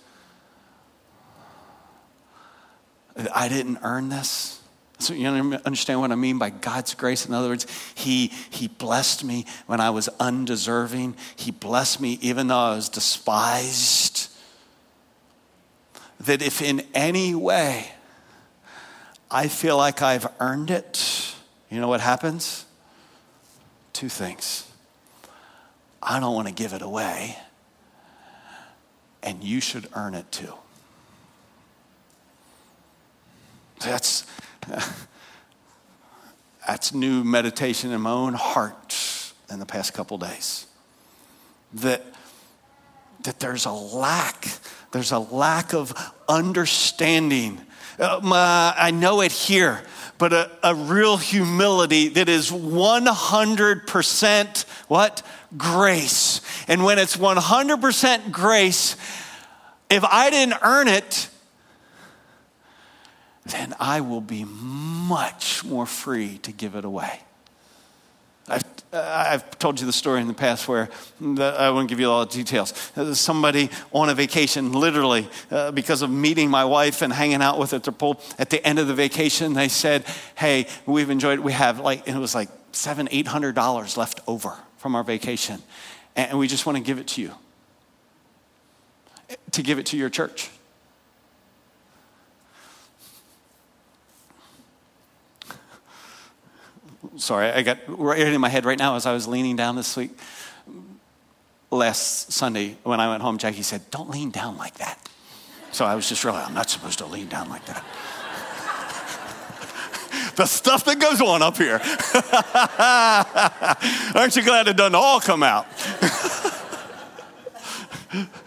I 3.33 3.49
didn't 3.49 3.79
earn 3.81 4.07
this. 4.07 4.61
So 4.99 5.13
you 5.13 5.27
understand 5.27 5.99
what 5.99 6.13
I 6.13 6.15
mean 6.15 6.37
by 6.37 6.49
God's 6.49 6.93
grace? 6.93 7.25
In 7.25 7.33
other 7.33 7.49
words, 7.49 7.67
He, 7.95 8.27
he 8.49 8.69
blessed 8.69 9.25
me 9.25 9.45
when 9.65 9.81
I 9.81 9.89
was 9.89 10.07
undeserving. 10.17 11.17
He 11.35 11.51
blessed 11.51 11.99
me 11.99 12.19
even 12.21 12.47
though 12.47 12.55
I 12.55 12.75
was 12.75 12.87
despised. 12.87 14.31
That 16.21 16.41
if 16.41 16.61
in 16.61 16.83
any 16.93 17.35
way 17.35 17.91
I 19.29 19.47
feel 19.47 19.77
like 19.77 20.01
I've 20.01 20.27
earned 20.39 20.69
it, 20.69 21.33
you 21.69 21.79
know 21.79 21.87
what 21.87 22.01
happens? 22.01 22.65
Two 23.93 24.09
things. 24.09 24.69
I 26.01 26.19
don't 26.19 26.35
want 26.35 26.47
to 26.47 26.53
give 26.53 26.73
it 26.73 26.81
away, 26.81 27.37
and 29.23 29.43
you 29.43 29.59
should 29.59 29.87
earn 29.95 30.13
it 30.13 30.31
too. 30.31 30.53
That's, 33.83 34.25
that's 36.67 36.93
new 36.93 37.23
meditation 37.23 37.91
in 37.91 38.01
my 38.01 38.11
own 38.11 38.33
heart 38.33 38.95
in 39.49 39.59
the 39.59 39.65
past 39.65 39.93
couple 39.93 40.17
days. 40.17 40.67
That, 41.73 42.05
that 43.23 43.39
there's 43.39 43.65
a 43.65 43.71
lack, 43.71 44.47
there's 44.91 45.11
a 45.11 45.19
lack 45.19 45.73
of 45.73 45.93
understanding 46.29 47.61
uh, 47.99 48.73
I 48.77 48.91
know 48.91 49.21
it 49.21 49.31
here, 49.31 49.81
but 50.17 50.33
a, 50.33 50.51
a 50.63 50.75
real 50.75 51.17
humility 51.17 52.09
that 52.09 52.29
is 52.29 52.51
100% 52.51 54.65
what? 54.87 55.23
Grace. 55.57 56.41
And 56.67 56.83
when 56.83 56.99
it's 56.99 57.17
100% 57.17 58.31
grace, 58.31 58.95
if 59.89 60.03
I 60.03 60.29
didn't 60.29 60.59
earn 60.61 60.87
it, 60.87 61.29
then 63.45 63.75
I 63.79 64.01
will 64.01 64.21
be 64.21 64.43
much 64.43 65.63
more 65.63 65.85
free 65.85 66.39
to 66.39 66.51
give 66.51 66.75
it 66.75 66.83
away. 66.83 67.21
I've, 68.47 68.63
I've 68.93 69.59
told 69.59 69.79
you 69.79 69.87
the 69.87 69.93
story 69.93 70.21
in 70.21 70.27
the 70.27 70.33
past 70.33 70.67
where 70.67 70.89
I 71.19 71.69
won't 71.71 71.89
give 71.89 71.99
you 71.99 72.09
all 72.09 72.25
the 72.25 72.31
details. 72.31 72.73
Somebody 73.13 73.69
on 73.91 74.09
a 74.09 74.13
vacation, 74.13 74.71
literally, 74.71 75.27
uh, 75.49 75.71
because 75.71 76.01
of 76.01 76.11
meeting 76.11 76.49
my 76.49 76.63
wife 76.65 77.01
and 77.01 77.11
hanging 77.11 77.41
out 77.41 77.57
with 77.57 77.71
her 77.71 77.77
at 77.77 77.83
the 77.83 77.91
pool, 77.91 78.21
at 78.37 78.51
the 78.51 78.65
end 78.65 78.77
of 78.77 78.87
the 78.87 78.93
vacation, 78.93 79.53
they 79.53 79.67
said, 79.67 80.05
Hey, 80.35 80.67
we've 80.85 81.09
enjoyed, 81.09 81.39
we 81.39 81.53
have 81.53 81.79
like, 81.79 82.07
it 82.07 82.15
was 82.15 82.35
like 82.35 82.49
seven, 82.71 83.07
eight 83.11 83.27
hundred 83.27 83.55
dollars 83.55 83.97
left 83.97 84.19
over 84.27 84.55
from 84.77 84.95
our 84.95 85.03
vacation, 85.03 85.61
and 86.15 86.37
we 86.37 86.47
just 86.47 86.65
want 86.65 86.77
to 86.77 86.83
give 86.83 86.99
it 86.99 87.07
to 87.07 87.21
you, 87.21 87.31
to 89.51 89.63
give 89.63 89.79
it 89.79 89.87
to 89.87 89.97
your 89.97 90.09
church. 90.09 90.51
Sorry, 97.17 97.49
I 97.49 97.61
got 97.61 97.77
right 97.87 98.19
in 98.19 98.41
my 98.41 98.49
head 98.49 98.65
right 98.65 98.77
now 98.77 98.95
as 98.95 99.05
I 99.05 99.13
was 99.13 99.27
leaning 99.27 99.55
down 99.55 99.75
this 99.75 99.95
week. 99.95 100.11
Last 101.71 102.31
Sunday, 102.31 102.77
when 102.83 102.99
I 102.99 103.09
went 103.09 103.21
home, 103.21 103.37
Jackie 103.37 103.63
said, 103.63 103.89
Don't 103.91 104.09
lean 104.09 104.29
down 104.29 104.57
like 104.57 104.75
that. 104.75 104.99
So 105.71 105.85
I 105.85 105.95
was 105.95 106.07
just 106.07 106.23
really, 106.23 106.37
I'm 106.37 106.53
not 106.53 106.69
supposed 106.69 106.99
to 106.99 107.05
lean 107.05 107.27
down 107.27 107.49
like 107.49 107.65
that. 107.65 107.83
the 110.35 110.45
stuff 110.45 110.85
that 110.85 110.99
goes 110.99 111.21
on 111.21 111.41
up 111.41 111.57
here. 111.57 111.81
Aren't 114.15 114.35
you 114.35 114.43
glad 114.43 114.67
it 114.67 114.77
doesn't 114.77 114.95
all 114.95 115.19
come 115.19 115.43
out? 115.43 115.67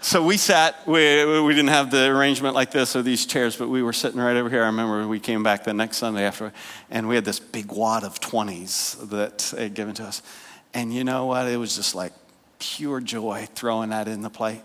so 0.00 0.22
we 0.24 0.36
sat, 0.36 0.86
we, 0.86 1.40
we 1.42 1.54
didn't 1.54 1.68
have 1.68 1.90
the 1.90 2.06
arrangement 2.06 2.54
like 2.54 2.70
this 2.70 2.96
or 2.96 3.02
these 3.02 3.26
chairs, 3.26 3.56
but 3.56 3.68
we 3.68 3.82
were 3.82 3.92
sitting 3.92 4.20
right 4.20 4.36
over 4.36 4.48
here. 4.48 4.62
I 4.62 4.66
remember 4.66 5.06
we 5.06 5.20
came 5.20 5.42
back 5.42 5.64
the 5.64 5.74
next 5.74 5.98
Sunday 5.98 6.24
after, 6.24 6.52
and 6.90 7.08
we 7.08 7.14
had 7.14 7.24
this 7.24 7.38
big 7.38 7.70
wad 7.70 8.04
of 8.04 8.20
20s 8.20 9.10
that 9.10 9.38
they 9.54 9.64
had 9.64 9.74
given 9.74 9.94
to 9.94 10.04
us. 10.04 10.22
And 10.72 10.92
you 10.94 11.04
know 11.04 11.26
what? 11.26 11.48
It 11.48 11.58
was 11.58 11.76
just 11.76 11.94
like 11.94 12.12
pure 12.58 13.00
joy 13.00 13.46
throwing 13.54 13.90
that 13.90 14.08
in 14.08 14.22
the 14.22 14.30
plate. 14.30 14.62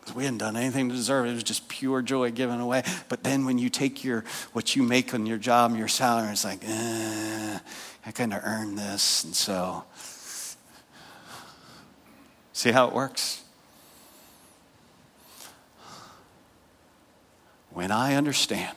Because 0.00 0.16
we 0.16 0.24
hadn't 0.24 0.38
done 0.38 0.56
anything 0.56 0.88
to 0.88 0.94
deserve 0.94 1.26
it. 1.26 1.30
It 1.30 1.34
was 1.34 1.44
just 1.44 1.68
pure 1.68 2.02
joy 2.02 2.32
given 2.32 2.60
away. 2.60 2.82
But 3.08 3.22
then 3.22 3.44
when 3.44 3.58
you 3.58 3.70
take 3.70 4.02
your 4.02 4.24
what 4.52 4.74
you 4.74 4.82
make 4.82 5.14
on 5.14 5.26
your 5.26 5.38
job 5.38 5.70
and 5.70 5.78
your 5.78 5.88
salary, 5.88 6.32
it's 6.32 6.44
like, 6.44 6.60
eh, 6.64 7.58
I 8.04 8.10
kind 8.10 8.34
of 8.34 8.40
earned 8.42 8.76
this. 8.76 9.22
And 9.22 9.34
so 9.34 9.84
See 12.52 12.70
how 12.70 12.88
it 12.88 12.94
works? 12.94 13.42
When 17.70 17.90
I 17.90 18.14
understand, 18.16 18.76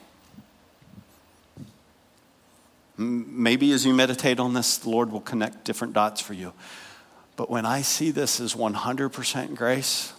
maybe 2.96 3.72
as 3.72 3.84
you 3.84 3.92
meditate 3.92 4.40
on 4.40 4.54
this, 4.54 4.78
the 4.78 4.88
Lord 4.88 5.12
will 5.12 5.20
connect 5.20 5.64
different 5.64 5.92
dots 5.92 6.20
for 6.20 6.32
you. 6.32 6.54
But 7.36 7.50
when 7.50 7.66
I 7.66 7.82
see 7.82 8.10
this 8.10 8.40
as 8.40 8.54
100% 8.54 9.54
grace, 9.54 10.14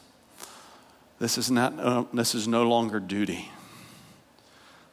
this 1.17 1.39
is, 1.39 1.50
not, 1.50 1.80
uh, 1.80 2.04
this 2.13 2.36
is 2.36 2.48
no 2.48 2.67
longer 2.67 3.00
duty. 3.00 3.52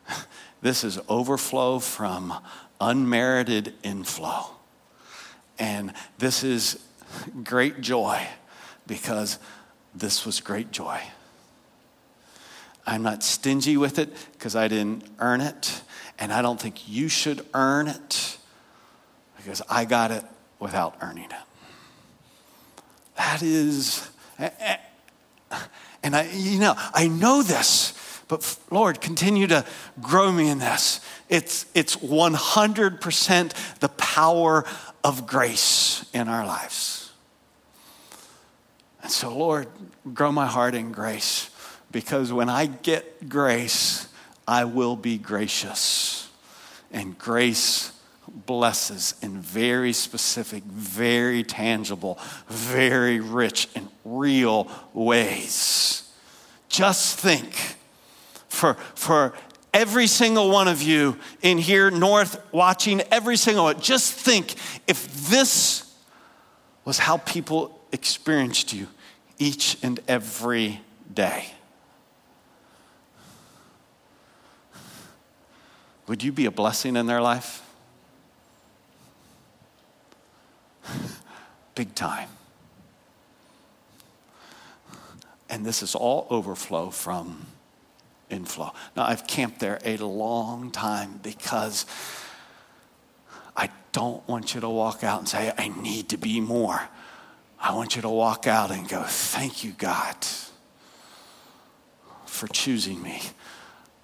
This 0.62 0.82
is 0.82 0.98
overflow 1.10 1.78
from 1.78 2.32
unmerited 2.80 3.74
inflow. 3.82 4.46
And 5.58 5.92
this 6.16 6.42
is 6.42 6.82
great 7.42 7.82
joy 7.82 8.26
because 8.86 9.38
this 9.94 10.26
was 10.26 10.40
great 10.40 10.70
joy. 10.70 11.00
I'm 12.86 13.02
not 13.02 13.22
stingy 13.22 13.76
with 13.76 13.98
it 13.98 14.10
because 14.32 14.54
I 14.54 14.68
didn't 14.68 15.04
earn 15.18 15.40
it, 15.40 15.82
and 16.18 16.32
I 16.32 16.42
don't 16.42 16.60
think 16.60 16.88
you 16.88 17.08
should 17.08 17.44
earn 17.54 17.88
it 17.88 18.38
because 19.36 19.62
I 19.70 19.84
got 19.84 20.10
it 20.10 20.24
without 20.58 20.96
earning 21.00 21.24
it. 21.24 21.32
That 23.16 23.42
is, 23.42 24.08
and 24.38 26.16
I, 26.16 26.28
you 26.32 26.58
know, 26.58 26.74
I 26.76 27.08
know 27.08 27.42
this, 27.42 28.22
but 28.28 28.58
Lord, 28.70 29.00
continue 29.00 29.46
to 29.46 29.64
grow 30.00 30.32
me 30.32 30.48
in 30.48 30.58
this. 30.58 31.00
It's, 31.28 31.66
it's 31.74 31.96
100% 31.96 33.78
the 33.78 33.88
power 33.88 34.64
of 35.02 35.26
grace 35.26 36.04
in 36.12 36.28
our 36.28 36.46
lives. 36.46 37.03
And 39.04 39.12
so, 39.12 39.36
Lord, 39.36 39.68
grow 40.14 40.32
my 40.32 40.46
heart 40.46 40.74
in 40.74 40.90
grace 40.90 41.50
because 41.92 42.32
when 42.32 42.48
I 42.48 42.64
get 42.64 43.28
grace, 43.28 44.08
I 44.48 44.64
will 44.64 44.96
be 44.96 45.18
gracious. 45.18 46.30
And 46.90 47.18
grace 47.18 47.92
blesses 48.26 49.14
in 49.20 49.42
very 49.42 49.92
specific, 49.92 50.62
very 50.64 51.42
tangible, 51.42 52.18
very 52.48 53.20
rich, 53.20 53.68
and 53.74 53.90
real 54.06 54.70
ways. 54.94 56.10
Just 56.70 57.18
think 57.18 57.76
for, 58.48 58.72
for 58.94 59.34
every 59.74 60.06
single 60.06 60.50
one 60.50 60.66
of 60.66 60.80
you 60.80 61.18
in 61.42 61.58
here, 61.58 61.90
north, 61.90 62.42
watching 62.52 63.02
every 63.10 63.36
single 63.36 63.64
one, 63.64 63.80
just 63.82 64.14
think 64.14 64.54
if 64.86 65.28
this 65.28 65.94
was 66.86 66.98
how 66.98 67.18
people 67.18 67.73
experienced 67.94 68.72
you 68.72 68.88
each 69.38 69.78
and 69.82 70.00
every 70.08 70.80
day. 71.12 71.46
Would 76.08 76.22
you 76.22 76.32
be 76.32 76.44
a 76.44 76.50
blessing 76.50 76.96
in 76.96 77.06
their 77.06 77.22
life? 77.22 77.62
Big 81.74 81.94
time. 81.94 82.28
And 85.48 85.64
this 85.64 85.82
is 85.82 85.94
all 85.94 86.26
overflow 86.30 86.90
from 86.90 87.46
inflow. 88.28 88.74
Now, 88.96 89.04
I've 89.04 89.26
camped 89.26 89.60
there 89.60 89.78
a 89.84 89.96
long 89.98 90.72
time 90.72 91.20
because 91.22 91.86
I 93.56 93.70
don't 93.92 94.26
want 94.28 94.54
you 94.54 94.60
to 94.60 94.68
walk 94.68 95.04
out 95.04 95.20
and 95.20 95.28
say, 95.28 95.52
I 95.56 95.68
need 95.68 96.08
to 96.08 96.16
be 96.16 96.40
more. 96.40 96.88
I 97.64 97.72
want 97.72 97.96
you 97.96 98.02
to 98.02 98.10
walk 98.10 98.46
out 98.46 98.70
and 98.70 98.86
go, 98.86 99.02
Thank 99.04 99.64
you, 99.64 99.72
God, 99.72 100.16
for 102.26 102.46
choosing 102.48 103.02
me. 103.02 103.22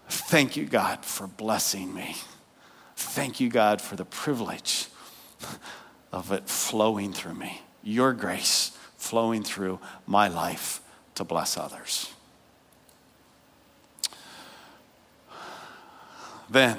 Thank 0.09 0.57
you, 0.57 0.65
God, 0.65 1.05
for 1.05 1.27
blessing 1.27 1.93
me. 1.93 2.17
Thank 2.97 3.39
you, 3.39 3.51
God, 3.51 3.83
for 3.83 3.97
the 3.97 4.07
privilege 4.07 4.87
of 6.11 6.33
it 6.33 6.49
flowing 6.49 7.13
through 7.13 7.35
me. 7.35 7.61
Your 7.83 8.15
grace 8.15 8.77
flowing 8.97 9.43
through 9.43 9.79
my 10.07 10.27
life 10.27 10.81
to 11.17 11.25
bless 11.25 11.59
others. 11.59 12.15
Then 16.49 16.79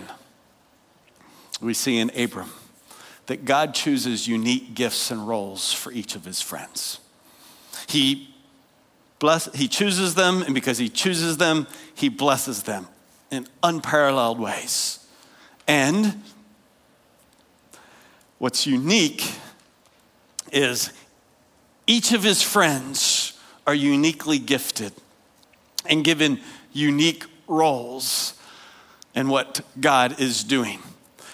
we 1.62 1.76
see 1.76 2.00
in 2.00 2.10
Abram 2.20 2.50
that 3.32 3.46
God 3.46 3.74
chooses 3.74 4.28
unique 4.28 4.74
gifts 4.76 5.10
and 5.10 5.26
roles 5.26 5.72
for 5.72 5.90
each 5.94 6.18
of 6.18 6.26
his 6.26 6.42
friends. 6.42 7.00
He, 7.88 8.36
bless, 9.20 9.46
he 9.56 9.70
chooses 9.70 10.16
them, 10.16 10.42
and 10.42 10.54
because 10.54 10.78
he 10.78 10.90
chooses 10.90 11.38
them, 11.38 11.66
he 11.96 12.10
blesses 12.10 12.64
them 12.64 12.88
in 13.32 13.48
unparalleled 13.64 14.38
ways. 14.38 15.08
And 15.66 16.22
what's 18.38 18.68
unique 18.68 19.32
is 20.52 20.92
each 21.88 22.12
of 22.12 22.24
his 22.24 22.44
friends 22.44 23.40
are 23.66 23.74
uniquely 23.74 24.40
gifted 24.40 24.92
and 25.86 26.04
given 26.04 26.42
unique 26.74 27.24
roles 27.48 28.34
in 29.16 29.30
what 29.30 29.62
God 29.80 30.20
is 30.20 30.44
doing. 30.44 30.80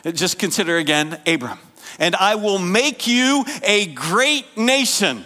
Just 0.06 0.38
consider 0.38 0.78
again 0.78 1.20
Abram 1.26 1.58
and 2.00 2.16
I 2.16 2.36
will 2.36 2.60
make 2.60 3.08
you 3.08 3.46
a 3.64 3.88
great 3.88 4.58
nation. 4.58 5.24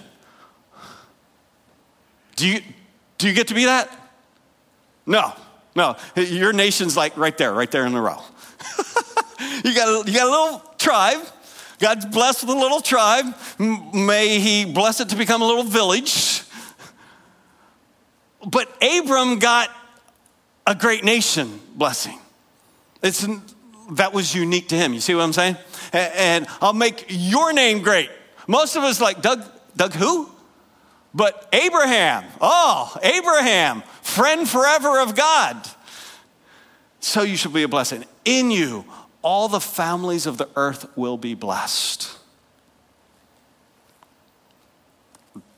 Do 2.36 2.48
you, 2.48 2.62
do 3.18 3.28
you 3.28 3.34
get 3.34 3.50
to 3.50 3.54
be 3.54 3.66
that? 3.66 3.90
No, 5.06 5.34
no. 5.76 5.96
Your 6.16 6.54
nation's 6.54 6.96
like 6.96 7.18
right 7.18 7.38
there, 7.38 7.54
right 7.54 7.70
there 7.70 7.86
in 7.86 7.94
the 7.94 8.02
row. 8.02 8.18
you, 9.64 9.76
got 9.76 9.88
a, 9.88 10.10
you 10.10 10.18
got 10.18 10.28
a 10.28 10.32
little 10.32 10.60
tribe. 10.78 11.22
God's 11.80 12.06
blessed 12.06 12.44
with 12.44 12.56
a 12.56 12.60
little 12.60 12.82
tribe. 12.82 13.26
May 13.60 14.40
He 14.40 14.66
bless 14.66 15.00
it 15.00 15.10
to 15.10 15.16
become 15.16 15.42
a 15.42 15.46
little 15.46 15.64
village. 15.64 16.44
But 18.48 18.76
Abram 18.82 19.40
got 19.40 19.70
a 20.66 20.76
great 20.76 21.04
nation 21.04 21.60
blessing. 21.76 22.18
It's, 23.04 23.28
that 23.92 24.14
was 24.14 24.34
unique 24.34 24.70
to 24.70 24.76
him. 24.76 24.94
You 24.94 25.00
see 25.00 25.14
what 25.14 25.24
I'm 25.24 25.34
saying? 25.34 25.58
And 25.94 26.48
I'll 26.62 26.74
make 26.74 27.06
your 27.10 27.54
name 27.54 27.82
great. 27.82 28.10
Most 28.48 28.76
of 28.76 28.84
us 28.84 29.00
like, 29.00 29.22
Doug, 29.22 29.44
Doug 29.76 29.94
who? 29.94 30.30
But 31.14 31.48
Abraham, 31.52 32.24
oh, 32.40 32.96
Abraham, 33.04 33.84
friend 34.02 34.48
forever 34.48 35.02
of 35.02 35.16
God. 35.16 35.58
So 37.02 37.24
you 37.24 37.36
should 37.36 37.54
be 37.54 37.64
a 37.64 37.68
blessing. 37.68 38.06
In 38.24 38.50
you, 38.52 38.86
all 39.22 39.50
the 39.50 39.60
families 39.60 40.26
of 40.26 40.38
the 40.38 40.48
earth 40.56 40.86
will 40.96 41.18
be 41.18 41.34
blessed. 41.34 42.18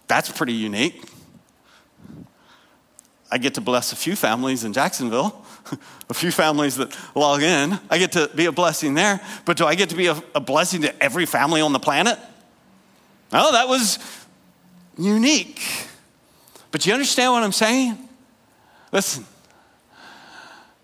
That's 0.08 0.32
pretty 0.32 0.54
unique. 0.54 1.04
I 3.32 3.38
get 3.38 3.56
to 3.56 3.62
bless 3.62 3.92
a 3.92 3.96
few 3.96 4.16
families 4.16 4.64
in 4.64 4.74
Jacksonville, 4.74 5.43
a 6.10 6.14
few 6.14 6.32
families 6.32 6.76
that 6.76 6.98
log 7.16 7.42
in. 7.42 7.80
I 7.90 7.98
get 7.98 8.14
to 8.14 8.30
be 8.36 8.46
a 8.46 8.52
blessing 8.52 8.94
there, 8.94 9.20
but 9.46 9.58
do 9.58 9.66
I 9.66 9.76
get 9.76 9.90
to 9.90 9.96
be 9.96 10.08
a, 10.08 10.22
a 10.36 10.40
blessing 10.40 10.82
to 10.82 11.04
every 11.04 11.26
family 11.26 11.62
on 11.62 11.74
the 11.74 11.80
planet? 11.80 12.20
No, 13.32 13.52
that 13.52 13.68
was 13.68 14.00
unique. 14.98 15.62
But 16.72 16.86
you 16.86 16.94
understand 16.94 17.32
what 17.32 17.44
I'm 17.44 17.52
saying? 17.52 17.98
Listen, 18.92 19.26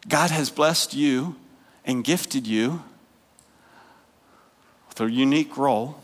God 0.08 0.32
has 0.32 0.50
blessed 0.50 0.94
you 0.94 1.36
and 1.86 2.04
gifted 2.04 2.48
you 2.48 2.84
with 4.88 5.02
a 5.02 5.12
unique 5.12 5.58
role. 5.58 6.02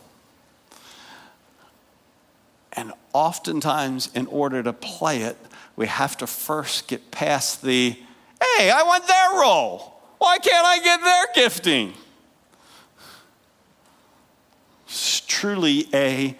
And 2.73 2.91
oftentimes, 3.13 4.09
in 4.13 4.27
order 4.27 4.61
to 4.61 4.73
play 4.73 5.21
it, 5.21 5.37
we 5.75 5.87
have 5.87 6.17
to 6.17 6.27
first 6.27 6.87
get 6.87 7.11
past 7.11 7.61
the, 7.61 7.97
hey, 8.41 8.71
I 8.71 8.83
want 8.83 9.07
their 9.07 9.39
role. 9.41 10.01
Why 10.17 10.37
can't 10.37 10.65
I 10.65 10.79
get 10.79 11.01
their 11.01 11.25
gifting? 11.35 11.93
It's 14.87 15.21
truly 15.21 15.87
a, 15.93 16.37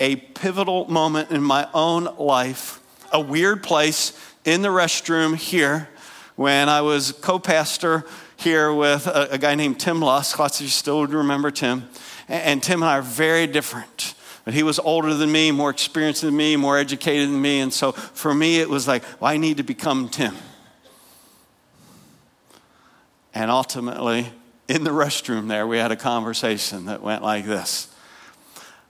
a 0.00 0.16
pivotal 0.16 0.90
moment 0.90 1.30
in 1.30 1.42
my 1.42 1.68
own 1.74 2.04
life, 2.16 2.80
a 3.12 3.20
weird 3.20 3.62
place 3.62 4.18
in 4.44 4.62
the 4.62 4.68
restroom 4.68 5.36
here 5.36 5.88
when 6.36 6.68
I 6.68 6.80
was 6.82 7.12
co 7.12 7.38
pastor 7.38 8.04
here 8.36 8.72
with 8.72 9.06
a, 9.08 9.32
a, 9.32 9.38
guy 9.38 9.56
named 9.56 9.80
Tim 9.80 10.00
Lusk. 10.00 10.38
Lots 10.38 10.60
of 10.60 10.66
you 10.66 10.70
still 10.70 11.04
remember 11.06 11.50
Tim. 11.50 11.88
And, 12.28 12.42
and 12.42 12.62
Tim 12.62 12.82
and 12.82 12.90
I 12.90 12.98
are 12.98 13.02
very 13.02 13.48
different. 13.48 14.14
But 14.44 14.54
he 14.54 14.62
was 14.62 14.78
older 14.78 15.12
than 15.12 15.30
me, 15.30 15.50
more 15.50 15.68
experienced 15.68 16.22
than 16.22 16.36
me, 16.36 16.56
more 16.56 16.78
educated 16.78 17.28
than 17.28 17.42
me. 17.42 17.60
And 17.60 17.74
so 17.74 17.92
for 17.92 18.32
me, 18.32 18.60
it 18.60 18.70
was 18.70 18.86
like, 18.88 19.02
well, 19.20 19.30
I 19.30 19.36
need 19.36 19.56
to 19.58 19.62
become 19.62 20.08
Tim. 20.08 20.34
And 23.34 23.50
ultimately, 23.50 24.32
in 24.68 24.84
the 24.84 24.90
restroom 24.90 25.48
there, 25.48 25.66
we 25.66 25.78
had 25.78 25.92
a 25.92 25.96
conversation 25.96 26.86
that 26.86 27.02
went 27.02 27.22
like 27.22 27.44
this 27.44 27.88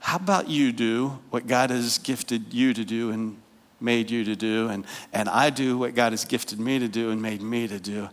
How 0.01 0.17
about 0.17 0.49
you 0.49 0.73
do 0.73 1.19
what 1.31 1.47
God 1.47 1.71
has 1.71 1.99
gifted 1.99 2.53
you 2.53 2.75
to 2.75 2.85
do 2.85 3.11
and 3.11 3.41
made 3.81 4.11
you 4.11 4.25
to 4.25 4.35
do, 4.35 4.69
and, 4.69 4.85
and 5.13 5.29
I 5.29 5.51
do 5.51 5.79
what 5.79 5.95
God 5.95 6.13
has 6.13 6.25
gifted 6.25 6.59
me 6.59 6.79
to 6.81 6.89
do 6.89 7.11
and 7.11 7.23
made 7.23 7.41
me 7.41 7.69
to 7.69 7.79
do, 7.79 8.09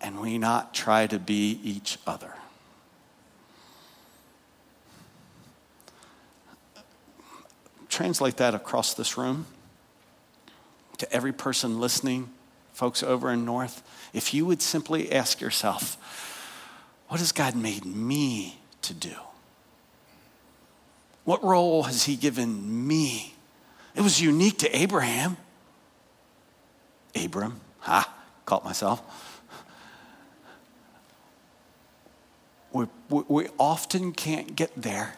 and 0.00 0.20
we 0.20 0.36
not 0.36 0.74
try 0.74 1.06
to 1.06 1.18
be 1.18 1.58
each 1.62 1.98
other. 2.06 2.34
Translate 7.88 8.36
that 8.38 8.54
across 8.54 8.94
this 8.94 9.16
room 9.16 9.46
to 10.98 11.10
every 11.12 11.32
person 11.32 11.80
listening, 11.80 12.28
folks 12.72 13.02
over 13.02 13.30
in 13.30 13.44
North. 13.44 13.82
If 14.14 14.32
you 14.32 14.46
would 14.46 14.62
simply 14.62 15.12
ask 15.12 15.42
yourself, 15.42 15.98
what 17.08 17.20
has 17.20 17.32
God 17.32 17.54
made 17.54 17.84
me 17.84 18.60
to 18.82 18.94
do? 18.94 19.14
What 21.24 21.44
role 21.44 21.82
has 21.82 22.04
He 22.04 22.16
given 22.16 22.86
me 22.86 23.34
it 23.94 24.00
was 24.00 24.20
unique 24.20 24.58
to 24.58 24.76
Abraham. 24.76 25.36
Abram, 27.14 27.60
ha, 27.78 28.12
caught 28.44 28.64
myself. 28.64 29.40
We, 32.72 32.86
we, 33.08 33.22
we 33.28 33.48
often 33.58 34.12
can't 34.12 34.56
get 34.56 34.72
there 34.74 35.16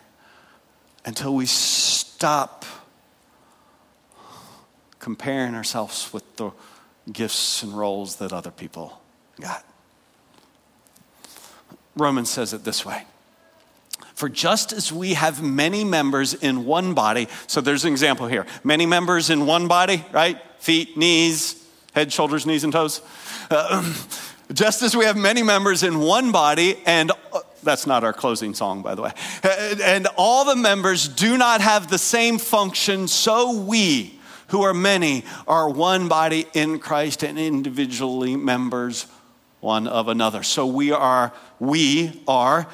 until 1.06 1.34
we 1.34 1.46
stop 1.46 2.66
comparing 4.98 5.54
ourselves 5.54 6.12
with 6.12 6.36
the 6.36 6.50
gifts 7.12 7.62
and 7.62 7.76
roles 7.76 8.16
that 8.16 8.32
other 8.32 8.50
people 8.50 9.00
got. 9.40 9.64
Romans 11.96 12.30
says 12.30 12.52
it 12.52 12.64
this 12.64 12.84
way 12.84 13.04
for 14.16 14.30
just 14.30 14.72
as 14.72 14.90
we 14.90 15.12
have 15.12 15.42
many 15.42 15.84
members 15.84 16.32
in 16.32 16.64
one 16.64 16.94
body, 16.94 17.28
so 17.46 17.60
there's 17.60 17.84
an 17.84 17.92
example 17.92 18.26
here 18.26 18.46
many 18.64 18.86
members 18.86 19.30
in 19.30 19.46
one 19.46 19.68
body, 19.68 20.04
right? 20.10 20.40
Feet, 20.58 20.96
knees, 20.96 21.62
head, 21.92 22.12
shoulders, 22.12 22.46
knees, 22.46 22.64
and 22.64 22.72
toes. 22.72 23.02
Uh, 23.50 23.94
just 24.52 24.82
as 24.82 24.96
we 24.96 25.04
have 25.04 25.16
many 25.16 25.42
members 25.42 25.82
in 25.82 25.98
one 25.98 26.32
body, 26.32 26.78
and 26.86 27.10
uh, 27.10 27.40
that's 27.62 27.86
not 27.86 28.04
our 28.04 28.14
closing 28.14 28.54
song, 28.54 28.80
by 28.82 28.94
the 28.94 29.02
way, 29.02 29.12
and 29.84 30.08
all 30.16 30.46
the 30.46 30.56
members 30.56 31.08
do 31.08 31.36
not 31.36 31.60
have 31.60 31.90
the 31.90 31.98
same 31.98 32.38
function, 32.38 33.08
so 33.08 33.60
we, 33.60 34.15
who 34.48 34.62
are 34.62 34.74
many, 34.74 35.24
are 35.46 35.68
one 35.68 36.08
body 36.08 36.46
in 36.54 36.78
Christ 36.78 37.22
and 37.22 37.38
individually 37.38 38.36
members 38.36 39.06
one 39.60 39.86
of 39.86 40.08
another. 40.08 40.42
So 40.42 40.66
we 40.66 40.92
are, 40.92 41.32
we 41.58 42.22
are 42.28 42.68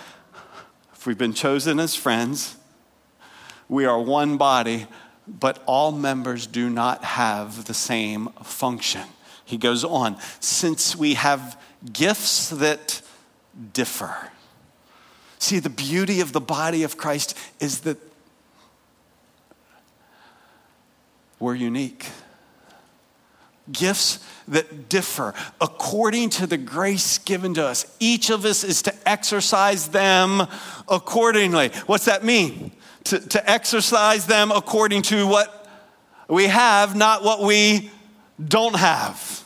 if 1.03 1.07
we've 1.09 1.19
been 1.19 1.35
chosen 1.35 1.81
as 1.81 1.97
friends, 1.97 2.55
we 3.69 3.87
are 3.87 4.01
one 4.01 4.37
body, 4.37 4.87
but 5.27 5.61
all 5.67 5.91
members 5.91 6.47
do 6.47 6.71
not 6.71 7.03
have 7.03 7.65
the 7.65 7.75
same 7.75 8.29
function. 8.45 9.03
He 9.45 9.57
goes 9.57 9.83
on, 9.83 10.17
since 10.39 10.95
we 10.95 11.15
have 11.15 11.61
gifts 11.93 12.51
that 12.51 13.03
differ. 13.73 14.15
See, 15.41 15.59
the 15.59 15.71
beauty 15.71 16.21
of 16.21 16.33
the 16.33 16.41
body 16.41 16.85
of 16.85 16.97
Christ 16.97 17.37
is 17.59 17.81
that 17.81 17.99
we're 21.43 21.57
unique 21.57 22.07
gifts 23.71 24.25
that 24.49 24.89
differ 24.89 25.35
according 25.61 26.31
to 26.31 26.47
the 26.47 26.57
grace 26.57 27.19
given 27.19 27.55
to 27.55 27.67
us. 27.67 27.85
Each 27.99 28.31
of 28.31 28.45
us 28.45 28.65
is 28.65 28.83
to 28.83 29.09
exercise 29.09 29.89
them 29.89 30.47
accordingly. 30.89 31.71
What's 31.87 32.05
that 32.05 32.25
mean? 32.25 32.71
To, 33.05 33.19
to 33.19 33.51
exercise 33.51 34.27
them 34.27 34.53
according 34.53 35.03
to 35.03 35.27
what 35.27 35.69
we 36.29 36.47
have, 36.47 36.95
not 36.95 37.25
what 37.25 37.41
we 37.41 37.91
don't 38.43 38.77
have. 38.77 39.45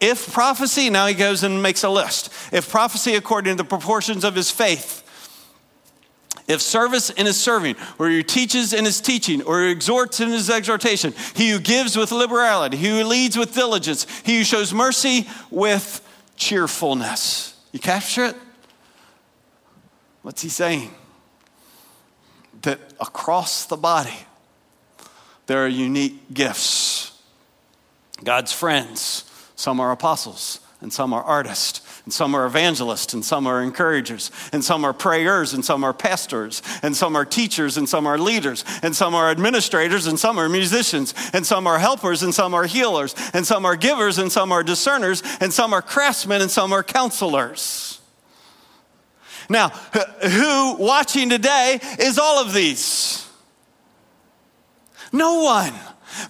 If 0.00 0.32
prophecy, 0.32 0.90
now 0.90 1.06
he 1.06 1.14
goes 1.14 1.44
and 1.44 1.62
makes 1.62 1.84
a 1.84 1.90
list. 1.90 2.32
If 2.52 2.70
prophecy 2.70 3.14
according 3.14 3.56
to 3.56 3.62
the 3.62 3.68
proportions 3.68 4.24
of 4.24 4.34
his 4.34 4.50
faith, 4.50 4.99
if 6.50 6.60
service 6.60 7.10
in 7.10 7.26
his 7.26 7.40
serving, 7.40 7.76
or 7.98 8.08
he 8.08 8.22
teaches 8.22 8.72
in 8.72 8.84
his 8.84 9.00
teaching, 9.00 9.42
or 9.42 9.62
he 9.62 9.70
exhorts 9.70 10.20
in 10.20 10.28
his 10.28 10.50
exhortation, 10.50 11.14
he 11.34 11.50
who 11.50 11.60
gives 11.60 11.96
with 11.96 12.12
liberality, 12.12 12.76
he 12.76 12.88
who 12.88 13.04
leads 13.04 13.36
with 13.36 13.54
diligence, 13.54 14.06
he 14.24 14.38
who 14.38 14.44
shows 14.44 14.72
mercy 14.74 15.28
with 15.50 16.06
cheerfulness. 16.36 17.54
You 17.72 17.78
capture 17.78 18.24
it? 18.26 18.36
What's 20.22 20.42
he 20.42 20.48
saying? 20.48 20.90
That 22.62 22.80
across 23.00 23.66
the 23.66 23.76
body, 23.76 24.26
there 25.46 25.64
are 25.64 25.68
unique 25.68 26.34
gifts. 26.34 27.18
God's 28.22 28.52
friends, 28.52 29.24
some 29.56 29.80
are 29.80 29.92
apostles, 29.92 30.60
and 30.80 30.92
some 30.92 31.12
are 31.12 31.22
artists 31.22 31.80
and 32.10 32.14
some 32.16 32.34
are 32.34 32.44
evangelists, 32.44 33.14
and 33.14 33.24
some 33.24 33.46
are 33.46 33.62
encouragers, 33.62 34.32
and 34.52 34.64
some 34.64 34.84
are 34.84 34.92
prayers, 34.92 35.54
and 35.54 35.64
some 35.64 35.84
are 35.84 35.92
pastors, 35.92 36.60
and 36.82 36.96
some 36.96 37.14
are 37.14 37.24
teachers, 37.24 37.76
and 37.76 37.88
some 37.88 38.04
are 38.04 38.18
leaders, 38.18 38.64
and 38.82 38.96
some 38.96 39.14
are 39.14 39.30
administrators, 39.30 40.08
and 40.08 40.18
some 40.18 40.36
are 40.36 40.48
musicians, 40.48 41.14
and 41.32 41.46
some 41.46 41.68
are 41.68 41.78
helpers, 41.78 42.24
and 42.24 42.34
some 42.34 42.52
are 42.52 42.64
healers, 42.64 43.14
and 43.32 43.46
some 43.46 43.64
are 43.64 43.76
givers, 43.76 44.18
and 44.18 44.32
some 44.32 44.50
are 44.50 44.64
discerners, 44.64 45.22
and 45.38 45.52
some 45.52 45.72
are 45.72 45.80
craftsmen, 45.80 46.42
and 46.42 46.50
some 46.50 46.72
are 46.72 46.82
counselors. 46.82 48.00
Now, 49.48 49.68
who 49.68 50.74
watching 50.80 51.30
today 51.30 51.78
is 52.00 52.18
all 52.18 52.44
of 52.44 52.52
these? 52.52 53.24
No 55.12 55.44
one. 55.44 55.74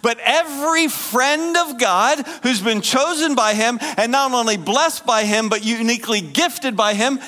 But 0.03 0.18
every 0.22 0.89
friend 0.89 1.57
of 1.57 1.78
God 1.78 2.26
who's 2.43 2.61
been 2.61 2.81
chosen 2.81 3.35
by 3.35 3.55
Him 3.55 3.78
and 3.97 4.12
not 4.12 4.33
only 4.33 4.57
blessed 4.57 5.07
by 5.07 5.24
Him, 5.24 5.49
but 5.49 5.64
uniquely 5.64 6.20
gifted 6.20 6.76
by 6.76 6.95
Him, 6.95 7.20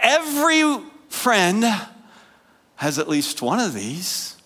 every 0.00 0.78
friend 1.08 1.64
has 2.76 2.98
at 2.98 3.08
least 3.08 3.42
one 3.42 3.60
of 3.60 3.74
these. 3.74 4.36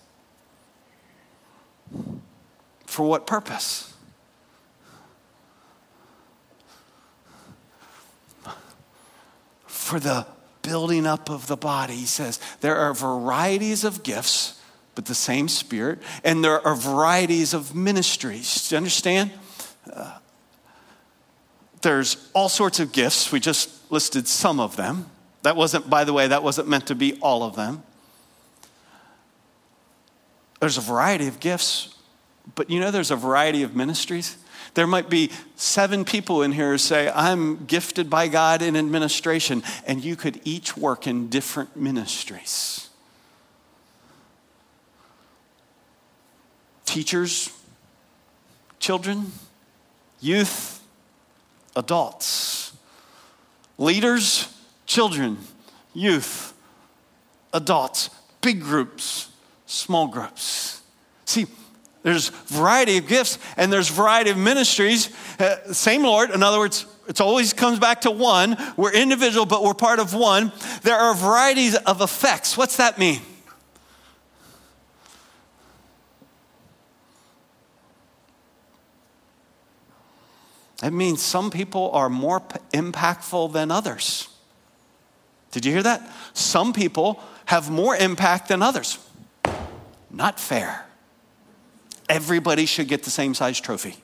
For 2.85 3.07
what 3.07 3.27
purpose? 3.27 3.93
For 9.65 9.99
the 9.99 10.25
building 10.61 11.05
up 11.05 11.29
of 11.29 11.47
the 11.47 11.57
body. 11.57 11.95
He 11.95 12.05
says 12.05 12.39
there 12.61 12.77
are 12.77 12.93
varieties 12.93 13.83
of 13.83 14.03
gifts 14.03 14.60
but 15.01 15.07
the 15.07 15.15
same 15.15 15.47
Spirit. 15.47 15.99
And 16.23 16.43
there 16.43 16.65
are 16.65 16.75
varieties 16.75 17.55
of 17.55 17.73
ministries. 17.73 18.69
Do 18.69 18.75
you 18.75 18.77
understand? 18.77 19.31
Uh, 19.91 20.17
there's 21.81 22.29
all 22.33 22.49
sorts 22.49 22.79
of 22.79 22.91
gifts. 22.91 23.31
We 23.31 23.39
just 23.39 23.91
listed 23.91 24.27
some 24.27 24.59
of 24.59 24.75
them. 24.75 25.07
That 25.41 25.55
wasn't, 25.55 25.89
by 25.89 26.03
the 26.03 26.13
way, 26.13 26.27
that 26.27 26.43
wasn't 26.43 26.67
meant 26.67 26.85
to 26.87 26.95
be 26.95 27.17
all 27.19 27.41
of 27.41 27.55
them. 27.55 27.81
There's 30.59 30.77
a 30.77 30.81
variety 30.81 31.27
of 31.27 31.39
gifts, 31.39 31.95
but 32.53 32.69
you 32.69 32.79
know, 32.79 32.91
there's 32.91 33.09
a 33.09 33.15
variety 33.15 33.63
of 33.63 33.75
ministries. 33.75 34.37
There 34.75 34.85
might 34.85 35.09
be 35.09 35.31
seven 35.55 36.05
people 36.05 36.43
in 36.43 36.51
here 36.51 36.69
who 36.69 36.77
say, 36.77 37.09
I'm 37.09 37.65
gifted 37.65 38.07
by 38.07 38.27
God 38.27 38.61
in 38.61 38.77
administration, 38.77 39.63
and 39.87 40.03
you 40.03 40.15
could 40.15 40.39
each 40.43 40.77
work 40.77 41.07
in 41.07 41.29
different 41.29 41.75
ministries. 41.75 42.90
Teachers, 46.91 47.57
children, 48.77 49.31
youth, 50.19 50.83
adults, 51.73 52.73
leaders, 53.77 54.53
children, 54.85 55.37
youth, 55.93 56.53
adults, 57.53 58.09
big 58.41 58.59
groups, 58.59 59.29
small 59.67 60.07
groups. 60.07 60.81
See, 61.23 61.47
there's 62.03 62.27
variety 62.27 62.97
of 62.97 63.07
gifts 63.07 63.39
and 63.55 63.71
there's 63.71 63.87
variety 63.87 64.31
of 64.31 64.37
ministries. 64.37 65.11
Uh, 65.39 65.71
same 65.71 66.03
Lord. 66.03 66.31
In 66.31 66.43
other 66.43 66.59
words, 66.59 66.85
it 67.07 67.21
always 67.21 67.53
comes 67.53 67.79
back 67.79 68.01
to 68.01 68.11
one. 68.11 68.57
We're 68.75 68.91
individual, 68.91 69.45
but 69.45 69.63
we're 69.63 69.75
part 69.75 69.99
of 69.99 70.13
one. 70.13 70.51
There 70.81 70.97
are 70.97 71.15
varieties 71.15 71.77
of 71.77 72.01
effects. 72.01 72.57
What's 72.57 72.75
that 72.75 72.99
mean? 72.99 73.21
It 80.83 80.91
means 80.91 81.21
some 81.21 81.51
people 81.51 81.91
are 81.91 82.09
more 82.09 82.39
p- 82.39 82.57
impactful 82.73 83.53
than 83.53 83.71
others. 83.71 84.27
Did 85.51 85.65
you 85.65 85.71
hear 85.71 85.83
that? 85.83 86.09
Some 86.33 86.73
people 86.73 87.21
have 87.45 87.69
more 87.69 87.95
impact 87.95 88.47
than 88.47 88.61
others. 88.61 88.97
Not 90.09 90.39
fair 90.39 90.85
everybody 92.11 92.65
should 92.65 92.89
get 92.89 93.03
the 93.03 93.09
same 93.09 93.33
size 93.33 93.59
trophy. 93.59 93.95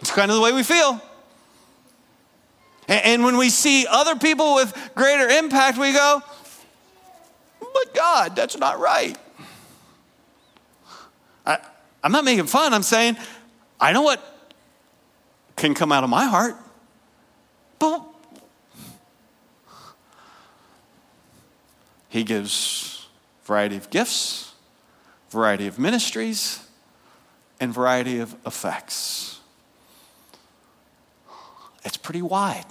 It's 0.00 0.10
kind 0.10 0.30
of 0.30 0.36
the 0.36 0.42
way 0.42 0.52
we 0.52 0.62
feel. 0.62 1.00
And 2.88 3.22
when 3.22 3.36
we 3.36 3.50
see 3.50 3.86
other 3.86 4.16
people 4.16 4.54
with 4.54 4.74
greater 4.94 5.28
impact, 5.28 5.76
we 5.76 5.92
go, 5.92 6.22
but 7.60 7.94
God, 7.94 8.34
that's 8.34 8.56
not 8.56 8.80
right. 8.80 9.18
I, 11.44 11.58
am 12.02 12.12
not 12.12 12.24
making 12.24 12.46
fun. 12.46 12.72
I'm 12.72 12.82
saying, 12.82 13.18
I 13.78 13.92
know 13.92 14.02
what 14.02 14.37
can 15.58 15.74
come 15.74 15.92
out 15.92 16.04
of 16.04 16.10
my 16.10 16.24
heart. 16.24 16.56
But 17.78 18.04
He 22.08 22.24
gives 22.24 23.06
variety 23.44 23.76
of 23.76 23.90
gifts 23.90 24.48
variety 25.30 25.66
of 25.66 25.78
ministries, 25.78 26.60
and 27.60 27.72
variety 27.72 28.18
of 28.18 28.34
effects. 28.46 29.40
It's 31.84 31.96
pretty 31.96 32.22
wide. 32.22 32.64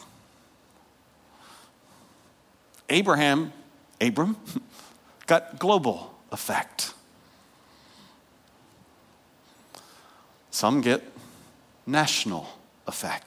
Abraham, 2.90 3.52
Abram, 4.00 4.38
got 5.28 5.60
global 5.60 6.14
effect. 6.32 6.94
Some 10.52 10.82
get 10.82 11.04
national 11.86 12.50
effect. 12.88 13.26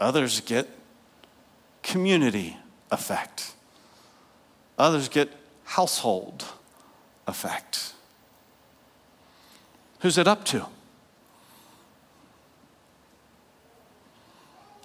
Others 0.00 0.40
get 0.40 0.68
community 1.82 2.56
effect. 2.90 3.52
Others 4.78 5.08
get 5.08 5.28
household 5.64 6.44
effect. 7.26 7.92
Who's 10.00 10.18
it 10.18 10.26
up 10.26 10.44
to? 10.46 10.66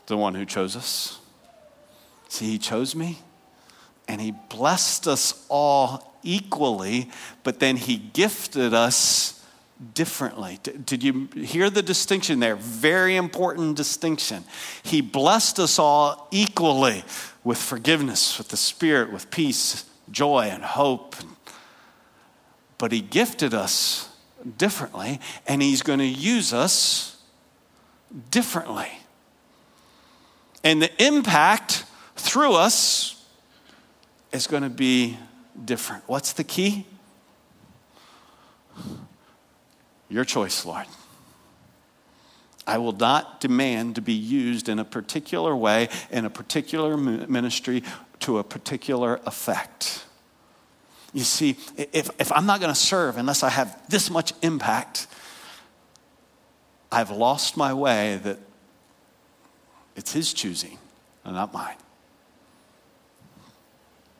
The 0.06 0.18
one 0.18 0.36
who 0.36 0.46
chose 0.46 0.76
us. 0.76 1.20
See, 2.30 2.46
he 2.46 2.58
chose 2.58 2.96
me 2.96 3.20
and 4.08 4.22
he 4.22 4.34
blessed 4.50 5.08
us 5.08 5.46
all 5.50 6.14
equally, 6.24 7.10
but 7.44 7.60
then 7.60 7.78
he 7.78 7.98
gifted 7.98 8.74
us 8.74 9.37
differently. 9.94 10.60
Did 10.64 11.04
you 11.04 11.28
hear 11.36 11.70
the 11.70 11.84
distinction 11.84 12.40
there? 12.40 12.56
Very 12.56 13.16
important 13.16 13.78
distinction. 13.78 14.44
He 14.84 15.02
blessed 15.02 15.60
us 15.60 15.78
all 15.78 16.28
equally 16.32 17.04
with 17.44 17.58
forgiveness, 17.58 18.38
with 18.38 18.50
the 18.50 18.58
Spirit, 18.58 19.12
with 19.12 19.30
peace, 19.30 19.86
joy, 20.10 20.50
and 20.52 20.64
hope. 20.64 21.16
But 22.78 22.92
he 22.92 23.02
gifted 23.02 23.54
us 23.54 24.10
differently, 24.58 25.20
and 25.48 25.62
He's 25.62 25.82
going 25.82 26.00
to 26.00 26.06
use 26.06 26.54
us 26.54 27.18
differently. 28.32 28.90
And 30.64 30.82
the 30.82 31.04
impact 31.04 31.86
through 32.16 32.54
us 32.54 33.26
is 34.32 34.48
going 34.48 34.64
to 34.64 34.70
be 34.70 35.18
different. 35.64 36.04
What's 36.08 36.34
the 36.34 36.44
key? 36.44 36.86
Your 40.10 40.24
choice, 40.24 40.66
Lord. 40.66 40.86
I 42.66 42.78
will 42.78 42.92
not 42.92 43.40
demand 43.40 43.96
to 43.96 44.02
be 44.02 44.14
used 44.14 44.68
in 44.68 44.78
a 44.78 44.86
particular 44.86 45.56
way, 45.56 45.88
in 46.12 46.26
a 46.26 46.30
particular 46.30 46.98
ministry, 46.98 47.84
to 48.20 48.40
a 48.40 48.44
particular 48.44 49.22
effect. 49.26 50.06
You 51.14 51.24
see, 51.24 51.58
if, 51.78 52.10
if 52.20 52.32
I'm 52.34 52.46
not 52.46 52.60
going 52.60 52.74
to 52.74 52.80
serve 52.80 53.18
unless 53.18 53.42
I 53.42 53.50
have 53.50 53.82
this 53.90 54.10
much 54.10 54.34
impact, 54.42 55.08
I've 56.92 57.10
lost 57.10 57.56
my 57.56 57.74
way 57.74 58.20
that 58.24 58.38
it's 59.96 60.12
His 60.12 60.34
choosing 60.34 60.78
and 61.24 61.36
not 61.36 61.54
mine. 61.54 61.76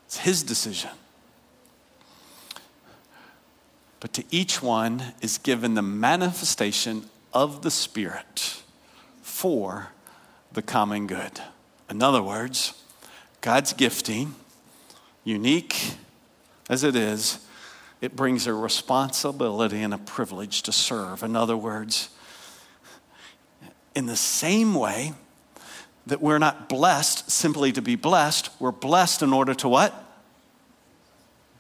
It's 0.06 0.18
His 0.18 0.42
decision. 0.44 0.92
But 4.08 4.14
to 4.14 4.24
each 4.32 4.62
one 4.64 5.04
is 5.20 5.38
given 5.38 5.74
the 5.74 5.82
manifestation 5.82 7.10
of 7.34 7.62
the 7.62 7.70
Spirit 7.70 8.64
for 9.22 9.90
the 10.54 10.62
common 10.62 11.08
good. 11.08 11.42
In 11.90 12.02
other 12.02 12.24
words, 12.24 12.82
God's 13.42 13.74
gifting, 13.74 14.36
unique 15.26 15.96
as 16.70 16.86
it 16.86 16.96
is, 16.96 17.46
it 18.00 18.16
brings 18.16 18.48
a 18.48 18.54
responsibility 18.54 19.84
and 19.84 19.94
a 19.94 19.98
privilege 19.98 20.62
to 20.62 20.72
serve. 20.72 21.22
In 21.22 21.36
other 21.36 21.58
words, 21.58 22.08
in 23.94 24.06
the 24.06 24.16
same 24.16 24.74
way 24.74 25.12
that 26.06 26.22
we're 26.22 26.40
not 26.40 26.70
blessed 26.70 27.30
simply 27.30 27.74
to 27.74 27.82
be 27.82 27.98
blessed, 27.98 28.52
we're 28.58 28.72
blessed 28.72 29.22
in 29.22 29.34
order 29.34 29.54
to 29.56 29.68
what? 29.68 29.94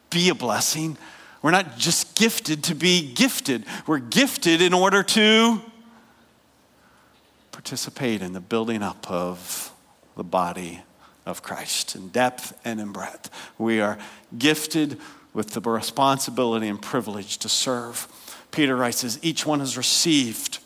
Be 0.09 0.29
a 0.29 0.35
blessing. 0.35 0.97
We're 1.41 1.51
not 1.51 1.77
just 1.77 2.15
gifted 2.15 2.63
to 2.65 2.75
be 2.75 3.13
gifted, 3.13 3.65
we're 3.85 3.99
gifted 3.99 4.61
in 4.61 4.73
order 4.73 5.03
to 5.03 5.61
participate 7.51 8.21
in 8.21 8.33
the 8.33 8.39
building 8.39 8.83
up 8.83 9.09
of 9.09 9.71
the 10.15 10.23
body 10.23 10.81
of 11.25 11.43
Christ 11.43 11.95
in 11.95 12.09
depth 12.09 12.57
and 12.63 12.79
in 12.79 12.91
breadth. 12.91 13.29
We 13.57 13.81
are 13.81 13.97
gifted 14.37 14.99
with 15.33 15.51
the 15.51 15.61
responsibility 15.61 16.67
and 16.67 16.81
privilege 16.81 17.37
to 17.39 17.49
serve. 17.49 18.07
Peter 18.51 18.75
writes, 18.75 19.03
as 19.03 19.19
each 19.21 19.45
one 19.45 19.59
has 19.59 19.77
received 19.77 20.59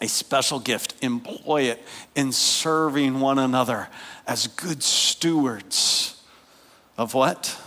a 0.00 0.08
special 0.08 0.60
gift, 0.60 0.94
employ 1.02 1.62
it 1.62 1.82
in 2.14 2.32
serving 2.32 3.20
one 3.20 3.38
another 3.38 3.88
as 4.26 4.46
good 4.46 4.82
stewards 4.82 6.22
of 6.96 7.12
what? 7.12 7.60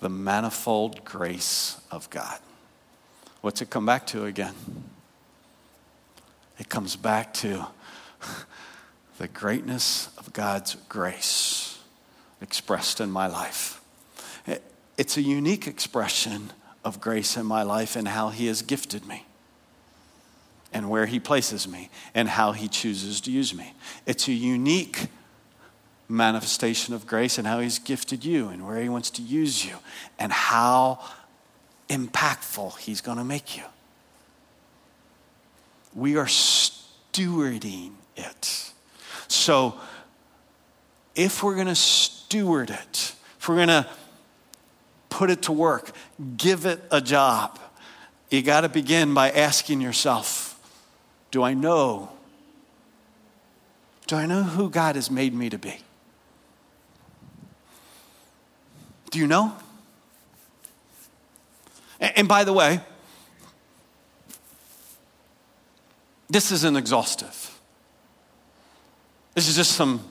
The 0.00 0.08
manifold 0.08 1.04
grace 1.04 1.80
of 1.90 2.08
God. 2.10 2.38
What's 3.40 3.62
it 3.62 3.70
come 3.70 3.86
back 3.86 4.06
to 4.08 4.24
again? 4.24 4.54
It 6.58 6.68
comes 6.68 6.96
back 6.96 7.34
to 7.34 7.66
the 9.18 9.28
greatness 9.28 10.08
of 10.16 10.32
God's 10.32 10.76
grace 10.88 11.78
expressed 12.40 13.00
in 13.00 13.10
my 13.10 13.26
life. 13.26 13.80
It's 14.96 15.16
a 15.16 15.22
unique 15.22 15.66
expression 15.66 16.52
of 16.84 17.00
grace 17.00 17.36
in 17.36 17.46
my 17.46 17.62
life 17.62 17.94
and 17.94 18.08
how 18.08 18.30
He 18.30 18.46
has 18.46 18.62
gifted 18.62 19.06
me 19.06 19.24
and 20.72 20.90
where 20.90 21.06
He 21.06 21.20
places 21.20 21.68
me 21.68 21.90
and 22.14 22.28
how 22.28 22.52
He 22.52 22.68
chooses 22.68 23.20
to 23.22 23.30
use 23.30 23.54
me. 23.54 23.74
It's 24.06 24.28
a 24.28 24.32
unique 24.32 25.06
manifestation 26.08 26.94
of 26.94 27.06
grace 27.06 27.38
and 27.38 27.46
how 27.46 27.60
He's 27.60 27.78
gifted 27.78 28.24
you 28.24 28.48
and 28.48 28.66
where 28.66 28.80
He 28.80 28.88
wants 28.88 29.10
to 29.10 29.22
use 29.22 29.64
you 29.64 29.76
and 30.18 30.32
how 30.32 31.00
impactful 31.88 32.78
He's 32.78 33.00
going 33.00 33.18
to 33.18 33.24
make 33.24 33.56
you. 33.56 33.64
We 35.94 36.16
are 36.16 36.26
stewarding 36.26 37.92
it. 38.16 38.72
So, 39.28 39.78
if 41.14 41.42
we're 41.42 41.54
going 41.54 41.66
to 41.66 41.74
steward 41.74 42.70
it, 42.70 43.14
if 43.38 43.48
we're 43.48 43.56
going 43.56 43.68
to 43.68 43.86
put 45.10 45.30
it 45.30 45.42
to 45.42 45.52
work, 45.52 45.90
give 46.36 46.64
it 46.64 46.80
a 46.90 47.00
job, 47.00 47.58
you 48.30 48.42
got 48.42 48.60
to 48.60 48.68
begin 48.68 49.14
by 49.14 49.30
asking 49.30 49.80
yourself 49.80 50.60
Do 51.30 51.42
I 51.42 51.54
know? 51.54 52.10
Do 54.06 54.16
I 54.16 54.26
know 54.26 54.42
who 54.42 54.70
God 54.70 54.94
has 54.94 55.10
made 55.10 55.34
me 55.34 55.50
to 55.50 55.58
be? 55.58 55.76
Do 59.10 59.18
you 59.18 59.26
know? 59.26 59.54
And 62.00 62.28
by 62.28 62.44
the 62.44 62.52
way, 62.52 62.80
this 66.28 66.52
isn't 66.52 66.76
exhaustive. 66.76 67.58
This 69.34 69.48
is 69.48 69.56
just 69.56 69.72
some 69.72 70.02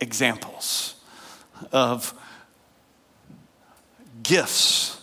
examples 0.00 0.96
of 1.72 2.14
gifts 4.22 5.00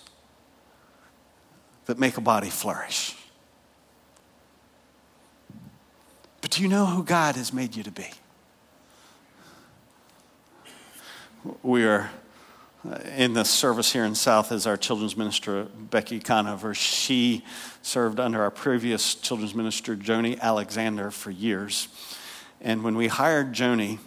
that 1.85 1.99
make 1.99 2.17
a 2.17 2.21
body 2.21 2.49
flourish. 2.49 3.15
But 6.41 6.51
do 6.51 6.61
you 6.61 6.67
know 6.67 6.85
who 6.85 7.03
God 7.03 7.35
has 7.35 7.53
made 7.53 7.75
you 7.75 7.83
to 7.83 7.91
be? 7.91 8.09
We 11.61 11.85
are 11.85 12.09
in 13.15 13.33
the 13.33 13.45
service 13.45 13.93
here 13.93 14.03
in 14.03 14.15
South 14.15 14.51
is 14.51 14.67
our 14.67 14.75
children's 14.75 15.15
minister, 15.15 15.63
Becky 15.63 16.19
Conover. 16.19 16.73
She 16.75 17.43
served 17.81 18.19
under 18.19 18.41
our 18.41 18.51
previous 18.51 19.15
children's 19.15 19.55
minister, 19.55 19.95
Joni 19.95 20.39
Alexander, 20.39 21.09
for 21.09 21.31
years. 21.31 21.87
And 22.59 22.83
when 22.83 22.95
we 22.95 23.07
hired 23.07 23.53
Joni 23.53 23.99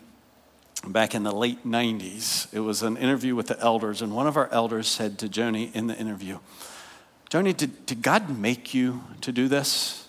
back 0.86 1.14
in 1.14 1.22
the 1.22 1.32
late 1.32 1.64
90s, 1.64 2.52
it 2.52 2.60
was 2.60 2.82
an 2.82 2.96
interview 2.96 3.34
with 3.34 3.46
the 3.46 3.58
elders, 3.60 4.02
and 4.02 4.14
one 4.14 4.26
of 4.26 4.36
our 4.36 4.50
elders 4.52 4.88
said 4.88 5.18
to 5.20 5.28
Joni 5.28 5.74
in 5.74 5.86
the 5.86 5.96
interview, 5.96 6.38
Joni, 7.30 7.56
did, 7.56 7.86
did 7.86 8.02
God 8.02 8.38
make 8.38 8.72
you 8.74 9.02
to 9.22 9.32
do 9.32 9.48
this? 9.48 10.06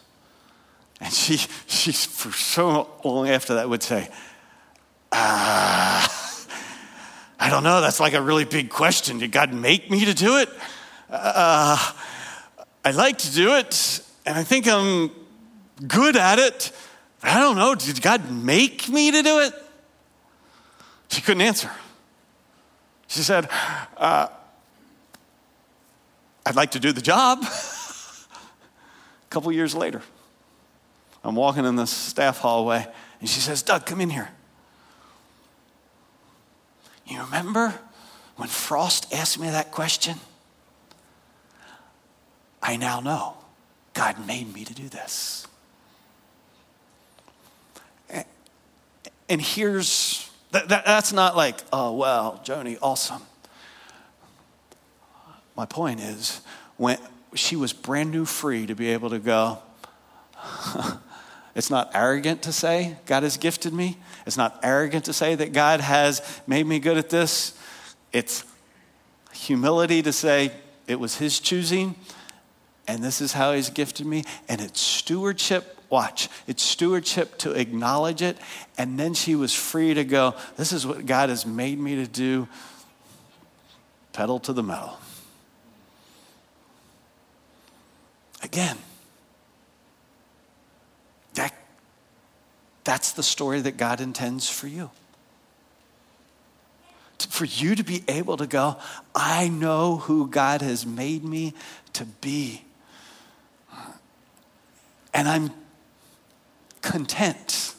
And 0.99 1.13
she, 1.13 1.37
she, 1.67 1.93
for 1.93 2.31
so 2.31 2.89
long 3.03 3.29
after 3.29 3.55
that, 3.55 3.69
would 3.69 3.83
say, 3.83 4.09
Ah. 5.11 6.13
I 7.39 7.49
don't 7.49 7.63
know. 7.63 7.81
That's 7.81 7.99
like 7.99 8.13
a 8.13 8.21
really 8.21 8.45
big 8.45 8.69
question. 8.69 9.19
Did 9.19 9.31
God 9.31 9.53
make 9.53 9.91
me 9.91 10.05
to 10.05 10.13
do 10.13 10.37
it? 10.37 10.49
Uh, 11.09 11.93
I 12.83 12.91
like 12.91 13.19
to 13.19 13.33
do 13.33 13.55
it, 13.55 14.01
and 14.25 14.35
I 14.37 14.43
think 14.43 14.67
I'm 14.67 15.11
good 15.87 16.15
at 16.15 16.39
it. 16.39 16.71
But 17.21 17.31
I 17.31 17.39
don't 17.39 17.55
know. 17.55 17.75
Did 17.75 18.01
God 18.01 18.31
make 18.31 18.89
me 18.89 19.11
to 19.11 19.21
do 19.21 19.39
it? 19.39 19.53
She 21.09 21.21
couldn't 21.21 21.41
answer. 21.41 21.71
She 23.07 23.21
said, 23.21 23.49
uh, 23.97 24.27
I'd 26.45 26.55
like 26.55 26.71
to 26.71 26.79
do 26.79 26.91
the 26.91 27.01
job. 27.01 27.39
a 27.43 27.47
couple 29.29 29.51
years 29.51 29.75
later, 29.75 30.01
I'm 31.23 31.35
walking 31.35 31.65
in 31.65 31.75
the 31.75 31.87
staff 31.87 32.39
hallway, 32.39 32.85
and 33.19 33.29
she 33.29 33.39
says, 33.39 33.61
Doug, 33.61 33.85
come 33.85 34.01
in 34.01 34.09
here. 34.09 34.29
You 37.07 37.21
remember 37.21 37.73
when 38.35 38.49
Frost 38.49 39.13
asked 39.13 39.39
me 39.39 39.49
that 39.49 39.71
question? 39.71 40.17
I 42.61 42.75
now 42.75 42.99
know 42.99 43.37
God 43.93 44.25
made 44.27 44.53
me 44.53 44.65
to 44.65 44.73
do 44.73 44.89
this. 44.89 45.47
And 49.29 49.41
here's 49.41 50.29
that, 50.51 50.69
that, 50.69 50.85
that's 50.85 51.11
not 51.11 51.35
like, 51.35 51.59
oh, 51.73 51.93
well, 51.93 52.41
Joni, 52.45 52.77
awesome. 52.81 53.21
My 55.55 55.65
point 55.65 55.99
is, 55.99 56.41
when 56.77 56.97
she 57.33 57.55
was 57.55 57.73
brand 57.73 58.11
new 58.11 58.25
free 58.25 58.65
to 58.67 58.75
be 58.75 58.89
able 58.89 59.09
to 59.09 59.19
go, 59.19 59.59
It's 61.57 61.71
not 61.71 61.91
arrogant 61.95 62.43
to 62.43 62.53
say 62.53 62.97
God 63.07 63.23
has 63.23 63.35
gifted 63.35 63.73
me. 63.73 63.97
It's 64.27 64.37
not 64.37 64.59
arrogant 64.61 65.05
to 65.05 65.13
say 65.13 65.33
that 65.33 65.53
God 65.53 65.81
has 65.81 66.21
made 66.45 66.67
me 66.67 66.77
good 66.77 66.97
at 66.97 67.09
this. 67.09 67.57
It's 68.13 68.45
humility 69.33 70.03
to 70.03 70.13
say 70.13 70.51
it 70.85 70.99
was 70.99 71.17
His 71.17 71.39
choosing 71.39 71.95
and 72.87 73.03
this 73.03 73.21
is 73.21 73.33
how 73.33 73.53
He's 73.53 73.71
gifted 73.71 74.05
me. 74.05 74.23
And 74.47 74.61
it's 74.61 74.79
stewardship. 74.79 75.73
Watch, 75.89 76.29
it's 76.47 76.61
stewardship 76.61 77.37
to 77.39 77.53
acknowledge 77.53 78.21
it. 78.21 78.37
And 78.77 78.99
then 78.99 79.13
she 79.13 79.35
was 79.35 79.53
free 79.53 79.93
to 79.93 80.03
go, 80.03 80.35
This 80.57 80.71
is 80.71 80.85
what 80.85 81.05
God 81.05 81.29
has 81.29 81.45
made 81.45 81.79
me 81.79 81.95
to 81.95 82.05
do. 82.05 82.47
Pedal 84.13 84.39
to 84.41 84.53
the 84.53 84.63
metal. 84.63 84.99
Again, 88.43 88.77
that, 91.37 91.53
that's 92.87 93.11
the 93.11 93.21
story 93.21 93.59
that 93.59 93.75
God 93.75 93.99
intends 93.99 94.49
for 94.49 94.65
you. 94.65 94.89
For 97.27 97.43
you 97.43 97.75
to 97.75 97.83
be 97.83 98.01
able 98.07 98.37
to 98.37 98.47
go, 98.47 98.77
I 99.13 99.49
know 99.49 99.97
who 99.97 100.29
God 100.29 100.61
has 100.61 100.85
made 100.85 101.21
me 101.25 101.53
to 101.91 102.05
be. 102.05 102.63
And 105.13 105.27
I'm 105.27 105.51
content 106.81 107.75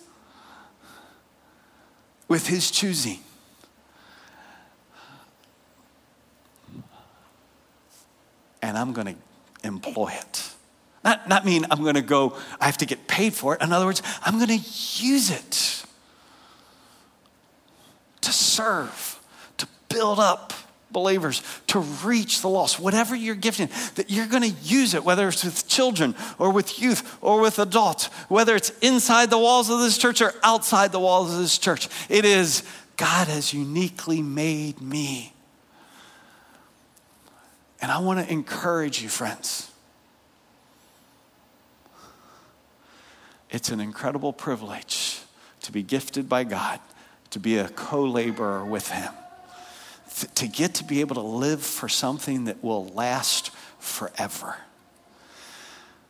with 2.29 2.47
his 2.47 2.71
choosing. 2.71 3.21
And 8.61 8.77
I'm 8.77 8.93
going 8.93 9.07
to 9.07 9.67
employ 9.67 10.09
it. 10.09 10.51
Not, 11.09 11.27
not 11.27 11.47
mean 11.47 11.65
I'm 11.71 11.83
going 11.83 11.95
to 11.95 12.03
go, 12.03 12.37
I 12.61 12.67
have 12.67 12.77
to 12.79 12.85
get 12.85 13.09
paid 13.09 13.33
for 13.33 13.55
it. 13.55 13.63
In 13.63 13.73
other 13.73 13.87
words, 13.87 14.03
I'm 14.27 14.35
going 14.35 14.61
to 14.61 14.69
use 15.03 15.31
it 15.31 15.87
to 18.21 18.31
serve, 18.31 19.19
to 19.57 19.67
build 19.89 20.19
up 20.19 20.53
believers, 20.91 21.43
to 21.69 21.79
reach 21.79 22.43
the 22.43 22.49
lost. 22.51 22.79
Whatever 22.79 23.17
you're 23.17 23.35
gifting, 23.35 23.71
that 23.95 24.11
you're 24.11 24.27
going 24.27 24.43
to 24.43 24.55
use 24.63 24.93
it, 24.93 25.03
whether 25.03 25.29
it's 25.29 25.43
with 25.45 25.67
children 25.67 26.15
or 26.39 26.51
with 26.51 26.79
youth 26.79 27.17
or 27.23 27.41
with 27.41 27.59
adults, 27.59 28.09
whether 28.29 28.55
it's 28.55 28.69
inside 28.81 29.31
the 29.31 29.39
walls 29.39 29.71
of 29.71 29.79
this 29.79 29.97
church 29.97 30.21
or 30.21 30.35
outside 30.45 30.93
the 30.93 31.01
walls 31.01 31.33
of 31.33 31.39
this 31.39 31.57
church. 31.57 31.89
It 32.11 32.27
is 32.27 32.65
God 32.99 33.29
has 33.29 33.55
uniquely 33.55 34.21
made 34.21 34.83
me. 34.83 35.33
And 37.81 37.91
I 37.91 37.99
want 38.01 38.21
to 38.21 38.31
encourage 38.31 39.01
you, 39.01 39.09
friends. 39.09 39.71
It's 43.51 43.71
an 43.71 43.81
incredible 43.81 44.33
privilege 44.33 45.21
to 45.63 45.73
be 45.73 45.83
gifted 45.83 46.29
by 46.29 46.45
God, 46.45 46.81
to 47.31 47.39
be 47.39 47.59
a 47.59 47.69
co 47.69 48.05
laborer 48.05 48.65
with 48.65 48.91
Him, 48.91 49.13
to 50.35 50.47
get 50.47 50.75
to 50.75 50.85
be 50.85 51.01
able 51.01 51.15
to 51.15 51.23
live 51.23 51.63
for 51.63 51.89
something 51.89 52.45
that 52.45 52.63
will 52.63 52.87
last 52.89 53.51
forever, 53.79 54.57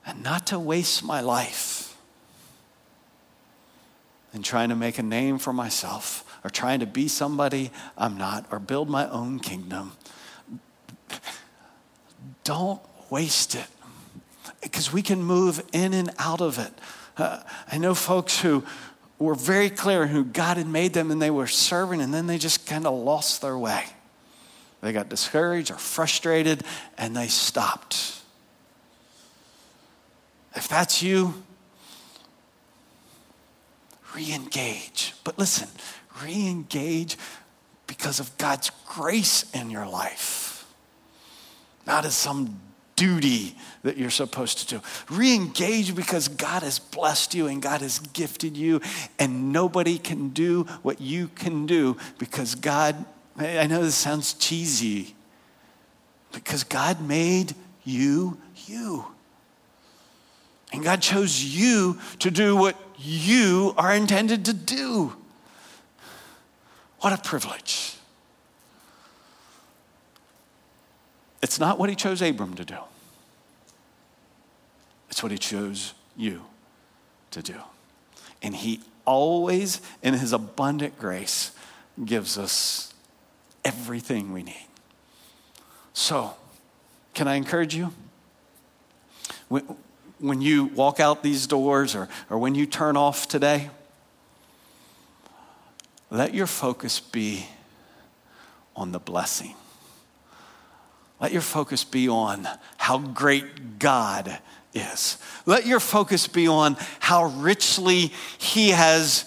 and 0.07 0.23
not 0.23 0.47
to 0.49 0.59
waste 0.59 1.05
my 1.05 1.21
life 1.21 1.97
in 4.35 4.43
trying 4.43 4.69
to 4.69 4.77
make 4.77 4.99
a 4.99 5.03
name 5.03 5.39
for 5.39 5.53
myself 5.53 6.25
or 6.45 6.51
trying 6.51 6.81
to 6.81 6.87
be 6.87 7.09
somebody 7.09 7.71
I'm 7.97 8.19
not 8.19 8.47
or 8.51 8.59
build 8.59 8.89
my 8.89 9.09
own 9.09 9.41
kingdom. 9.41 9.93
Don't 12.45 12.81
waste 13.11 13.55
it 13.55 13.67
because 14.63 14.93
we 14.93 15.03
can 15.03 15.23
move 15.23 15.63
in 15.73 15.95
and 15.95 16.11
out 16.19 16.41
of 16.41 16.59
it. 16.59 16.73
Uh, 17.19 17.43
I 17.71 17.79
know 17.79 17.95
folks 17.95 18.41
who 18.41 18.65
were 19.19 19.35
very 19.35 19.71
clear 19.71 20.07
who 20.07 20.25
God 20.25 20.57
had 20.57 20.69
made 20.69 20.93
them 20.93 21.11
and 21.11 21.21
they 21.21 21.31
were 21.31 21.49
serving, 21.49 22.01
and 22.01 22.15
then 22.15 22.27
they 22.27 22.39
just 22.39 22.67
kind 22.67 22.87
of 22.87 22.95
lost 22.95 23.43
their 23.43 23.59
way. 23.59 23.85
They 24.81 24.93
got 24.93 25.09
discouraged 25.09 25.71
or 25.71 25.75
frustrated 25.79 26.63
and 26.97 27.17
they 27.17 27.27
stopped. 27.27 28.23
If 30.55 30.69
that's 30.69 31.03
you, 31.03 31.35
re 34.15 34.33
engage. 34.33 35.15
But 35.25 35.39
listen, 35.39 35.69
re 36.23 36.49
engage 36.49 37.17
because 37.87 38.21
of 38.21 38.37
God's 38.39 38.71
grace 38.87 39.51
in 39.53 39.71
your 39.71 39.87
life, 39.87 40.67
not 41.87 42.05
as 42.05 42.15
some 42.15 42.61
duty 42.99 43.55
that 43.83 43.97
you're 43.97 44.11
supposed 44.11 44.59
to 44.59 44.67
do. 44.67 44.83
Re 45.09 45.35
engage 45.35 45.95
because 45.95 46.27
God 46.27 46.63
has 46.65 46.81
blessed 46.81 47.33
you 47.33 47.47
and 47.47 47.63
God 47.63 47.81
has 47.81 48.01
gifted 48.01 48.57
you, 48.57 48.81
and 49.19 49.53
nobody 49.53 49.99
can 49.99 50.31
do 50.31 50.65
what 50.83 51.01
you 51.01 51.29
can 51.29 51.65
do 51.65 51.97
because 52.19 52.57
God, 52.57 53.05
I 53.37 53.69
know 53.69 53.83
this 53.83 53.95
sounds 53.95 54.35
cheesy, 54.35 55.15
because 56.33 56.65
God 56.65 57.01
made 57.01 57.55
you 57.85 58.37
you. 58.67 59.07
And 60.73 60.83
God 60.83 61.01
chose 61.01 61.43
you 61.43 61.99
to 62.19 62.31
do 62.31 62.55
what 62.55 62.77
you 62.99 63.75
are 63.79 63.95
intended 63.95 64.45
to 64.47 64.53
do. 64.53 65.15
What 67.01 67.13
a 67.13 67.19
privilege. 67.19 67.98
It's 71.43 71.61
not 71.61 71.79
what 71.79 71.89
he 71.89 71.97
chose 71.97 72.21
Abram 72.21 72.55
to 72.55 72.65
do, 72.65 72.79
it's 75.11 75.23
what 75.23 75.33
he 75.33 75.39
chose 75.39 75.95
you 76.17 76.43
to 77.31 77.43
do. 77.43 77.61
And 78.43 78.55
he 78.55 78.81
always, 79.05 79.81
in 80.03 80.15
his 80.15 80.33
abundant 80.33 80.99
grace, 80.99 81.53
gives 82.05 82.39
us 82.39 82.95
everything 83.65 84.33
we 84.33 84.43
need. 84.43 84.67
So, 85.93 86.35
can 87.15 87.27
I 87.27 87.35
encourage 87.35 87.75
you? 87.75 87.93
When, 89.49 89.65
when 90.21 90.41
you 90.41 90.67
walk 90.67 91.01
out 91.01 91.23
these 91.23 91.47
doors 91.47 91.97
or, 91.97 92.09
or 92.31 92.39
when 92.39 92.55
you 92.55 92.67
turn 92.67 92.97
off 92.97 93.27
today, 93.27 93.71
let 96.11 96.35
your 96.35 96.47
focus 96.47 97.01
be 97.01 97.47
on 98.77 98.93
the 98.93 98.99
blessing. 99.01 99.55
Let 101.21 101.33
your 101.33 101.43
focus 101.43 101.85
be 101.85 102.09
on 102.09 102.49
how 102.77 102.99
great 102.99 103.79
God 103.79 104.39
is. 104.73 105.19
Let 105.47 105.67
your 105.67 105.81
focus 105.81 106.29
be 106.29 106.47
on 106.47 106.77
how 107.01 107.25
richly 107.25 108.13
He 108.39 108.71
has 108.71 109.25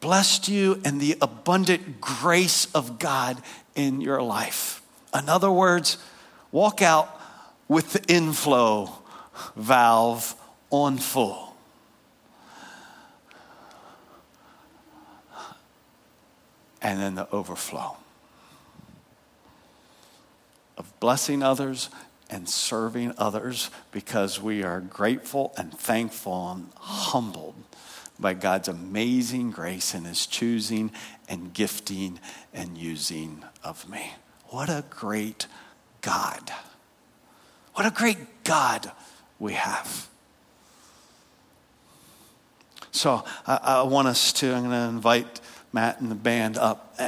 blessed 0.00 0.48
you 0.48 0.80
and 0.84 1.00
the 1.00 1.16
abundant 1.20 2.00
grace 2.00 2.66
of 2.74 2.98
God 2.98 3.42
in 3.74 4.00
your 4.00 4.22
life. 4.22 4.82
In 5.18 5.28
other 5.28 5.50
words, 5.50 5.98
walk 6.52 6.82
out 6.82 7.20
with 7.68 7.92
the 7.92 8.04
inflow 8.12 8.90
valve 9.56 10.34
on 10.70 10.98
full. 10.98 11.56
And 16.82 17.00
then 17.00 17.14
the 17.14 17.28
overflow 17.30 17.96
of 20.76 20.93
blessing 21.04 21.42
others 21.42 21.90
and 22.30 22.48
serving 22.48 23.12
others 23.18 23.70
because 23.92 24.40
we 24.40 24.62
are 24.62 24.80
grateful 24.80 25.52
and 25.58 25.70
thankful 25.78 26.50
and 26.50 26.70
humbled 26.78 27.54
by 28.18 28.32
God's 28.32 28.68
amazing 28.68 29.50
grace 29.50 29.92
and 29.92 30.06
his 30.06 30.26
choosing 30.26 30.90
and 31.28 31.52
gifting 31.52 32.18
and 32.54 32.78
using 32.78 33.44
of 33.62 33.86
me. 33.86 34.14
What 34.46 34.70
a 34.70 34.82
great 34.88 35.46
God. 36.00 36.50
What 37.74 37.84
a 37.84 37.90
great 37.90 38.42
God 38.42 38.90
we 39.38 39.52
have. 39.52 40.08
So 42.92 43.26
I, 43.46 43.56
I 43.62 43.82
want 43.82 44.08
us 44.08 44.32
to, 44.32 44.54
I'm 44.54 44.62
going 44.62 44.70
to 44.70 44.88
invite 44.88 45.42
Matt 45.70 46.00
and 46.00 46.10
the 46.10 46.14
band 46.14 46.56
up. 46.56 46.98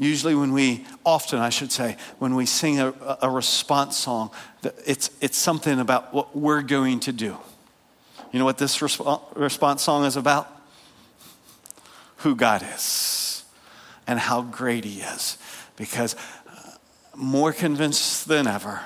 Usually, 0.00 0.34
when 0.34 0.54
we, 0.54 0.86
often 1.04 1.40
I 1.40 1.50
should 1.50 1.70
say, 1.70 1.98
when 2.18 2.34
we 2.34 2.46
sing 2.46 2.80
a, 2.80 2.94
a 3.20 3.28
response 3.28 3.98
song, 3.98 4.30
it's, 4.86 5.10
it's 5.20 5.36
something 5.36 5.78
about 5.78 6.14
what 6.14 6.34
we're 6.34 6.62
going 6.62 7.00
to 7.00 7.12
do. 7.12 7.36
You 8.32 8.38
know 8.38 8.46
what 8.46 8.56
this 8.56 8.78
resp- 8.78 9.36
response 9.36 9.82
song 9.82 10.06
is 10.06 10.16
about? 10.16 10.48
Who 12.16 12.34
God 12.34 12.62
is 12.74 13.44
and 14.06 14.18
how 14.18 14.40
great 14.40 14.86
He 14.86 15.02
is. 15.02 15.36
Because 15.76 16.16
uh, 16.48 16.70
more 17.14 17.52
convinced 17.52 18.26
than 18.26 18.46
ever, 18.46 18.80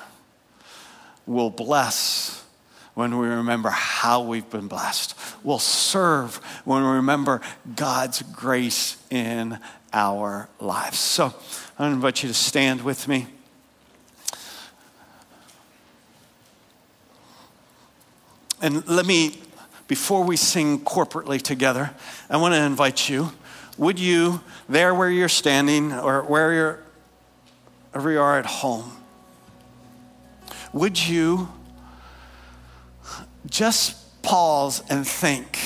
we'll 1.26 1.50
bless 1.50 2.43
when 2.94 3.18
we 3.18 3.26
remember 3.26 3.70
how 3.70 4.22
we've 4.22 4.48
been 4.50 4.68
blessed. 4.68 5.14
We'll 5.42 5.58
serve 5.58 6.36
when 6.64 6.82
we 6.82 6.88
remember 6.90 7.40
God's 7.74 8.22
grace 8.22 8.96
in 9.10 9.58
our 9.92 10.48
lives. 10.60 10.98
So 10.98 11.34
I 11.78 11.88
invite 11.88 12.22
you 12.22 12.28
to 12.28 12.34
stand 12.34 12.82
with 12.82 13.08
me. 13.08 13.26
And 18.62 18.86
let 18.88 19.04
me, 19.04 19.40
before 19.88 20.24
we 20.24 20.36
sing 20.36 20.80
corporately 20.80 21.42
together, 21.42 21.90
I 22.30 22.38
want 22.38 22.54
to 22.54 22.60
invite 22.62 23.08
you. 23.08 23.32
Would 23.76 23.98
you, 23.98 24.40
there 24.68 24.94
where 24.94 25.10
you're 25.10 25.28
standing 25.28 25.92
or 25.92 26.22
where 26.22 26.52
you're, 26.54 26.80
wherever 27.90 28.10
you 28.10 28.20
are 28.20 28.38
at 28.38 28.46
home, 28.46 28.92
would 30.72 31.06
you 31.06 31.48
just 33.48 34.22
pause 34.22 34.82
and 34.88 35.06
think 35.06 35.58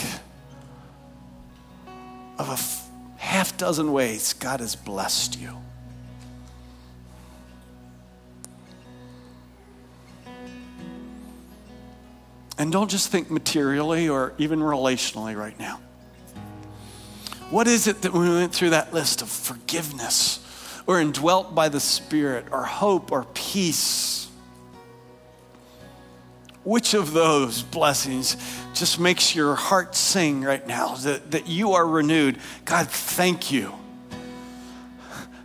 of 2.39 2.49
a 2.49 3.20
half 3.20 3.57
dozen 3.57 3.93
ways 3.93 4.33
God 4.33 4.61
has 4.61 4.76
blessed 4.76 5.41
you. 5.41 5.57
And 12.59 12.72
don't 12.72 12.91
just 12.91 13.11
think 13.11 13.31
materially 13.31 14.09
or 14.09 14.35
even 14.39 14.59
relationally 14.59 15.37
right 15.37 15.57
now. 15.61 15.81
What 17.51 17.68
is 17.68 17.87
it 17.87 18.03
that 18.03 18.12
when 18.12 18.22
we 18.29 18.35
went 18.35 18.53
through 18.53 18.70
that 18.70 18.93
list 18.93 19.22
of 19.22 19.29
forgiveness 19.29 20.45
or 20.87 21.01
indwelt 21.01 21.55
by 21.55 21.68
the 21.68 21.81
Spirit 21.81 22.47
or 22.51 22.64
hope 22.64 23.12
or 23.12 23.24
peace? 23.33 24.28
Which 26.69 26.93
of 26.93 27.14
those 27.14 27.62
blessings 27.62 28.37
just 28.75 29.01
makes 29.01 29.35
your 29.35 29.55
heart 29.55 29.95
sing 29.95 30.43
right 30.43 30.66
now 30.66 30.97
that, 30.97 31.31
that 31.31 31.47
you 31.47 31.73
are 31.73 31.87
renewed? 31.87 32.37
God, 32.66 32.89
thank 32.89 33.51
you. 33.51 33.73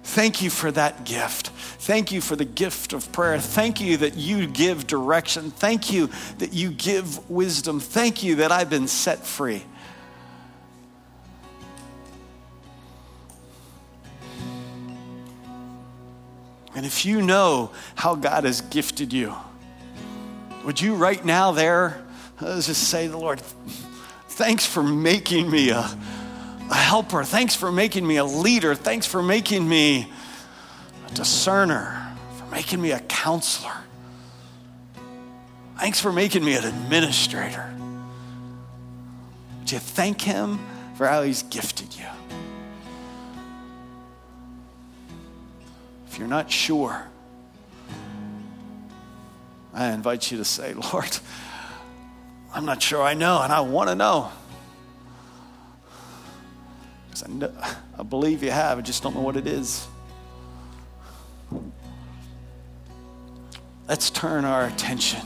Thank 0.03 0.41
you 0.41 0.49
for 0.49 0.69
that 0.71 1.05
gift. 1.05 1.47
Thank 1.47 2.11
you 2.11 2.19
for 2.19 2.35
the 2.35 2.43
gift 2.43 2.91
of 2.91 3.09
prayer. 3.13 3.39
Thank 3.39 3.79
you 3.79 3.95
that 3.97 4.17
you 4.17 4.47
give 4.47 4.85
direction. 4.85 5.51
Thank 5.51 5.93
you 5.93 6.09
that 6.39 6.51
you 6.51 6.71
give 6.71 7.29
wisdom. 7.29 7.79
Thank 7.79 8.21
you 8.21 8.35
that 8.35 8.51
I've 8.51 8.69
been 8.69 8.89
set 8.89 9.25
free. 9.25 9.63
And 16.75 16.85
if 16.85 17.05
you 17.05 17.21
know 17.21 17.71
how 17.95 18.15
God 18.15 18.43
has 18.43 18.59
gifted 18.59 19.13
you, 19.13 19.33
would 20.63 20.79
you 20.79 20.95
right 20.95 21.23
now 21.23 21.51
there 21.51 22.03
uh, 22.39 22.61
just 22.61 22.89
say 22.89 23.07
the 23.07 23.17
Lord, 23.17 23.39
thanks 24.29 24.65
for 24.65 24.83
making 24.83 25.49
me 25.49 25.69
a, 25.69 25.79
a 25.79 26.75
helper. 26.75 27.23
Thanks 27.23 27.55
for 27.55 27.71
making 27.71 28.05
me 28.05 28.17
a 28.17 28.25
leader. 28.25 28.75
Thanks 28.75 29.05
for 29.05 29.21
making 29.21 29.67
me 29.67 30.11
a 31.07 31.11
discerner, 31.13 32.15
for 32.37 32.45
making 32.47 32.81
me 32.81 32.91
a 32.91 32.99
counselor. 32.99 33.75
Thanks 35.79 35.99
for 35.99 36.11
making 36.11 36.43
me 36.43 36.55
an 36.55 36.63
administrator. 36.63 37.73
Would 39.59 39.71
you 39.71 39.79
thank 39.79 40.21
Him 40.21 40.59
for 40.95 41.07
how 41.07 41.23
He's 41.23 41.43
gifted 41.43 41.95
you? 41.95 42.05
If 46.07 46.19
you're 46.19 46.27
not 46.27 46.51
sure, 46.51 47.07
I 49.73 49.91
invite 49.91 50.31
you 50.31 50.37
to 50.37 50.45
say, 50.45 50.73
Lord, 50.93 51.17
I'm 52.53 52.65
not 52.65 52.81
sure 52.81 53.01
I 53.01 53.15
know, 53.15 53.41
and 53.41 53.51
I 53.51 53.61
want 53.61 53.89
to 53.89 53.95
know. 53.95 54.31
Because 57.07 57.23
I, 57.23 57.27
know, 57.27 57.51
I 57.97 58.03
believe 58.03 58.43
you 58.43 58.51
have, 58.51 58.77
I 58.77 58.81
just 58.81 59.01
don't 59.01 59.15
know 59.15 59.21
what 59.21 59.35
it 59.35 59.47
is. 59.47 59.87
Let's 63.87 64.09
turn 64.09 64.45
our 64.45 64.65
attention 64.65 65.21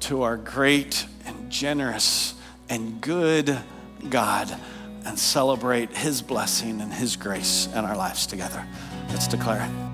to 0.00 0.22
our 0.22 0.36
great 0.36 1.06
and 1.24 1.50
generous 1.50 2.34
and 2.68 3.00
good 3.00 3.58
God 4.10 4.54
and 5.04 5.18
celebrate 5.18 5.96
His 5.96 6.22
blessing 6.22 6.80
and 6.80 6.92
His 6.92 7.16
grace 7.16 7.68
in 7.68 7.78
our 7.78 7.96
lives 7.96 8.26
together. 8.26 8.66
Let's 9.08 9.28
declare 9.28 9.62
it. 9.62 9.93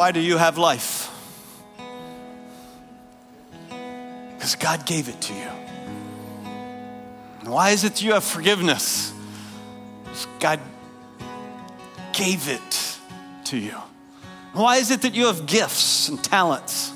Why 0.00 0.12
do 0.12 0.20
you 0.20 0.38
have 0.38 0.56
life? 0.56 1.10
Because 4.32 4.54
God 4.54 4.86
gave 4.86 5.10
it 5.10 5.20
to 5.20 5.34
you. 5.34 5.50
Why 7.44 7.68
is 7.68 7.84
it 7.84 8.00
you 8.00 8.14
have 8.14 8.24
forgiveness? 8.24 9.12
'Cause 10.06 10.26
God 10.38 10.58
gave 12.14 12.48
it 12.48 12.98
to 13.44 13.58
you. 13.58 13.76
Why 14.54 14.78
is 14.78 14.90
it 14.90 15.02
that 15.02 15.14
you 15.14 15.26
have 15.26 15.44
gifts 15.44 16.08
and 16.08 16.24
talents? 16.24 16.92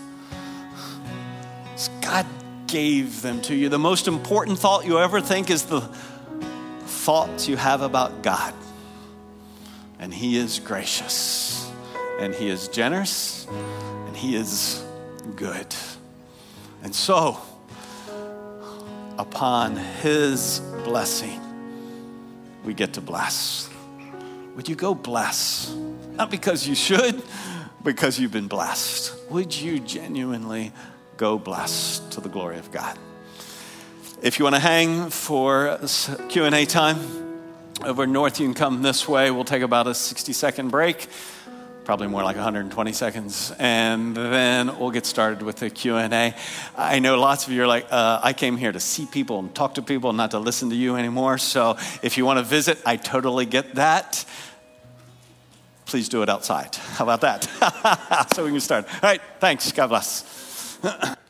'Cause 1.75 1.91
God 2.01 2.25
gave 2.67 3.21
them 3.21 3.43
to 3.43 3.55
you. 3.55 3.69
The 3.69 3.79
most 3.79 4.09
important 4.09 4.59
thought 4.59 4.87
you 4.87 4.99
ever 4.99 5.21
think 5.21 5.51
is 5.51 5.65
the 5.65 5.83
thoughts 6.87 7.49
you 7.49 7.59
have 7.59 7.83
about 7.83 8.23
God. 8.23 8.55
And 9.99 10.15
He 10.15 10.39
is 10.39 10.59
gracious, 10.59 11.54
and 12.19 12.35
He 12.35 12.49
is 12.49 12.69
generous, 12.69 13.47
and 13.49 14.17
He 14.17 14.37
is 14.37 14.85
good. 15.37 15.75
And 16.83 16.95
so, 16.95 17.39
upon 19.19 19.77
His 19.77 20.61
blessing, 20.85 21.41
we 22.65 22.75
get 22.75 22.95
to 22.95 23.01
bless. 23.01 23.69
Would 24.57 24.69
you 24.69 24.77
go 24.77 24.95
bless? 24.95 25.75
Not 26.13 26.31
because 26.31 26.67
you 26.67 26.75
should, 26.75 27.23
because 27.83 28.19
you've 28.19 28.33
been 28.33 28.49
blessed. 28.49 29.13
Would 29.31 29.55
you 29.55 29.81
genuinely 29.81 30.73
go 31.17 31.39
bless 31.39 31.99
to 32.11 32.21
the 32.21 32.29
glory 32.29 32.59
of 32.59 32.71
God? 32.71 32.99
If 34.23 34.39
you 34.39 34.45
want 34.45 34.55
to 34.55 34.61
hang 34.61 35.11
for 35.11 35.79
Q&A 36.29 36.65
time 36.67 36.99
over 37.85 38.07
north, 38.07 38.41
you 38.41 38.47
can 38.47 38.55
come 38.55 38.83
this 38.83 39.09
way. 39.09 39.31
We'll 39.31 39.45
take 39.45 39.63
about 39.63 39.87
a 39.87 39.95
60 39.95 40.33
second 40.33 40.71
break, 40.71 41.09
probably 41.85 42.07
more 42.07 42.23
like 42.23 42.37
120 42.37 42.93
seconds, 42.93 43.53
and 43.59 44.17
then 44.17 44.79
we'll 44.79 44.91
get 44.91 45.07
started 45.07 45.43
with 45.43 45.57
the 45.57 45.71
Q&A. 45.71 46.35
I 46.77 46.99
know 46.99 47.19
lots 47.19 47.47
of 47.47 47.53
you 47.53 47.63
are 47.63 47.67
like, 47.67 47.87
uh, 47.91 48.21
I 48.23 48.33
came 48.33 48.57
here 48.57 48.73
to 48.73 48.81
see 48.81 49.07
people 49.07 49.39
and 49.39 49.55
talk 49.55 49.75
to 49.75 49.83
people, 49.83 50.13
not 50.13 50.31
to 50.31 50.39
listen 50.39 50.71
to 50.71 50.77
you 50.77 50.97
anymore. 50.97 51.39
So 51.39 51.77
if 52.03 52.17
you 52.17 52.25
want 52.25 52.39
to 52.39 52.45
visit, 52.45 52.79
I 52.87 52.97
totally 52.97 53.47
get 53.47 53.75
that. 53.75 54.25
Please 55.87 56.09
do 56.09 56.23
it 56.23 56.29
outside. 56.29 56.75
How 56.75 57.05
about 57.05 57.21
that? 57.21 57.45
so 58.35 58.45
we 58.45 58.51
can 58.51 58.61
start. 58.61 58.87
All 58.87 59.01
right, 59.03 59.21
thanks. 59.39 59.71
God 59.73 59.89
bless. 59.89 60.79